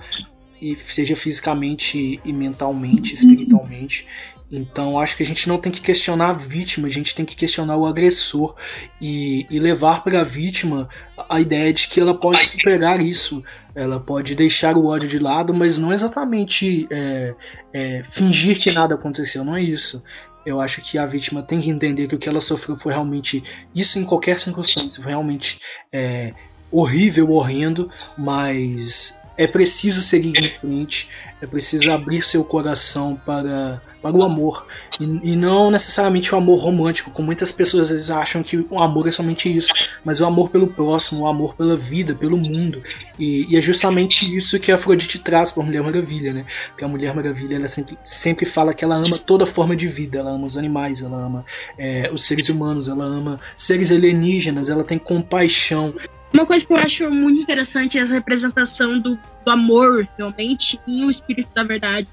e 0.61 0.75
seja 0.75 1.15
fisicamente 1.15 2.19
e 2.23 2.33
mentalmente, 2.33 3.13
espiritualmente. 3.13 4.07
Então 4.51 4.99
acho 4.99 5.17
que 5.17 5.23
a 5.23 5.25
gente 5.25 5.49
não 5.49 5.57
tem 5.57 5.71
que 5.71 5.81
questionar 5.81 6.29
a 6.29 6.33
vítima, 6.33 6.87
a 6.87 6.91
gente 6.91 7.15
tem 7.15 7.25
que 7.25 7.35
questionar 7.35 7.77
o 7.77 7.85
agressor 7.85 8.55
e, 9.01 9.45
e 9.49 9.59
levar 9.59 10.03
para 10.03 10.21
a 10.21 10.23
vítima 10.23 10.87
a 11.29 11.41
ideia 11.41 11.73
de 11.73 11.87
que 11.87 11.99
ela 11.99 12.13
pode 12.13 12.45
superar 12.45 13.01
isso, 13.01 13.43
ela 13.73 13.99
pode 13.99 14.35
deixar 14.35 14.77
o 14.77 14.85
ódio 14.85 15.09
de 15.09 15.19
lado, 15.19 15.53
mas 15.53 15.77
não 15.77 15.91
exatamente 15.91 16.87
é, 16.91 17.35
é, 17.73 18.01
fingir 18.03 18.59
que 18.59 18.71
nada 18.71 18.95
aconteceu, 18.95 19.43
não 19.43 19.55
é 19.55 19.61
isso. 19.61 20.03
Eu 20.45 20.61
acho 20.61 20.81
que 20.81 20.97
a 20.97 21.05
vítima 21.05 21.41
tem 21.41 21.59
que 21.59 21.69
entender 21.69 22.07
que 22.07 22.15
o 22.15 22.19
que 22.19 22.29
ela 22.29 22.41
sofreu 22.41 22.75
foi 22.75 22.93
realmente 22.93 23.43
isso 23.73 23.97
em 23.97 24.05
qualquer 24.05 24.39
circunstância, 24.39 25.01
foi 25.01 25.11
realmente 25.11 25.59
é, 25.91 26.33
horrível, 26.71 27.31
horrendo, 27.31 27.89
mas 28.17 29.19
é 29.37 29.45
preciso 29.47 30.01
seguir 30.01 30.37
em 30.37 30.49
frente, 30.49 31.09
é 31.41 31.45
preciso 31.45 31.91
abrir 31.91 32.21
seu 32.23 32.43
coração 32.43 33.19
para, 33.25 33.81
para 34.01 34.15
o 34.15 34.23
amor. 34.23 34.65
E, 34.99 35.31
e, 35.31 35.35
não 35.35 35.69
necessariamente 35.69 36.33
o 36.33 36.37
amor 36.37 36.59
romântico, 36.59 37.11
como 37.11 37.25
muitas 37.25 37.51
pessoas 37.51 37.89
vezes 37.89 38.09
acham 38.09 38.41
que 38.41 38.65
o 38.69 38.79
amor 38.79 39.07
é 39.07 39.11
somente 39.11 39.55
isso, 39.55 39.69
mas 40.03 40.21
o 40.21 40.25
amor 40.25 40.49
pelo 40.49 40.67
próximo, 40.67 41.23
o 41.23 41.27
amor 41.27 41.55
pela 41.55 41.75
vida, 41.75 42.15
pelo 42.15 42.37
mundo. 42.37 42.81
E, 43.19 43.45
e 43.49 43.57
é 43.57 43.61
justamente 43.61 44.35
isso 44.35 44.59
que 44.59 44.71
a 44.71 44.75
Afrodite 44.75 45.19
traz 45.19 45.51
para 45.51 45.63
a 45.63 45.65
Mulher 45.65 45.83
Maravilha, 45.83 46.33
né? 46.33 46.45
Porque 46.69 46.85
a 46.85 46.87
Mulher 46.87 47.13
Maravilha 47.13 47.55
ela 47.55 47.67
sempre, 47.67 47.97
sempre 48.03 48.45
fala 48.45 48.73
que 48.73 48.85
ela 48.85 48.95
ama 48.95 49.17
toda 49.17 49.45
forma 49.45 49.75
de 49.75 49.87
vida, 49.87 50.19
ela 50.19 50.31
ama 50.31 50.45
os 50.45 50.57
animais, 50.57 51.01
ela 51.01 51.17
ama 51.17 51.45
é, 51.77 52.09
os 52.11 52.23
seres 52.23 52.47
humanos, 52.47 52.87
ela 52.87 53.03
ama 53.03 53.39
seres 53.55 53.91
alienígenas, 53.91 54.69
ela 54.69 54.83
tem 54.83 54.97
compaixão. 54.97 55.93
Uma 56.35 56.45
coisa 56.45 56.65
que 56.65 56.73
eu 56.73 56.77
acho 56.77 57.09
muito 57.09 57.39
interessante 57.39 57.97
é 57.97 58.01
essa 58.01 58.13
representação 58.13 58.99
do, 58.99 59.17
do 59.45 59.49
amor, 59.49 60.05
realmente, 60.17 60.77
e 60.85 61.05
o 61.05 61.09
espírito 61.09 61.47
da 61.55 61.63
verdade, 61.63 62.09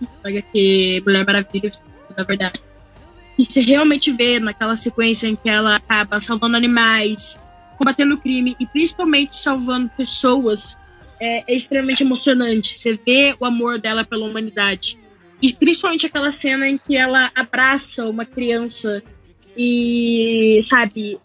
que 0.53 1.03
Mulher 1.05 1.27
Maravilha, 1.27 1.65
o 1.65 1.69
espírito 1.69 2.15
da 2.17 2.23
verdade. 2.23 2.63
E 3.37 3.45
se 3.45 3.61
realmente 3.61 4.13
vê 4.13 4.39
naquela 4.39 4.77
sequência 4.77 5.27
em 5.27 5.35
que 5.35 5.49
ela 5.51 5.75
acaba 5.75 6.21
salvando 6.21 6.57
animais, 6.57 7.37
combatendo 7.77 8.17
crime 8.17 8.55
e 8.61 8.65
principalmente 8.65 9.35
salvando 9.35 9.91
pessoas, 9.97 10.79
é, 11.21 11.43
é 11.53 11.57
extremamente 11.57 12.05
emocionante. 12.05 12.79
Você 12.79 12.93
vê 13.05 13.35
o 13.41 13.45
amor 13.45 13.81
dela 13.81 14.05
pela 14.05 14.25
humanidade. 14.25 14.97
E 15.43 15.53
principalmente 15.53 16.07
aquela 16.07 16.31
cena 16.31 16.69
em 16.69 16.79
que 16.79 16.97
ela 16.97 17.29
abraça 17.35 18.09
uma 18.09 18.25
criança 18.25 19.03
e, 19.57 20.61
sabe, 20.63 21.19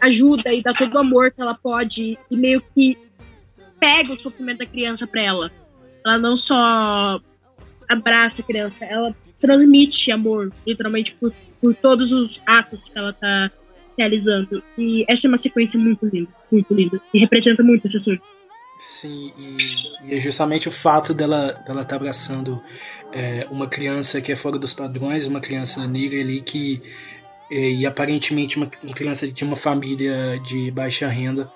ajuda 0.00 0.52
e 0.52 0.62
dá 0.62 0.72
todo 0.72 0.94
o 0.94 0.98
amor 0.98 1.30
que 1.30 1.40
ela 1.40 1.54
pode 1.54 2.18
e 2.30 2.36
meio 2.36 2.62
que 2.74 2.96
pega 3.78 4.12
o 4.12 4.18
sofrimento 4.18 4.58
da 4.58 4.66
criança 4.66 5.06
para 5.06 5.22
ela. 5.22 5.50
Ela 6.04 6.18
não 6.18 6.36
só 6.36 7.20
abraça 7.88 8.40
a 8.40 8.44
criança, 8.44 8.84
ela 8.84 9.14
transmite 9.40 10.12
amor, 10.12 10.52
literalmente, 10.66 11.14
por, 11.14 11.32
por 11.60 11.74
todos 11.74 12.12
os 12.12 12.40
atos 12.46 12.80
que 12.84 12.98
ela 12.98 13.12
tá 13.12 13.50
realizando. 13.98 14.62
E 14.78 15.04
essa 15.08 15.26
é 15.26 15.28
uma 15.28 15.38
sequência 15.38 15.78
muito 15.78 16.06
linda, 16.06 16.30
muito 16.50 16.72
linda. 16.72 17.00
E 17.12 17.18
representa 17.18 17.62
muito 17.62 17.86
esse 17.86 17.96
assunto. 17.96 18.22
Sim, 18.80 19.30
e, 19.36 19.58
e, 20.06 20.16
é 20.16 20.20
justamente 20.20 20.66
o 20.66 20.70
fato 20.72 21.12
dela 21.12 21.52
dela 21.66 21.84
tá 21.84 21.96
abraçando 21.96 22.62
é, 23.12 23.46
uma 23.50 23.66
criança 23.66 24.22
que 24.22 24.32
é 24.32 24.36
fora 24.36 24.58
dos 24.58 24.72
padrões, 24.72 25.26
uma 25.26 25.40
criança 25.40 25.86
negra 25.86 26.18
ali 26.18 26.40
que 26.40 26.80
e 27.50 27.86
aparentemente 27.86 28.56
uma 28.56 28.66
criança 28.66 29.26
de 29.26 29.44
uma 29.44 29.56
família 29.56 30.38
de 30.40 30.70
baixa 30.70 31.08
renda 31.08 31.50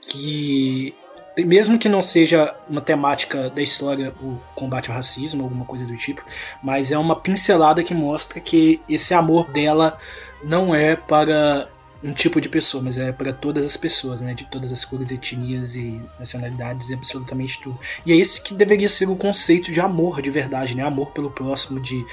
que 0.00 0.94
mesmo 1.38 1.78
que 1.78 1.88
não 1.88 2.00
seja 2.00 2.54
uma 2.68 2.80
temática 2.80 3.50
da 3.50 3.62
história 3.62 4.12
o 4.22 4.38
combate 4.54 4.90
ao 4.90 4.96
racismo 4.96 5.44
alguma 5.44 5.64
coisa 5.64 5.84
do 5.84 5.96
tipo 5.96 6.24
mas 6.62 6.90
é 6.90 6.98
uma 6.98 7.14
pincelada 7.14 7.84
que 7.84 7.94
mostra 7.94 8.40
que 8.40 8.80
esse 8.88 9.14
amor 9.14 9.50
dela 9.50 9.98
não 10.42 10.74
é 10.74 10.96
para 10.96 11.68
um 12.02 12.12
tipo 12.12 12.40
de 12.40 12.48
pessoa, 12.48 12.82
mas 12.82 12.98
é 12.98 13.10
para 13.10 13.32
todas 13.32 13.64
as 13.64 13.76
pessoas, 13.76 14.20
né? 14.20 14.34
De 14.34 14.44
todas 14.44 14.72
as 14.72 14.84
cores, 14.84 15.10
etnias 15.10 15.74
e 15.74 16.00
nacionalidades, 16.18 16.90
e 16.90 16.94
absolutamente 16.94 17.60
tudo. 17.60 17.78
E 18.04 18.12
é 18.12 18.16
esse 18.16 18.40
que 18.40 18.54
deveria 18.54 18.88
ser 18.88 19.08
o 19.08 19.16
conceito 19.16 19.72
de 19.72 19.80
amor 19.80 20.20
de 20.20 20.30
verdade, 20.30 20.74
né? 20.76 20.82
Amor 20.82 21.10
pelo 21.10 21.30
próximo, 21.30 21.80
de 21.80 22.04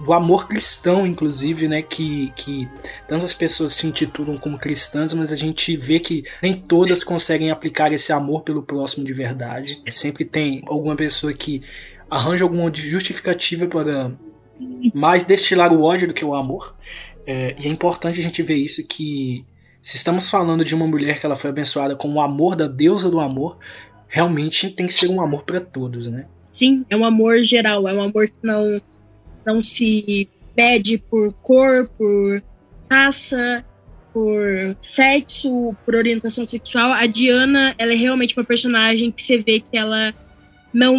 do 0.00 0.12
amor 0.12 0.48
cristão, 0.48 1.06
inclusive, 1.06 1.68
né? 1.68 1.82
Que, 1.82 2.32
que 2.34 2.68
tantas 3.06 3.34
pessoas 3.34 3.72
se 3.72 3.86
intitulam 3.86 4.36
como 4.36 4.58
cristãs, 4.58 5.14
mas 5.14 5.32
a 5.32 5.36
gente 5.36 5.76
vê 5.76 6.00
que 6.00 6.24
nem 6.42 6.54
todas 6.54 7.04
conseguem 7.04 7.50
aplicar 7.50 7.92
esse 7.92 8.12
amor 8.12 8.42
pelo 8.42 8.62
próximo 8.62 9.04
de 9.04 9.12
verdade. 9.12 9.74
Sempre 9.90 10.24
tem 10.24 10.60
alguma 10.66 10.96
pessoa 10.96 11.32
que 11.32 11.62
arranja 12.10 12.44
alguma 12.44 12.72
justificativa 12.74 13.66
para 13.66 14.12
mais 14.94 15.22
destilar 15.22 15.72
o 15.72 15.82
ódio 15.82 16.08
do 16.08 16.14
que 16.14 16.24
o 16.24 16.34
amor. 16.34 16.74
É, 17.26 17.54
e 17.58 17.66
é 17.66 17.70
importante 17.70 18.18
a 18.18 18.22
gente 18.22 18.42
ver 18.42 18.56
isso 18.56 18.86
que 18.86 19.46
se 19.80 19.96
estamos 19.96 20.30
falando 20.30 20.64
de 20.64 20.74
uma 20.74 20.86
mulher 20.86 21.18
que 21.18 21.26
ela 21.26 21.36
foi 21.36 21.50
abençoada 21.50 21.96
com 21.96 22.08
o 22.12 22.20
amor 22.20 22.54
da 22.54 22.68
deusa 22.68 23.10
do 23.10 23.18
amor, 23.20 23.58
realmente 24.08 24.70
tem 24.70 24.86
que 24.86 24.94
ser 24.94 25.08
um 25.08 25.20
amor 25.20 25.42
para 25.42 25.60
todos, 25.60 26.06
né? 26.06 26.26
Sim, 26.50 26.84
é 26.90 26.96
um 26.96 27.04
amor 27.04 27.42
geral, 27.42 27.88
é 27.88 27.94
um 27.94 28.02
amor 28.02 28.26
que 28.28 28.36
não, 28.42 28.80
não 29.44 29.62
se 29.62 30.28
pede 30.54 30.98
por 30.98 31.32
cor, 31.34 31.88
por 31.96 32.42
raça, 32.90 33.64
por 34.12 34.76
sexo, 34.80 35.74
por 35.84 35.94
orientação 35.94 36.46
sexual. 36.46 36.92
A 36.92 37.06
Diana, 37.06 37.74
ela 37.78 37.92
é 37.92 37.96
realmente 37.96 38.36
uma 38.36 38.44
personagem 38.44 39.10
que 39.10 39.22
você 39.22 39.38
vê 39.38 39.60
que 39.60 39.76
ela 39.76 40.14
não, 40.72 40.96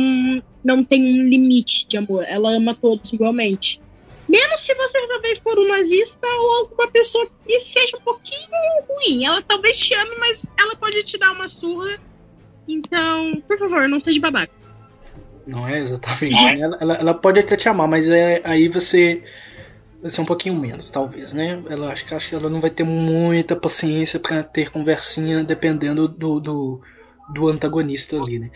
não 0.63 0.83
tem 0.83 1.03
um 1.03 1.23
limite 1.27 1.87
de 1.87 1.97
amor. 1.97 2.25
Ela 2.27 2.55
ama 2.55 2.73
todos 2.73 3.13
igualmente. 3.13 3.79
Menos 4.27 4.61
se 4.61 4.73
você 4.73 5.05
talvez 5.07 5.39
for 5.39 5.59
um 5.59 5.67
nazista 5.67 6.25
ou 6.25 6.51
alguma 6.61 6.87
pessoa 6.89 7.27
que 7.45 7.59
seja 7.59 7.97
um 7.97 8.01
pouquinho 8.01 8.49
ruim. 8.87 9.25
Ela 9.25 9.41
talvez 9.41 9.77
te 9.77 9.93
ame, 9.93 10.15
mas 10.17 10.45
ela 10.57 10.75
pode 10.75 11.03
te 11.03 11.17
dar 11.17 11.33
uma 11.33 11.49
surra. 11.49 11.99
Então, 12.67 13.41
por 13.47 13.59
favor, 13.59 13.87
não 13.89 13.99
seja 13.99 14.19
babaca. 14.21 14.62
Não 15.45 15.67
é 15.67 15.79
exatamente. 15.79 16.35
É. 16.35 16.59
Ela, 16.59 16.77
ela, 16.79 16.93
ela, 16.95 17.13
pode 17.13 17.39
até 17.39 17.55
te 17.55 17.67
amar, 17.67 17.87
mas 17.87 18.09
é, 18.09 18.41
aí 18.43 18.67
você 18.67 19.23
vai 20.01 20.09
ser 20.09 20.21
um 20.21 20.25
pouquinho 20.25 20.55
menos, 20.55 20.89
talvez, 20.89 21.33
né? 21.33 21.61
Ela 21.69 21.91
acho 21.91 22.05
que 22.05 22.13
acho 22.13 22.29
que 22.29 22.35
ela 22.35 22.49
não 22.49 22.59
vai 22.59 22.69
ter 22.69 22.83
muita 22.83 23.55
paciência 23.55 24.19
para 24.19 24.43
ter 24.43 24.69
conversinha 24.69 25.43
dependendo 25.43 26.07
do, 26.07 26.39
do, 26.39 26.81
do 27.33 27.47
antagonista 27.47 28.17
ali, 28.17 28.39
né? 28.39 28.51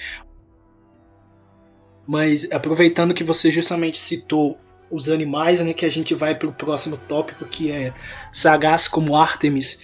Mas 2.06 2.50
aproveitando 2.52 3.14
que 3.14 3.24
você 3.24 3.52
justamente 3.52 3.98
citou 3.98 4.58
os 4.90 5.10
animais, 5.10 5.60
né, 5.60 5.74
que 5.74 5.86
a 5.86 5.92
gente 5.92 6.16
vai 6.16 6.34
para 6.34 6.48
o 6.48 6.54
próximo 6.54 6.96
tópico 6.96 7.46
que 7.46 7.72
é 7.72 7.94
sagaz 8.32 8.88
como 8.88 9.16
Artemis. 9.16 9.80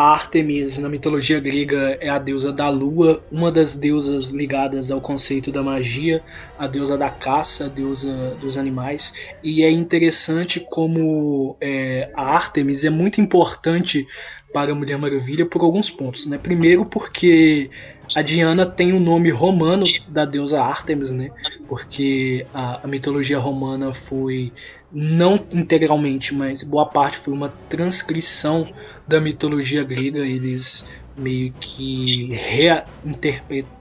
A 0.00 0.14
Artemis 0.14 0.78
na 0.78 0.88
mitologia 0.88 1.38
grega 1.38 1.98
é 2.00 2.08
a 2.08 2.18
deusa 2.18 2.50
da 2.50 2.70
lua, 2.70 3.22
uma 3.30 3.52
das 3.52 3.74
deusas 3.74 4.30
ligadas 4.30 4.90
ao 4.90 4.98
conceito 4.98 5.52
da 5.52 5.62
magia, 5.62 6.24
a 6.58 6.66
deusa 6.66 6.96
da 6.96 7.10
caça, 7.10 7.66
a 7.66 7.68
deusa 7.68 8.34
dos 8.40 8.56
animais. 8.56 9.12
E 9.44 9.62
é 9.62 9.70
interessante 9.70 10.58
como 10.58 11.54
é, 11.60 12.10
a 12.16 12.34
Artemis 12.34 12.82
é 12.82 12.88
muito 12.88 13.20
importante 13.20 14.06
para 14.54 14.72
a 14.72 14.74
Mulher 14.74 14.96
Maravilha 14.96 15.44
por 15.44 15.62
alguns 15.62 15.90
pontos. 15.90 16.24
Né? 16.24 16.38
Primeiro, 16.38 16.86
porque 16.86 17.68
a 18.16 18.22
Diana 18.22 18.64
tem 18.64 18.92
o 18.92 18.96
um 18.96 19.00
nome 19.00 19.28
romano 19.28 19.84
da 20.08 20.24
deusa 20.24 20.62
Artemis, 20.62 21.10
né? 21.10 21.30
Porque 21.68 22.46
a, 22.52 22.84
a, 22.84 22.88
mitologia 22.88 23.38
romana 23.38 23.92
foi 23.92 24.52
não 24.92 25.34
integralmente, 25.52 26.34
mas 26.34 26.62
boa 26.62 26.86
parte 26.86 27.16
foi 27.16 27.32
uma 27.32 27.48
transcrição 27.68 28.62
da 29.06 29.20
mitologia 29.20 29.84
grega. 29.84 30.20
Eles 30.20 30.86
meio 31.16 31.52
que 31.60 32.32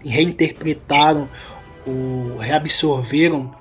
reinterpretaram 0.04 1.30
ou 1.86 2.38
reabsorveram 2.38 3.56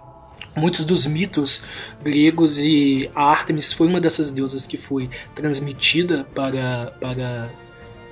muitos 0.57 0.84
dos 0.84 1.07
mitos 1.07 1.62
gregos 2.03 2.59
e 2.59 3.09
a 3.14 3.30
Artemis 3.30 3.72
foi 3.72 3.86
uma 3.86 4.01
dessas 4.01 4.30
deusas 4.30 4.66
que 4.66 4.76
foi 4.76 5.09
transmitida 5.34 6.26
para, 6.34 6.92
para 7.01 7.49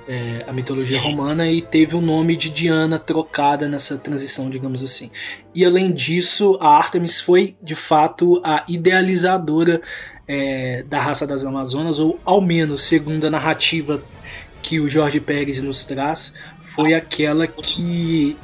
é, 0.07 0.45
a 0.47 0.53
mitologia 0.53 1.01
romana 1.01 1.51
e 1.51 1.61
teve 1.61 1.95
o 1.95 2.01
nome 2.01 2.37
de 2.37 2.49
Diana 2.49 2.97
trocada 2.97 3.67
nessa 3.67 3.97
transição, 3.97 4.49
digamos 4.49 4.81
assim. 4.81 5.11
E 5.53 5.65
além 5.65 5.91
disso, 5.91 6.57
a 6.61 6.77
Artemis 6.77 7.19
foi 7.19 7.57
de 7.61 7.75
fato 7.75 8.41
a 8.43 8.63
idealizadora 8.69 9.81
é, 10.27 10.83
da 10.83 11.01
raça 11.01 11.27
das 11.27 11.43
Amazonas, 11.43 11.99
ou 11.99 12.19
ao 12.23 12.41
menos, 12.41 12.83
segundo 12.83 13.25
a 13.25 13.29
narrativa 13.29 14.01
que 14.61 14.79
o 14.79 14.89
Jorge 14.89 15.19
Pérez 15.19 15.61
nos 15.61 15.85
traz, 15.85 16.33
foi 16.61 16.93
aquela 16.93 17.47
que 17.47 18.37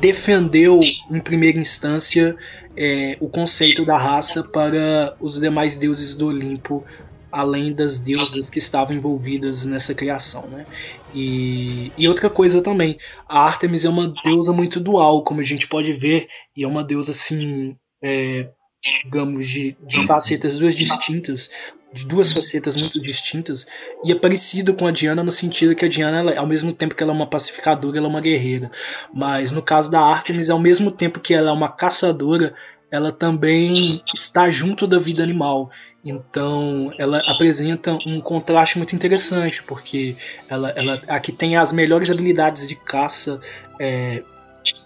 defendeu 0.00 0.78
em 1.10 1.20
primeira 1.20 1.58
instância 1.58 2.36
é, 2.76 3.16
o 3.20 3.28
conceito 3.28 3.84
da 3.84 3.96
raça 3.96 4.42
para 4.42 5.16
os 5.20 5.40
demais 5.40 5.74
deuses 5.74 6.14
do 6.14 6.28
Olimpo, 6.28 6.84
além 7.30 7.72
das 7.72 7.98
deusas 7.98 8.50
que 8.50 8.58
estavam 8.58 8.96
envolvidas 8.96 9.64
nessa 9.64 9.94
criação. 9.94 10.46
Né? 10.48 10.66
E, 11.14 11.92
e 11.96 12.08
outra 12.08 12.28
coisa 12.30 12.62
também, 12.62 12.98
a 13.28 13.40
Artemis 13.40 13.84
é 13.84 13.88
uma 13.88 14.12
deusa 14.24 14.52
muito 14.52 14.80
dual, 14.80 15.22
como 15.22 15.40
a 15.40 15.44
gente 15.44 15.66
pode 15.66 15.92
ver, 15.92 16.26
e 16.56 16.64
é 16.64 16.68
uma 16.68 16.84
deusa 16.84 17.10
assim. 17.10 17.76
É, 18.02 18.48
digamos, 18.80 19.48
de, 19.48 19.76
de 19.84 20.06
facetas 20.06 20.58
duas 20.58 20.74
distintas, 20.74 21.50
de 21.92 22.06
duas 22.06 22.32
facetas 22.32 22.76
muito 22.76 23.00
distintas, 23.00 23.66
e 24.04 24.12
é 24.12 24.14
parecido 24.14 24.74
com 24.74 24.86
a 24.86 24.90
Diana 24.90 25.24
no 25.24 25.32
sentido 25.32 25.74
que 25.74 25.84
a 25.84 25.88
Diana, 25.88 26.18
ela, 26.18 26.38
ao 26.38 26.46
mesmo 26.46 26.72
tempo 26.72 26.94
que 26.94 27.02
ela 27.02 27.12
é 27.12 27.14
uma 27.14 27.26
pacificadora, 27.26 27.98
ela 27.98 28.06
é 28.06 28.10
uma 28.10 28.20
guerreira. 28.20 28.70
Mas 29.12 29.52
no 29.52 29.62
caso 29.62 29.90
da 29.90 30.00
Artemis, 30.00 30.50
ao 30.50 30.60
mesmo 30.60 30.90
tempo 30.90 31.20
que 31.20 31.34
ela 31.34 31.50
é 31.50 31.52
uma 31.52 31.68
caçadora, 31.68 32.54
ela 32.90 33.12
também 33.12 34.00
está 34.14 34.50
junto 34.50 34.86
da 34.86 34.98
vida 34.98 35.22
animal. 35.22 35.70
Então, 36.04 36.92
ela 36.98 37.18
apresenta 37.26 37.98
um 38.06 38.20
contraste 38.20 38.78
muito 38.78 38.94
interessante, 38.94 39.62
porque 39.62 40.16
ela, 40.48 40.70
ela 40.70 41.02
aqui 41.08 41.32
tem 41.32 41.56
as 41.56 41.72
melhores 41.72 42.08
habilidades 42.08 42.66
de 42.66 42.74
caça 42.74 43.40
é, 43.78 44.22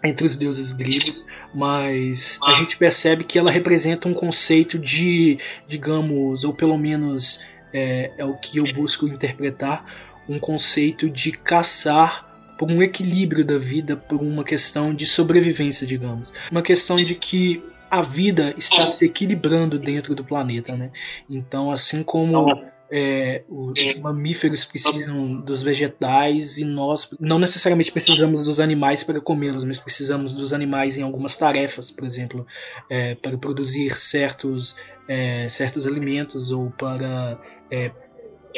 entre 0.03 0.27
os 0.27 0.37
deuses 0.37 0.73
gregos, 0.73 1.25
mas 1.55 2.39
a 2.43 2.55
gente 2.55 2.77
percebe 2.77 3.25
que 3.25 3.39
ela 3.39 3.51
representa 3.51 4.09
um 4.09 4.15
conceito 4.15 4.79
de, 4.79 5.39
digamos, 5.69 6.45
ou 6.45 6.53
pelo 6.53 6.79
menos 6.79 7.41
é, 7.73 8.11
é 8.19 8.25
o 8.25 8.35
que 8.35 8.59
eu 8.59 8.65
busco 8.75 9.07
interpretar, 9.07 9.85
um 10.29 10.39
conceito 10.39 11.09
de 11.09 11.33
caçar 11.33 12.29
por 12.59 12.71
um 12.71 12.83
equilíbrio 12.83 13.45
da 13.45 13.59
vida, 13.59 13.97
por 13.97 14.21
uma 14.21 14.45
questão 14.45 14.95
de 14.95 15.05
sobrevivência, 15.05 15.87
digamos. 15.87 16.33
Uma 16.51 16.63
questão 16.63 17.03
de 17.03 17.15
que 17.15 17.63
a 17.93 18.01
vida 18.01 18.55
está 18.57 18.87
se 18.87 19.05
equilibrando 19.05 19.79
dentro 19.79 20.15
do 20.15 20.25
planeta, 20.25 20.75
né? 20.75 20.91
Então, 21.29 21.71
assim 21.71 22.03
como 22.03 22.47
é, 22.91 23.45
os 23.51 23.99
mamíferos 23.99 24.65
precisam 24.65 25.35
dos 25.35 25.63
vegetais 25.63 26.57
e 26.57 26.65
nós 26.65 27.11
não 27.21 27.39
necessariamente 27.39 27.93
precisamos 27.93 28.45
dos 28.45 28.59
animais 28.59 29.05
para 29.05 29.21
comê-los, 29.21 29.63
mas 29.65 29.79
precisamos 29.79 30.35
dos 30.35 30.55
animais 30.55 30.97
em 30.97 31.03
algumas 31.03 31.37
tarefas, 31.37 31.91
por 31.91 32.07
exemplo, 32.07 32.47
é, 32.89 33.15
para 33.15 33.37
produzir 33.37 33.95
certos, 33.95 34.75
é, 35.07 35.47
certos 35.51 35.87
alimentos 35.87 36.51
ou 36.51 36.71
para 36.71 37.39
é, 37.71 37.91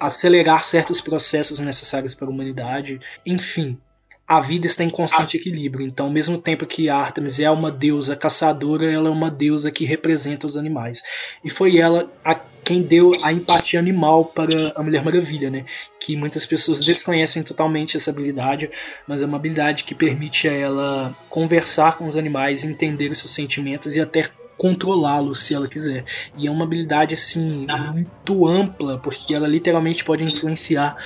acelerar 0.01 0.63
certos 0.65 1.01
processos 1.01 1.59
necessários 1.59 2.15
para 2.15 2.29
a 2.29 2.31
humanidade. 2.31 3.01
Enfim, 3.27 3.81
a 4.27 4.41
vida 4.41 4.67
está 4.67 4.83
em 4.83 4.91
constante 4.91 5.37
equilíbrio. 5.37 5.87
Então, 5.87 6.07
ao 6.07 6.13
mesmo 6.13 6.39
tempo 6.39 6.65
que 6.67 6.89
Artemis 6.89 7.39
é 7.39 7.51
uma 7.51 7.71
deusa 7.71 8.17
caçadora, 8.17 8.91
ela 8.91 9.09
é 9.09 9.13
uma 9.13 9.31
deusa 9.31 9.71
que 9.71 9.85
representa 9.85 10.47
os 10.47 10.57
animais. 10.57 11.03
E 11.45 11.51
foi 11.51 11.77
ela 11.79 12.11
a 12.25 12.35
quem 12.35 12.81
deu 12.81 13.13
a 13.23 13.31
empatia 13.31 13.79
animal 13.79 14.25
para 14.25 14.73
a 14.75 14.83
Mulher 14.83 15.05
Maravilha, 15.05 15.51
né? 15.51 15.67
Que 16.01 16.17
muitas 16.17 16.47
pessoas 16.47 16.81
desconhecem 16.81 17.43
totalmente 17.43 17.99
essa 17.99 18.11
habilidade, 18.11 18.71
mas 19.07 19.21
é 19.21 19.27
uma 19.27 19.37
habilidade 19.37 19.85
que 19.85 19.95
permite 19.95 20.49
a 20.49 20.53
ela 20.53 21.15
conversar 21.29 21.99
com 21.99 22.07
os 22.07 22.17
animais, 22.17 22.65
entender 22.65 23.11
os 23.11 23.19
seus 23.19 23.33
sentimentos 23.33 23.95
e 23.95 24.01
até 24.01 24.25
controlá-los 24.57 25.41
se 25.41 25.53
ela 25.53 25.69
quiser. 25.69 26.05
E 26.39 26.47
é 26.47 26.51
uma 26.51 26.65
habilidade 26.65 27.13
assim 27.13 27.67
muito 27.93 28.47
ampla, 28.47 28.99
porque 28.99 29.35
ela 29.35 29.47
literalmente 29.47 30.03
pode 30.03 30.25
influenciar 30.25 30.97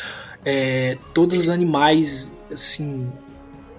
é, 0.45 0.97
todos 1.13 1.43
os 1.43 1.49
animais 1.49 2.38
assim 2.51 3.11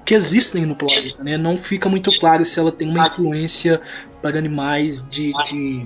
que 0.05 0.15
existem 0.15 0.65
no 0.65 0.75
planeta, 0.75 1.23
né? 1.23 1.37
Não 1.37 1.55
fica 1.55 1.87
muito 1.87 2.09
claro 2.19 2.43
se 2.43 2.59
ela 2.59 2.71
tem 2.71 2.89
uma 2.89 3.07
influência 3.07 3.79
para 4.21 4.39
animais 4.39 5.07
de, 5.07 5.31
de 5.43 5.85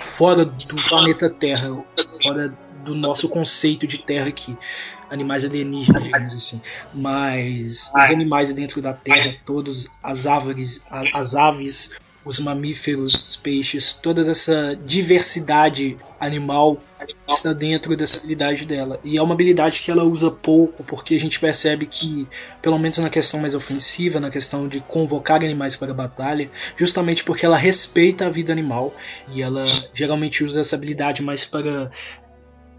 fora 0.00 0.44
do 0.44 0.76
planeta 0.88 1.30
Terra, 1.30 1.84
fora 2.20 2.52
do 2.84 2.94
nosso 2.96 3.28
conceito 3.28 3.86
de 3.86 3.98
Terra 3.98 4.28
aqui, 4.28 4.56
animais 5.08 5.44
alienígenas, 5.44 6.02
digamos 6.02 6.34
assim. 6.34 6.60
Mas 6.92 7.92
os 7.94 8.10
animais 8.10 8.52
dentro 8.52 8.82
da 8.82 8.92
Terra, 8.92 9.36
todos 9.44 9.88
as 10.02 10.26
árvores, 10.26 10.80
as 11.12 11.36
aves, 11.36 11.96
os 12.24 12.38
mamíferos, 12.38 13.12
os 13.14 13.36
peixes, 13.36 13.94
toda 13.94 14.28
essa 14.28 14.76
diversidade 14.84 15.96
animal 16.18 16.82
está 17.28 17.52
dentro 17.52 17.96
dessa 17.96 18.18
habilidade 18.18 18.64
dela. 18.64 18.98
E 19.04 19.16
é 19.16 19.22
uma 19.22 19.34
habilidade 19.34 19.82
que 19.82 19.90
ela 19.90 20.04
usa 20.04 20.30
pouco, 20.30 20.82
porque 20.84 21.14
a 21.14 21.20
gente 21.20 21.38
percebe 21.38 21.86
que, 21.86 22.28
pelo 22.62 22.78
menos 22.78 22.98
na 22.98 23.10
questão 23.10 23.40
mais 23.40 23.54
ofensiva, 23.54 24.20
na 24.20 24.30
questão 24.30 24.68
de 24.68 24.80
convocar 24.80 25.42
animais 25.42 25.76
para 25.76 25.92
a 25.92 25.94
batalha, 25.94 26.50
justamente 26.76 27.24
porque 27.24 27.44
ela 27.44 27.56
respeita 27.56 28.26
a 28.26 28.30
vida 28.30 28.52
animal 28.52 28.94
e 29.32 29.42
ela 29.42 29.64
geralmente 29.92 30.44
usa 30.44 30.60
essa 30.60 30.76
habilidade 30.76 31.22
mais 31.22 31.44
para 31.44 31.90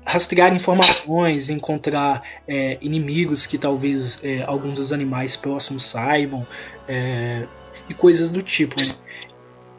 rastrear 0.05 0.53
informações, 0.53 1.49
encontrar 1.49 2.21
é, 2.47 2.77
inimigos 2.79 3.47
que 3.47 3.57
talvez 3.57 4.19
é, 4.23 4.43
alguns 4.43 4.73
dos 4.73 4.93
animais 4.93 5.35
próximos 5.35 5.83
saibam 5.83 6.45
é, 6.87 7.47
e 7.89 7.93
coisas 7.93 8.29
do 8.29 8.41
tipo. 8.41 8.75
Né? 8.79 8.93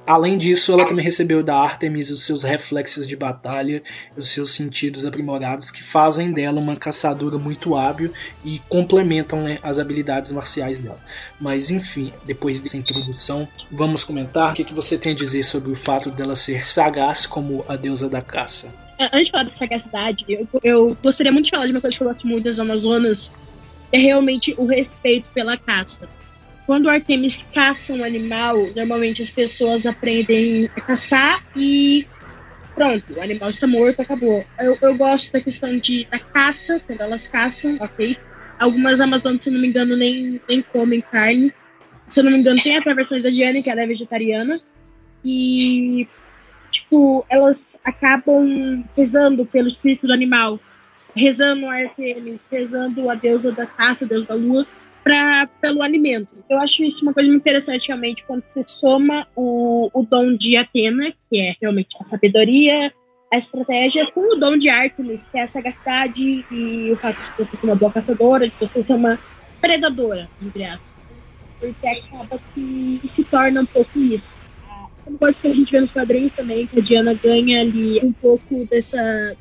Além 0.07 0.39
disso, 0.39 0.73
ela 0.73 0.87
também 0.87 1.05
recebeu 1.05 1.43
da 1.43 1.57
Artemis 1.57 2.11
os 2.11 2.23
seus 2.23 2.45
reflexos 2.45 3.09
de 3.09 3.17
batalha, 3.17 3.83
os 4.17 4.29
seus 4.29 4.53
sentidos 4.53 5.05
aprimorados, 5.05 5.69
que 5.69 5.83
fazem 5.83 6.33
dela 6.33 6.61
uma 6.61 6.77
caçadora 6.77 7.37
muito 7.39 7.75
hábil 7.75 8.13
e 8.45 8.61
complementam 8.69 9.43
né, 9.43 9.59
as 9.65 9.81
habilidades 9.81 10.31
marciais 10.31 10.79
dela. 10.79 11.01
Mas 11.41 11.71
enfim, 11.71 12.13
depois 12.25 12.61
dessa 12.61 12.77
introdução, 12.77 13.49
vamos 13.73 14.05
comentar 14.05 14.53
o 14.53 14.55
que, 14.55 14.63
que 14.63 14.73
você 14.73 14.97
tem 14.97 15.11
a 15.11 15.17
dizer 15.17 15.43
sobre 15.43 15.73
o 15.73 15.77
fato 15.77 16.09
dela 16.09 16.37
ser 16.37 16.65
sagaz 16.65 17.27
como 17.27 17.65
a 17.69 17.75
deusa 17.75 18.09
da 18.09 18.23
caça. 18.23 18.73
Antes 19.01 19.27
de 19.27 19.31
falar 19.33 19.45
de 19.45 19.53
sagacidade, 19.53 20.25
eu, 20.29 20.49
eu 20.63 20.97
gostaria 21.03 21.33
muito 21.33 21.47
de 21.47 21.51
falar 21.51 21.67
de 21.67 21.73
uma 21.73 21.81
coisa 21.81 21.97
que 21.97 22.03
eu 22.05 22.09
gosto 22.09 22.27
muito 22.29 22.45
das 22.45 22.61
Amazonas, 22.61 23.33
é 23.93 23.99
realmente 23.99 24.55
o 24.57 24.67
respeito 24.67 25.29
pela 25.35 25.57
caça 25.57 26.09
quando 26.67 26.91
Artemis 26.91 27.47
caça 27.55 27.93
um 27.93 28.03
animal, 28.03 28.57
normalmente 28.75 29.23
as 29.23 29.31
pessoas 29.31 29.87
aprendem 29.87 30.69
a 30.77 30.81
caçar 30.81 31.41
e 31.55 32.05
pronto, 32.75 33.15
o 33.15 33.23
animal 33.23 33.49
está 33.49 33.67
morto, 33.69 34.03
acabou. 34.03 34.45
Eu, 34.61 34.77
eu 34.83 34.97
gosto 34.97 35.33
da 35.33 35.41
questão 35.41 35.79
de, 35.79 36.05
da 36.07 36.19
caça, 36.19 36.81
quando 36.85 37.01
elas 37.01 37.29
caçam, 37.29 37.77
ok? 37.81 38.17
Algumas 38.59 39.01
Amazonas, 39.01 39.43
se 39.43 39.51
não 39.51 39.61
me 39.61 39.69
engano, 39.69 39.97
nem, 39.97 40.41
nem 40.49 40.61
comem 40.61 41.01
carne. 41.01 41.53
Se 42.07 42.21
eu 42.21 42.25
não 42.25 42.33
me 42.33 42.39
engano, 42.39 42.61
tem 42.61 42.77
a 42.77 42.95
versão 42.95 43.17
da 43.19 43.31
Diane, 43.31 43.63
que 43.63 43.71
ela 43.71 43.83
é 43.83 43.87
vegetariana. 43.87 44.61
E, 45.25 46.07
tipo, 46.71 47.25
elas 47.29 47.77
acabam 47.85 48.85
rezando 48.97 49.47
pelo 49.47 49.69
espírito 49.69 50.07
do 50.07 50.13
animal. 50.13 50.61
Rezando 51.15 51.67
a 51.67 51.75
Artemis, 51.75 52.47
rezando 52.51 53.09
a 53.09 53.15
deusa 53.15 53.53
da 53.53 53.67
caça, 53.67 54.05
a 54.05 54.09
deusa 54.09 54.27
da 54.27 54.35
lua 54.35 54.67
pra, 55.07 55.49
pelo 55.61 55.83
alimento. 55.83 56.29
Eu 56.51 56.59
acho 56.59 56.83
isso 56.83 57.01
uma 57.03 57.15
coisa 57.15 57.29
muito 57.29 57.43
interessante, 57.43 57.87
realmente, 57.87 58.25
quando 58.27 58.43
você 58.43 58.65
soma 58.67 59.25
o, 59.37 59.89
o 59.95 60.03
dom 60.03 60.35
de 60.35 60.57
Atena, 60.57 61.13
que 61.31 61.41
é 61.41 61.55
realmente 61.63 61.97
a 62.01 62.05
sabedoria, 62.05 62.93
a 63.33 63.39
estratégia, 63.39 64.11
com 64.11 64.35
o 64.35 64.35
dom 64.35 64.57
de 64.59 64.69
Artemis, 64.69 65.29
que 65.29 65.39
é 65.39 65.45
a 65.45 65.47
sagacidade 65.47 66.45
e 66.51 66.91
o 66.91 66.97
fato 66.97 67.19
de 67.19 67.45
você 67.45 67.57
ser 67.57 67.67
uma 67.67 67.77
boa 67.77 67.93
caçadora, 67.93 68.49
de 68.49 68.55
você 68.59 68.83
ser 68.83 68.95
uma 68.95 69.17
predadora, 69.61 70.29
entre 70.43 70.65
aspas. 70.65 70.97
Porque 71.61 71.87
acaba 71.87 72.41
que 72.53 73.01
se 73.05 73.23
torna 73.23 73.61
um 73.61 73.67
pouco 73.67 73.97
isso. 74.01 74.29
Uma 75.07 75.19
coisa 75.19 75.39
que 75.39 75.47
a 75.47 75.55
gente 75.55 75.71
vê 75.71 75.81
nos 75.81 75.93
quadrinhos 75.93 76.33
também, 76.33 76.67
que 76.67 76.81
a 76.81 76.83
Diana 76.83 77.15
ganha 77.15 77.61
ali 77.61 78.01
um 78.03 78.13
pouco 78.13 78.67
dessa, 78.69 79.37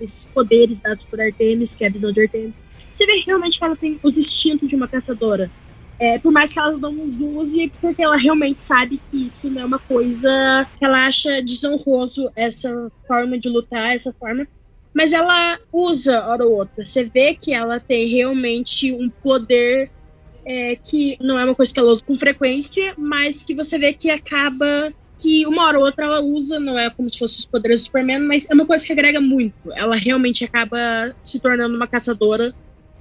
desses 0.00 0.24
poderes 0.24 0.80
dados 0.80 1.04
por 1.04 1.20
Artemis, 1.20 1.76
que 1.76 1.84
é 1.84 1.86
a 1.86 1.92
visão 1.92 2.10
de 2.10 2.22
Artemis 2.22 2.65
vê 3.06 3.22
realmente 3.26 3.58
que 3.58 3.64
ela 3.64 3.76
tem 3.76 3.98
os 4.02 4.16
instintos 4.16 4.68
de 4.68 4.76
uma 4.76 4.88
caçadora. 4.88 5.50
É, 5.98 6.18
por 6.18 6.30
mais 6.30 6.52
que 6.52 6.58
elas 6.58 6.78
não 6.78 6.92
use, 6.92 7.72
porque 7.80 8.02
ela 8.02 8.16
realmente 8.16 8.60
sabe 8.60 9.00
que 9.10 9.26
isso 9.26 9.48
não 9.48 9.62
é 9.62 9.64
uma 9.64 9.78
coisa 9.78 10.66
que 10.78 10.84
ela 10.84 11.06
acha 11.06 11.40
desonroso 11.40 12.30
essa 12.36 12.92
forma 13.06 13.38
de 13.38 13.48
lutar, 13.48 13.94
essa 13.94 14.12
forma. 14.12 14.46
Mas 14.94 15.12
ela 15.12 15.58
usa 15.72 16.26
hora 16.26 16.44
ou 16.44 16.56
outra. 16.56 16.84
Você 16.84 17.04
vê 17.04 17.34
que 17.34 17.52
ela 17.52 17.80
tem 17.80 18.08
realmente 18.08 18.92
um 18.92 19.10
poder 19.22 19.90
é, 20.44 20.76
que 20.76 21.16
não 21.20 21.38
é 21.38 21.44
uma 21.44 21.54
coisa 21.54 21.72
que 21.72 21.80
ela 21.80 21.90
usa 21.90 22.04
com 22.04 22.14
frequência, 22.14 22.94
mas 22.96 23.42
que 23.42 23.54
você 23.54 23.78
vê 23.78 23.92
que 23.92 24.10
acaba 24.10 24.92
que 25.18 25.46
uma 25.46 25.66
hora 25.66 25.78
ou 25.78 25.84
outra 25.84 26.04
ela 26.04 26.20
usa, 26.20 26.60
não 26.60 26.78
é 26.78 26.90
como 26.90 27.10
se 27.10 27.18
fosse 27.18 27.38
os 27.38 27.46
poderes 27.46 27.80
do 27.80 27.84
Superman, 27.86 28.20
mas 28.20 28.48
é 28.48 28.54
uma 28.54 28.66
coisa 28.66 28.86
que 28.86 28.92
agrega 28.92 29.20
muito. 29.20 29.72
Ela 29.74 29.96
realmente 29.96 30.44
acaba 30.44 31.14
se 31.22 31.40
tornando 31.40 31.74
uma 31.74 31.88
caçadora 31.88 32.54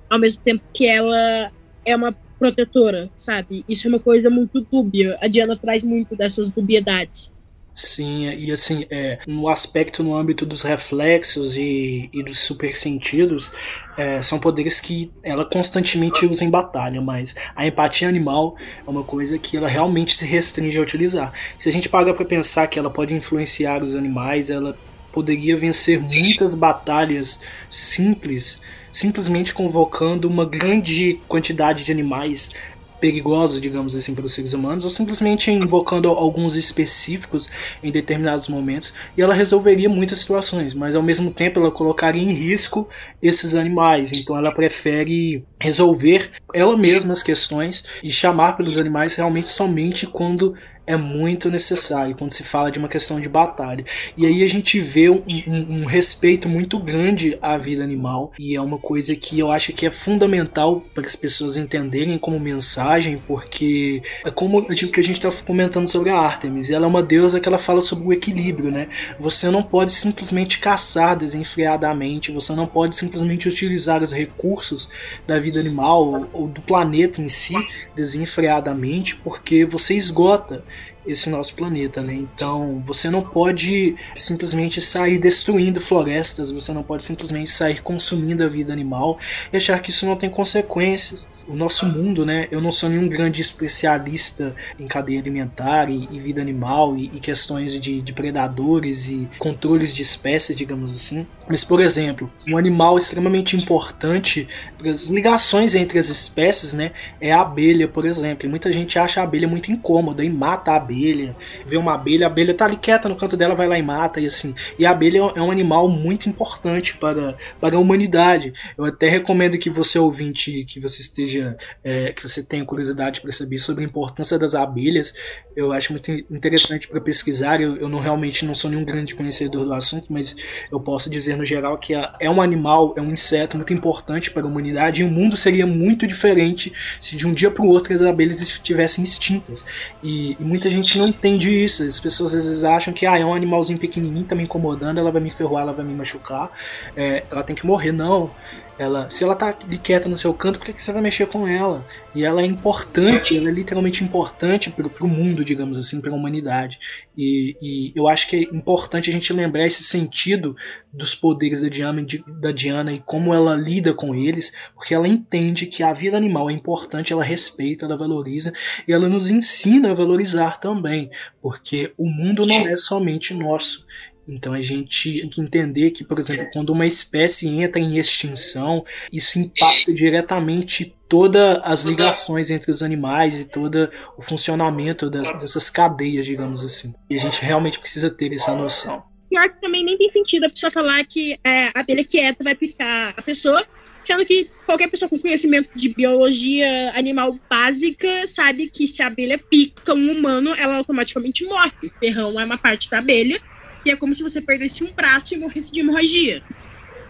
ao 0.09 0.19
mesmo 0.19 0.41
tempo 0.43 0.63
que 0.73 0.87
ela 0.87 1.51
é 1.85 1.95
uma 1.95 2.15
protetora, 2.39 3.09
sabe? 3.15 3.63
Isso 3.67 3.87
é 3.87 3.89
uma 3.89 3.99
coisa 3.99 4.29
muito 4.29 4.61
dúbia. 4.61 5.17
A 5.21 5.27
Diana 5.27 5.55
traz 5.55 5.83
muito 5.83 6.15
dessas 6.15 6.51
dubiedades. 6.51 7.31
Sim, 7.77 8.29
e 8.29 8.53
assim, 8.53 8.85
é, 8.89 9.19
no 9.27 9.49
aspecto 9.49 10.01
no 10.01 10.15
âmbito 10.15 10.45
dos 10.45 10.61
reflexos 10.61 11.57
e, 11.57 12.09
e 12.13 12.23
dos 12.23 12.39
super 12.39 12.73
sentidos, 12.73 13.51
é, 13.97 14.21
são 14.21 14.39
poderes 14.39 14.79
que 14.79 15.11
ela 15.21 15.43
constantemente 15.43 16.25
usa 16.25 16.45
em 16.45 16.49
batalha, 16.49 17.01
mas 17.01 17.35
a 17.53 17.67
empatia 17.67 18.07
animal 18.07 18.55
é 18.87 18.89
uma 18.89 19.03
coisa 19.03 19.37
que 19.37 19.57
ela 19.57 19.67
realmente 19.67 20.15
se 20.15 20.25
restringe 20.25 20.77
a 20.77 20.81
utilizar. 20.81 21.33
Se 21.59 21.67
a 21.67 21.71
gente 21.71 21.89
parar 21.89 22.13
para 22.13 22.23
pensar 22.23 22.67
que 22.67 22.79
ela 22.79 22.89
pode 22.89 23.13
influenciar 23.13 23.83
os 23.83 23.93
animais, 23.93 24.49
ela 24.49 24.77
poderia 25.15 25.57
vencer 25.57 25.97
muitas 26.01 26.53
batalhas 26.53 27.39
simples 27.71 28.59
simplesmente 28.91 29.53
convocando 29.53 30.27
uma 30.27 30.45
grande 30.45 31.21
quantidade 31.27 31.85
de 31.85 31.91
animais 31.91 32.51
perigosos, 32.99 33.61
digamos 33.61 33.95
assim, 33.95 34.15
para 34.15 34.25
os 34.25 34.33
seres 34.33 34.53
humanos, 34.53 34.83
ou 34.83 34.89
simplesmente 34.89 35.51
invocando 35.51 36.09
alguns 36.09 36.55
específicos 36.55 37.49
em 37.83 37.91
determinados 37.91 38.47
momentos, 38.47 38.93
e 39.17 39.21
ela 39.21 39.33
resolveria 39.33 39.87
muitas 39.87 40.19
situações, 40.19 40.73
mas 40.73 40.95
ao 40.95 41.03
mesmo 41.03 41.31
tempo 41.31 41.59
ela 41.59 41.71
colocaria 41.71 42.21
em 42.21 42.33
risco 42.33 42.87
esses 43.21 43.53
animais. 43.53 44.11
Então 44.11 44.37
ela 44.37 44.53
prefere 44.53 45.45
resolver 45.59 46.31
ela 46.53 46.77
mesma 46.77 47.13
as 47.13 47.23
questões 47.23 47.85
e 48.03 48.11
chamar 48.11 48.57
pelos 48.57 48.77
animais 48.77 49.15
realmente 49.15 49.47
somente 49.47 50.07
quando 50.07 50.55
é 50.87 50.95
muito 50.95 51.49
necessário 51.49 52.15
quando 52.15 52.31
se 52.31 52.43
fala 52.43 52.71
de 52.71 52.77
uma 52.77 52.87
questão 52.87 53.19
de 53.19 53.27
batalha. 53.27 53.83
E 54.17 54.25
aí 54.25 54.43
a 54.43 54.47
gente 54.47 54.79
vê 54.79 55.09
um, 55.09 55.23
um, 55.27 55.81
um, 55.81 55.85
respeito 55.85 56.47
muito 56.47 56.77
grande 56.77 57.37
à 57.41 57.57
vida 57.57 57.83
animal 57.83 58.31
e 58.37 58.55
é 58.55 58.61
uma 58.61 58.77
coisa 58.77 59.15
que 59.15 59.39
eu 59.39 59.51
acho 59.51 59.73
que 59.73 59.85
é 59.85 59.91
fundamental 59.91 60.81
para 60.93 61.05
as 61.05 61.15
pessoas 61.15 61.57
entenderem 61.57 62.17
como 62.17 62.39
mensagem, 62.39 63.21
porque 63.27 64.01
é 64.23 64.29
como 64.29 64.59
o 64.59 64.65
que 64.67 64.99
a 64.99 65.03
gente 65.03 65.25
está 65.25 65.31
comentando 65.43 65.87
sobre 65.87 66.09
a 66.09 66.17
Artemis. 66.17 66.69
Ela 66.69 66.85
é 66.85 66.87
uma 66.87 67.03
deusa 67.03 67.39
que 67.39 67.47
ela 67.47 67.57
fala 67.57 67.81
sobre 67.81 68.07
o 68.07 68.13
equilíbrio, 68.13 68.71
né? 68.71 68.87
Você 69.19 69.49
não 69.49 69.63
pode 69.63 69.91
simplesmente 69.91 70.59
caçar 70.59 71.17
desenfreadamente, 71.17 72.31
você 72.31 72.53
não 72.53 72.67
pode 72.67 72.95
simplesmente 72.95 73.49
utilizar 73.49 74.03
os 74.03 74.11
recursos 74.11 74.89
da 75.25 75.39
vida 75.39 75.59
animal 75.59 76.29
ou 76.31 76.47
do 76.47 76.61
planeta 76.61 77.21
em 77.21 77.29
si 77.29 77.55
desenfreadamente, 77.95 79.15
porque 79.15 79.65
você 79.65 79.95
esgota 79.95 80.63
esse 81.05 81.29
nosso 81.29 81.55
planeta, 81.55 82.03
né? 82.03 82.13
Então 82.13 82.81
você 82.83 83.09
não 83.09 83.21
pode 83.21 83.95
simplesmente 84.15 84.81
sair 84.81 85.17
destruindo 85.17 85.79
florestas, 85.79 86.51
você 86.51 86.73
não 86.73 86.83
pode 86.83 87.03
simplesmente 87.03 87.51
sair 87.51 87.81
consumindo 87.81 88.43
a 88.43 88.47
vida 88.47 88.73
animal 88.73 89.19
e 89.51 89.57
achar 89.57 89.81
que 89.81 89.89
isso 89.89 90.05
não 90.05 90.15
tem 90.15 90.29
consequências. 90.29 91.27
O 91.47 91.55
nosso 91.55 91.85
mundo, 91.85 92.25
né? 92.25 92.47
Eu 92.49 92.59
não 92.59 92.71
sou 92.71 92.89
nenhum 92.89 93.07
grande 93.07 93.41
especialista 93.41 94.55
em 94.79 94.87
cadeia 94.87 95.19
alimentar 95.19 95.89
e, 95.89 96.07
e 96.11 96.19
vida 96.19 96.41
animal 96.41 96.97
e, 96.97 97.05
e 97.13 97.19
questões 97.19 97.79
de, 97.79 98.01
de, 98.01 98.13
predadores 98.13 99.09
e 99.09 99.29
controles 99.37 99.93
de 99.93 100.01
espécies, 100.01 100.55
digamos 100.55 100.89
assim. 100.89 101.27
Mas, 101.47 101.63
por 101.63 101.79
exemplo, 101.79 102.31
um 102.47 102.57
animal 102.57 102.97
extremamente 102.97 103.55
importante 103.55 104.47
para 104.77 104.89
as 104.89 105.07
ligações 105.09 105.75
entre 105.75 105.99
as 105.99 106.09
espécies, 106.09 106.73
né? 106.73 106.91
É 107.21 107.31
a 107.31 107.41
abelha, 107.41 107.87
por 107.87 108.05
exemplo. 108.05 108.47
E 108.47 108.49
muita 108.49 108.73
gente 108.73 108.97
acha 108.97 109.21
a 109.21 109.23
abelha 109.23 109.47
muito 109.47 109.71
incômoda 109.71 110.23
e 110.23 110.29
mata 110.29 110.71
a 110.71 110.77
abelha 110.77 110.94
abelha, 110.95 111.35
vê 111.65 111.77
uma 111.77 111.93
abelha, 111.93 112.27
a 112.27 112.29
abelha 112.29 112.53
tá 112.53 112.65
ali 112.65 112.77
quieta 112.77 113.09
no 113.09 113.15
canto 113.15 113.35
dela, 113.35 113.55
vai 113.55 113.67
lá 113.67 113.77
e 113.77 113.83
mata, 113.83 114.19
e 114.19 114.25
assim. 114.25 114.55
E 114.79 114.85
a 114.85 114.91
abelha 114.91 115.19
é 115.35 115.41
um 115.41 115.51
animal 115.51 115.89
muito 115.89 116.29
importante 116.29 116.97
para, 116.97 117.35
para 117.59 117.75
a 117.75 117.79
humanidade. 117.79 118.53
Eu 118.77 118.85
até 118.85 119.09
recomendo 119.09 119.57
que 119.57 119.69
você 119.69 119.99
ouvinte, 119.99 120.65
que 120.65 120.79
você 120.79 121.01
esteja, 121.01 121.57
é, 121.83 122.11
que 122.13 122.21
você 122.21 122.41
tenha 122.41 122.65
curiosidade 122.65 123.21
para 123.21 123.31
saber 123.31 123.57
sobre 123.57 123.83
a 123.83 123.87
importância 123.87 124.39
das 124.39 124.55
abelhas. 124.55 125.13
Eu 125.55 125.71
acho 125.71 125.91
muito 125.91 126.11
interessante 126.11 126.87
para 126.87 127.01
pesquisar. 127.01 127.61
Eu, 127.61 127.75
eu 127.77 127.89
não 127.89 127.99
realmente 127.99 128.45
não 128.45 128.55
sou 128.55 128.69
nenhum 128.69 128.85
grande 128.85 129.15
conhecedor 129.15 129.65
do 129.65 129.73
assunto, 129.73 130.11
mas 130.11 130.35
eu 130.71 130.79
posso 130.79 131.09
dizer 131.09 131.37
no 131.37 131.45
geral 131.45 131.77
que 131.77 131.93
é 131.93 132.29
um 132.29 132.41
animal, 132.41 132.93
é 132.97 133.01
um 133.01 133.11
inseto 133.11 133.57
muito 133.57 133.73
importante 133.73 134.31
para 134.31 134.43
a 134.43 134.47
humanidade 134.47 135.01
e 135.01 135.03
o 135.03 135.09
mundo 135.09 135.35
seria 135.35 135.65
muito 135.65 136.07
diferente 136.07 136.71
se 136.99 137.15
de 137.15 137.27
um 137.27 137.33
dia 137.33 137.51
para 137.51 137.63
o 137.63 137.67
outro 137.67 137.93
as 137.93 138.01
abelhas 138.01 138.41
estivessem 138.41 139.03
extintas. 139.03 139.65
E, 140.03 140.35
e 140.39 140.43
muita 140.43 140.69
gente 140.69 140.84
gente 140.85 140.99
não 140.99 141.07
entende 141.07 141.49
isso. 141.49 141.83
As 141.83 141.99
pessoas 141.99 142.33
às 142.35 142.45
vezes 142.45 142.63
acham 142.63 142.93
que 142.93 143.05
ah, 143.05 143.17
é 143.17 143.25
um 143.25 143.33
animalzinho 143.33 143.79
pequenininho, 143.79 144.25
tá 144.27 144.35
me 144.35 144.43
incomodando, 144.43 144.99
ela 144.99 145.11
vai 145.11 145.21
me 145.21 145.31
ferroar, 145.31 145.63
ela 145.63 145.73
vai 145.73 145.83
me 145.83 145.95
machucar, 145.95 146.51
é, 146.95 147.25
ela 147.29 147.43
tem 147.43 147.55
que 147.55 147.65
morrer. 147.65 147.91
Não. 147.91 148.31
Ela, 148.77 149.09
se 149.09 149.23
ela 149.23 149.35
tá 149.35 149.53
de 149.53 149.77
quieta 149.77 150.09
no 150.09 150.17
seu 150.17 150.33
canto, 150.33 150.59
por 150.59 150.65
que, 150.65 150.73
que 150.73 150.81
você 150.81 150.91
vai 150.91 151.01
mexer 151.01 151.27
com 151.27 151.47
ela? 151.47 151.85
E 152.13 152.25
ela 152.25 152.41
é 152.41 152.45
importante, 152.45 153.37
ela 153.37 153.47
é 153.47 153.51
literalmente 153.51 154.03
importante 154.03 154.69
pro, 154.69 154.89
pro 154.89 155.07
mundo, 155.07 155.45
digamos 155.45 155.77
assim, 155.77 156.01
pra 156.01 156.13
humanidade. 156.13 156.77
E, 157.17 157.55
e, 157.61 157.93
eu 157.95 158.07
acho 158.07 158.27
que 158.27 158.35
é 158.35 158.41
importante 158.55 159.09
a 159.09 159.13
gente 159.13 159.31
lembrar 159.31 159.65
esse 159.65 159.83
sentido 159.83 160.57
dos 160.91 161.15
poderes 161.15 161.61
da 161.61 161.69
Diana, 161.69 162.05
da 162.41 162.51
Diana 162.51 162.91
e 162.91 162.99
como 162.99 163.33
ela 163.33 163.55
lida 163.55 163.93
com 163.93 164.13
eles, 164.13 164.51
porque 164.73 164.93
ela 164.93 165.07
entende 165.07 165.65
que 165.67 165.81
a 165.81 165.93
vida 165.93 166.17
animal 166.17 166.49
é 166.49 166.53
importante, 166.53 167.13
ela 167.13 167.23
respeita, 167.23 167.85
ela 167.85 167.97
valoriza 167.97 168.53
e 168.85 168.91
ela 168.91 169.07
nos 169.07 169.29
ensina 169.29 169.91
a 169.91 169.95
valorizar 169.95 170.57
também, 170.59 171.09
porque 171.41 171.93
o 171.97 172.09
mundo 172.09 172.45
não 172.45 172.67
é 172.67 172.75
somente 172.75 173.33
nosso 173.33 173.85
Então 174.27 174.53
a 174.53 174.61
gente 174.61 175.21
tem 175.21 175.29
que 175.29 175.41
entender 175.41 175.91
que, 175.91 176.03
por 176.03 176.17
exemplo, 176.19 176.47
quando 176.51 176.71
uma 176.71 176.85
espécie 176.85 177.47
entra 177.47 177.81
em 177.81 177.97
extinção, 177.97 178.83
isso 179.11 179.37
impacta 179.37 179.93
diretamente 179.93 180.95
todas 181.07 181.59
as 181.63 181.83
ligações 181.83 182.49
entre 182.49 182.71
os 182.71 182.81
animais 182.81 183.39
e 183.39 183.45
todo 183.45 183.89
o 184.17 184.21
funcionamento 184.21 185.09
das, 185.09 185.31
dessas 185.39 185.69
cadeias, 185.69 186.25
digamos 186.25 186.63
assim. 186.63 186.93
E 187.09 187.15
a 187.15 187.19
gente 187.19 187.41
realmente 187.41 187.79
precisa 187.79 188.09
ter 188.09 188.33
essa 188.33 188.55
noção. 188.55 189.03
Pior 189.29 189.49
que 189.49 189.61
também 189.61 189.83
nem 189.85 189.97
tem 189.97 190.09
sentido 190.09 190.45
a 190.45 190.49
pessoa 190.49 190.71
falar 190.71 191.05
que 191.05 191.37
é, 191.43 191.67
a 191.67 191.81
abelha 191.81 192.03
quieta 192.03 192.43
vai 192.43 192.55
picar 192.55 193.13
a 193.15 193.21
pessoa, 193.21 193.63
sendo 194.03 194.25
que 194.25 194.49
qualquer 194.65 194.89
pessoa 194.89 195.09
com 195.09 195.19
conhecimento 195.19 195.69
de 195.75 195.89
biologia 195.89 196.91
animal 196.95 197.37
básica 197.49 198.25
sabe 198.25 198.69
que 198.69 198.87
se 198.87 199.03
a 199.03 199.07
abelha 199.07 199.37
pica 199.37 199.93
um 199.93 200.11
humano, 200.11 200.55
ela 200.55 200.77
automaticamente 200.77 201.45
morre. 201.45 201.71
O 201.83 201.99
ferrão 201.99 202.39
é 202.39 202.45
uma 202.45 202.57
parte 202.57 202.89
da 202.89 202.99
abelha 202.99 203.39
e 203.85 203.91
é 203.91 203.95
como 203.95 204.13
se 204.13 204.23
você 204.23 204.41
perdesse 204.41 204.83
um 204.83 204.91
braço 204.91 205.33
e 205.33 205.37
morresse 205.37 205.71
de 205.71 205.79
hemorragia. 205.79 206.41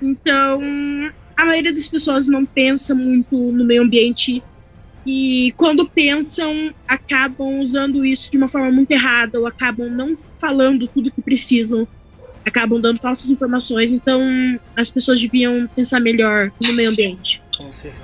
Então, 0.02 0.60
a 1.38 1.46
maioria 1.46 1.74
das 1.74 1.88
pessoas 1.88 2.28
não 2.28 2.46
pensa 2.46 2.94
muito 2.94 3.36
no 3.52 3.66
meio 3.66 3.84
ambiente 3.84 4.44
e 5.06 5.54
quando 5.56 5.88
pensam, 5.88 6.74
acabam 6.88 7.62
usando 7.62 8.04
isso 8.04 8.32
de 8.32 8.38
uma 8.38 8.48
forma 8.48 8.72
muito 8.72 8.90
errada 8.90 9.40
ou 9.40 9.46
acabam 9.46 9.88
não 9.88 10.14
falando 10.40 10.88
tudo 10.88 11.12
que 11.12 11.22
precisam, 11.22 11.88
acabam 12.44 12.82
dando 12.82 13.00
falsas 13.00 13.30
informações. 13.30 13.94
Então, 13.94 14.20
as 14.76 14.90
pessoas 14.90 15.22
deviam 15.22 15.68
pensar 15.76 16.00
melhor 16.00 16.52
no 16.62 16.74
meio 16.74 16.90
ambiente. 16.90 17.40
Com 17.56 17.72
certeza. 17.72 18.04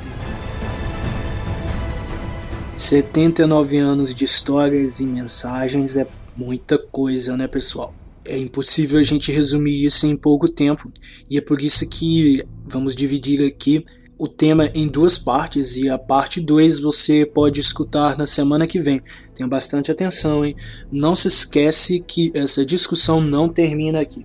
79 2.77 3.77
anos 3.77 4.13
de 4.13 4.25
histórias 4.25 4.99
e 4.99 5.05
mensagens 5.05 5.97
é 5.97 6.07
muita 6.35 6.77
coisa, 6.77 7.35
né, 7.35 7.47
pessoal? 7.47 7.93
É 8.23 8.37
impossível 8.37 8.99
a 8.99 9.03
gente 9.03 9.31
resumir 9.31 9.83
isso 9.83 10.05
em 10.05 10.15
pouco 10.15 10.47
tempo, 10.47 10.91
e 11.29 11.37
é 11.37 11.41
por 11.41 11.61
isso 11.61 11.87
que 11.87 12.43
vamos 12.65 12.95
dividir 12.95 13.45
aqui 13.45 13.83
o 14.21 14.27
tema 14.27 14.69
em 14.75 14.87
duas 14.87 15.17
partes 15.17 15.77
e 15.77 15.89
a 15.89 15.97
parte 15.97 16.39
2 16.39 16.79
você 16.79 17.25
pode 17.25 17.59
escutar 17.59 18.15
na 18.15 18.27
semana 18.27 18.67
que 18.67 18.79
vem. 18.79 19.01
Tenha 19.33 19.49
bastante 19.49 19.89
atenção, 19.89 20.45
hein? 20.45 20.55
Não 20.91 21.15
se 21.15 21.27
esquece 21.27 21.99
que 21.99 22.31
essa 22.35 22.63
discussão 22.63 23.19
não 23.19 23.47
termina 23.47 23.99
aqui. 23.99 24.23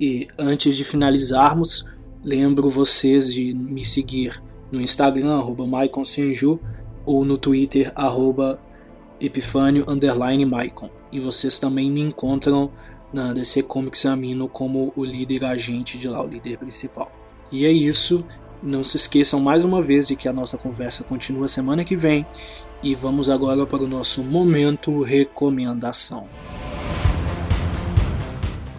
E 0.00 0.28
antes 0.38 0.76
de 0.76 0.84
finalizarmos, 0.84 1.84
lembro 2.22 2.70
vocês 2.70 3.34
de 3.34 3.52
me 3.52 3.84
seguir 3.84 4.40
no 4.70 4.80
Instagram, 4.80 5.34
arroba 5.34 5.64
ou 7.04 7.24
no 7.24 7.36
Twitter, 7.36 7.90
arroba 7.96 8.60
Epifânio, 9.20 9.84
Maicon. 10.46 10.90
E 11.10 11.18
vocês 11.18 11.58
também 11.58 11.90
me 11.90 12.00
encontram 12.00 12.70
na 13.14 13.32
DC 13.32 13.62
Comics 13.62 14.04
Amino 14.04 14.48
como 14.48 14.92
o 14.96 15.04
líder 15.04 15.44
agente 15.44 15.96
de 15.96 16.08
lá, 16.08 16.20
o 16.20 16.26
líder 16.26 16.58
principal. 16.58 17.10
E 17.50 17.64
é 17.64 17.70
isso. 17.70 18.24
Não 18.60 18.82
se 18.82 18.96
esqueçam 18.96 19.38
mais 19.38 19.64
uma 19.64 19.80
vez 19.80 20.08
de 20.08 20.16
que 20.16 20.28
a 20.28 20.32
nossa 20.32 20.58
conversa 20.58 21.04
continua 21.04 21.46
semana 21.46 21.84
que 21.84 21.96
vem 21.96 22.26
e 22.82 22.94
vamos 22.94 23.30
agora 23.30 23.64
para 23.64 23.84
o 23.84 23.86
nosso 23.86 24.22
momento 24.22 25.02
recomendação. 25.02 26.26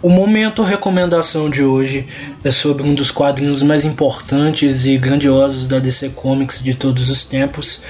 O 0.01 0.09
momento 0.09 0.61
recomendação 0.61 1.49
de 1.49 1.63
hoje 1.63 2.05
é 2.43 2.51
sobre 2.51 2.83
um 2.83 2.93
dos 2.93 3.09
quadrinhos 3.09 3.63
mais 3.63 3.86
importantes 3.86 4.86
e 4.86 4.97
grandiosos 4.97 5.65
da 5.65 5.79
DC 5.79 6.09
Comics 6.09 6.61
de 6.61 6.75
todos 6.75 7.09
os 7.09 7.23
tempos, 7.23 7.81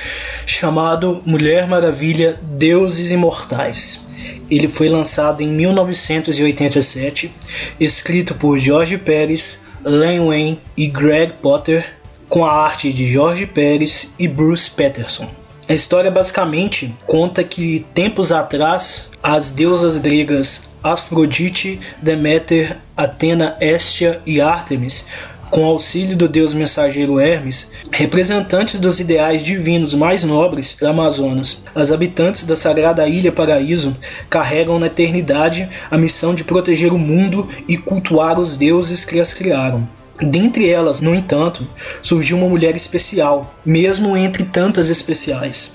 chamado 0.46 1.22
Mulher 1.26 1.68
Maravilha 1.68 2.40
Deuses 2.42 3.12
Imortais. 3.12 4.05
Ele 4.50 4.68
foi 4.68 4.90
lançado 4.90 5.42
em 5.42 5.48
1987, 5.48 7.32
escrito 7.80 8.36
por 8.36 8.58
George 8.60 8.98
Pérez, 8.98 9.60
Len 9.84 10.26
Wayne 10.26 10.60
e 10.76 10.88
Greg 10.88 11.34
Potter, 11.42 11.86
com 12.30 12.44
a 12.44 12.52
arte 12.52 12.92
de 12.92 13.08
George 13.08 13.46
Pérez 13.46 14.14
e 14.18 14.28
Bruce 14.28 14.70
Patterson. 14.70 15.30
A 15.68 15.74
história 15.74 16.12
basicamente 16.12 16.94
conta 17.08 17.44
que 17.44 17.86
tempos 17.94 18.32
atrás 18.32 19.10
as 19.22 19.50
deusas 19.50 19.98
gregas 19.98 20.70
Afrodite, 20.84 21.80
Deméter, 22.00 22.78
Atena, 22.96 23.58
Hestia 23.60 24.22
e 24.24 24.40
Ártemis 24.40 25.08
com 25.50 25.66
auxílio 25.66 26.16
do 26.16 26.28
deus 26.28 26.54
mensageiro 26.54 27.20
Hermes, 27.20 27.72
representantes 27.92 28.80
dos 28.80 29.00
ideais 29.00 29.44
divinos 29.44 29.94
mais 29.94 30.24
nobres 30.24 30.76
da 30.80 30.90
Amazonas, 30.90 31.64
as 31.74 31.92
habitantes 31.92 32.44
da 32.44 32.56
sagrada 32.56 33.08
ilha 33.08 33.32
Paraíso 33.32 33.96
carregam 34.30 34.80
na 34.80 34.88
eternidade 34.88 35.70
a 35.90 35.98
missão 35.98 36.34
de 36.34 36.44
proteger 36.44 36.92
o 36.92 37.00
mundo 37.00 37.48
e 37.68 37.78
cultuar 37.78 38.40
os 38.40 38.58
deuses 38.58 39.06
que 39.06 39.20
as 39.20 39.34
criaram. 39.34 39.88
Dentre 40.22 40.70
elas, 40.70 41.02
no 41.02 41.14
entanto, 41.14 41.68
surgiu 42.02 42.38
uma 42.38 42.48
mulher 42.48 42.76
especial, 42.76 43.54
mesmo 43.66 44.16
entre 44.16 44.46
tantas 44.46 44.90
especiais. 44.90 45.74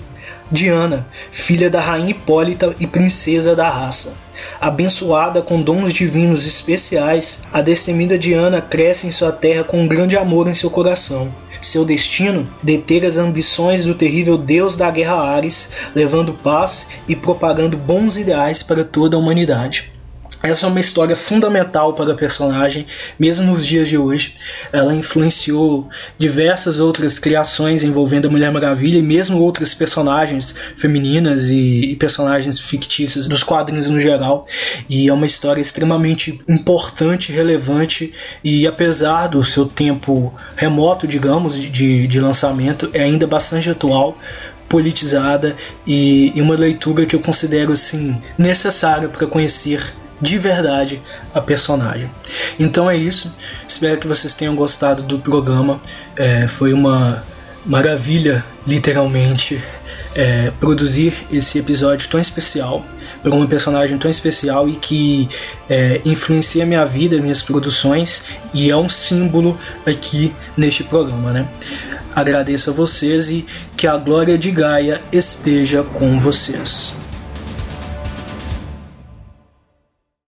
Diana, 0.51 1.07
filha 1.31 1.69
da 1.69 1.79
rainha 1.79 2.11
Hipólita 2.11 2.75
e 2.77 2.85
princesa 2.85 3.55
da 3.55 3.69
raça. 3.69 4.13
Abençoada 4.59 5.41
com 5.41 5.61
dons 5.61 5.93
divinos 5.93 6.45
especiais, 6.45 7.39
a 7.53 7.61
destemida 7.61 8.17
Diana 8.17 8.61
cresce 8.61 9.07
em 9.07 9.11
sua 9.11 9.31
terra 9.31 9.63
com 9.63 9.81
um 9.81 9.87
grande 9.87 10.17
amor 10.17 10.47
em 10.47 10.53
seu 10.53 10.69
coração. 10.69 11.33
Seu 11.61 11.85
destino? 11.85 12.47
Deter 12.61 13.05
as 13.05 13.17
ambições 13.17 13.85
do 13.85 13.93
terrível 13.93 14.37
deus 14.37 14.75
da 14.75 14.91
guerra 14.91 15.15
Ares, 15.15 15.69
levando 15.95 16.33
paz 16.33 16.87
e 17.07 17.15
propagando 17.15 17.77
bons 17.77 18.17
ideais 18.17 18.61
para 18.61 18.83
toda 18.83 19.15
a 19.15 19.19
humanidade. 19.19 20.00
Essa 20.43 20.65
é 20.65 20.69
uma 20.69 20.79
história 20.79 21.15
fundamental 21.15 21.93
para 21.93 22.13
a 22.13 22.15
personagem, 22.15 22.87
mesmo 23.19 23.51
nos 23.51 23.65
dias 23.65 23.87
de 23.87 23.97
hoje. 23.97 24.35
Ela 24.73 24.93
influenciou 24.95 25.87
diversas 26.17 26.79
outras 26.79 27.19
criações 27.19 27.83
envolvendo 27.83 28.27
a 28.27 28.31
Mulher 28.31 28.51
Maravilha 28.51 28.97
e 28.97 29.03
mesmo 29.03 29.39
outras 29.39 29.75
personagens 29.75 30.55
femininas 30.75 31.49
e, 31.51 31.95
personagens 31.99 32.59
fictícios 32.59 33.27
dos 33.27 33.43
quadrinhos 33.43 33.87
no 33.89 33.99
geral. 33.99 34.45
E 34.89 35.07
é 35.07 35.13
uma 35.13 35.27
história 35.27 35.61
extremamente 35.61 36.41
importante, 36.49 37.31
relevante 37.31 38.11
e 38.43 38.65
apesar 38.65 39.27
do 39.27 39.43
seu 39.43 39.65
tempo 39.65 40.33
remoto, 40.55 41.05
digamos, 41.05 41.59
de, 41.59 42.07
de 42.07 42.19
lançamento, 42.19 42.89
é 42.93 43.03
ainda 43.03 43.27
bastante 43.27 43.69
atual 43.69 44.17
politizada 44.67 45.55
e, 45.85 46.31
e, 46.33 46.41
uma 46.41 46.55
leitura 46.55 47.05
que 47.05 47.15
eu 47.15 47.19
considero 47.19 47.73
assim 47.73 48.19
necessária 48.37 49.09
para 49.09 49.27
conhecer 49.27 49.83
de 50.21 50.37
verdade 50.37 51.01
a 51.33 51.41
personagem. 51.41 52.09
Então 52.59 52.89
é 52.89 52.95
isso. 52.95 53.33
Espero 53.67 53.97
que 53.97 54.07
vocês 54.07 54.35
tenham 54.35 54.55
gostado 54.55 55.03
do 55.03 55.19
programa. 55.19 55.81
É, 56.15 56.47
foi 56.47 56.73
uma 56.73 57.23
maravilha, 57.65 58.43
literalmente, 58.67 59.61
é, 60.15 60.51
produzir 60.59 61.13
esse 61.31 61.59
episódio 61.59 62.09
tão 62.09 62.19
especial 62.19 62.83
para 63.21 63.31
uma 63.31 63.47
personagem 63.47 63.97
tão 63.97 64.09
especial 64.09 64.67
e 64.67 64.73
que 64.75 65.29
é, 65.69 66.01
influencia 66.03 66.65
minha 66.65 66.83
vida, 66.85 67.17
minhas 67.17 67.41
produções 67.41 68.23
e 68.53 68.69
é 68.69 68.75
um 68.75 68.89
símbolo 68.89 69.57
aqui 69.85 70.33
neste 70.57 70.83
programa, 70.83 71.31
né? 71.31 71.47
Agradeço 72.15 72.71
a 72.71 72.73
vocês 72.73 73.29
e 73.29 73.45
que 73.77 73.87
a 73.87 73.95
glória 73.95 74.37
de 74.37 74.51
Gaia 74.51 75.01
esteja 75.11 75.83
com 75.83 76.19
vocês. 76.19 76.93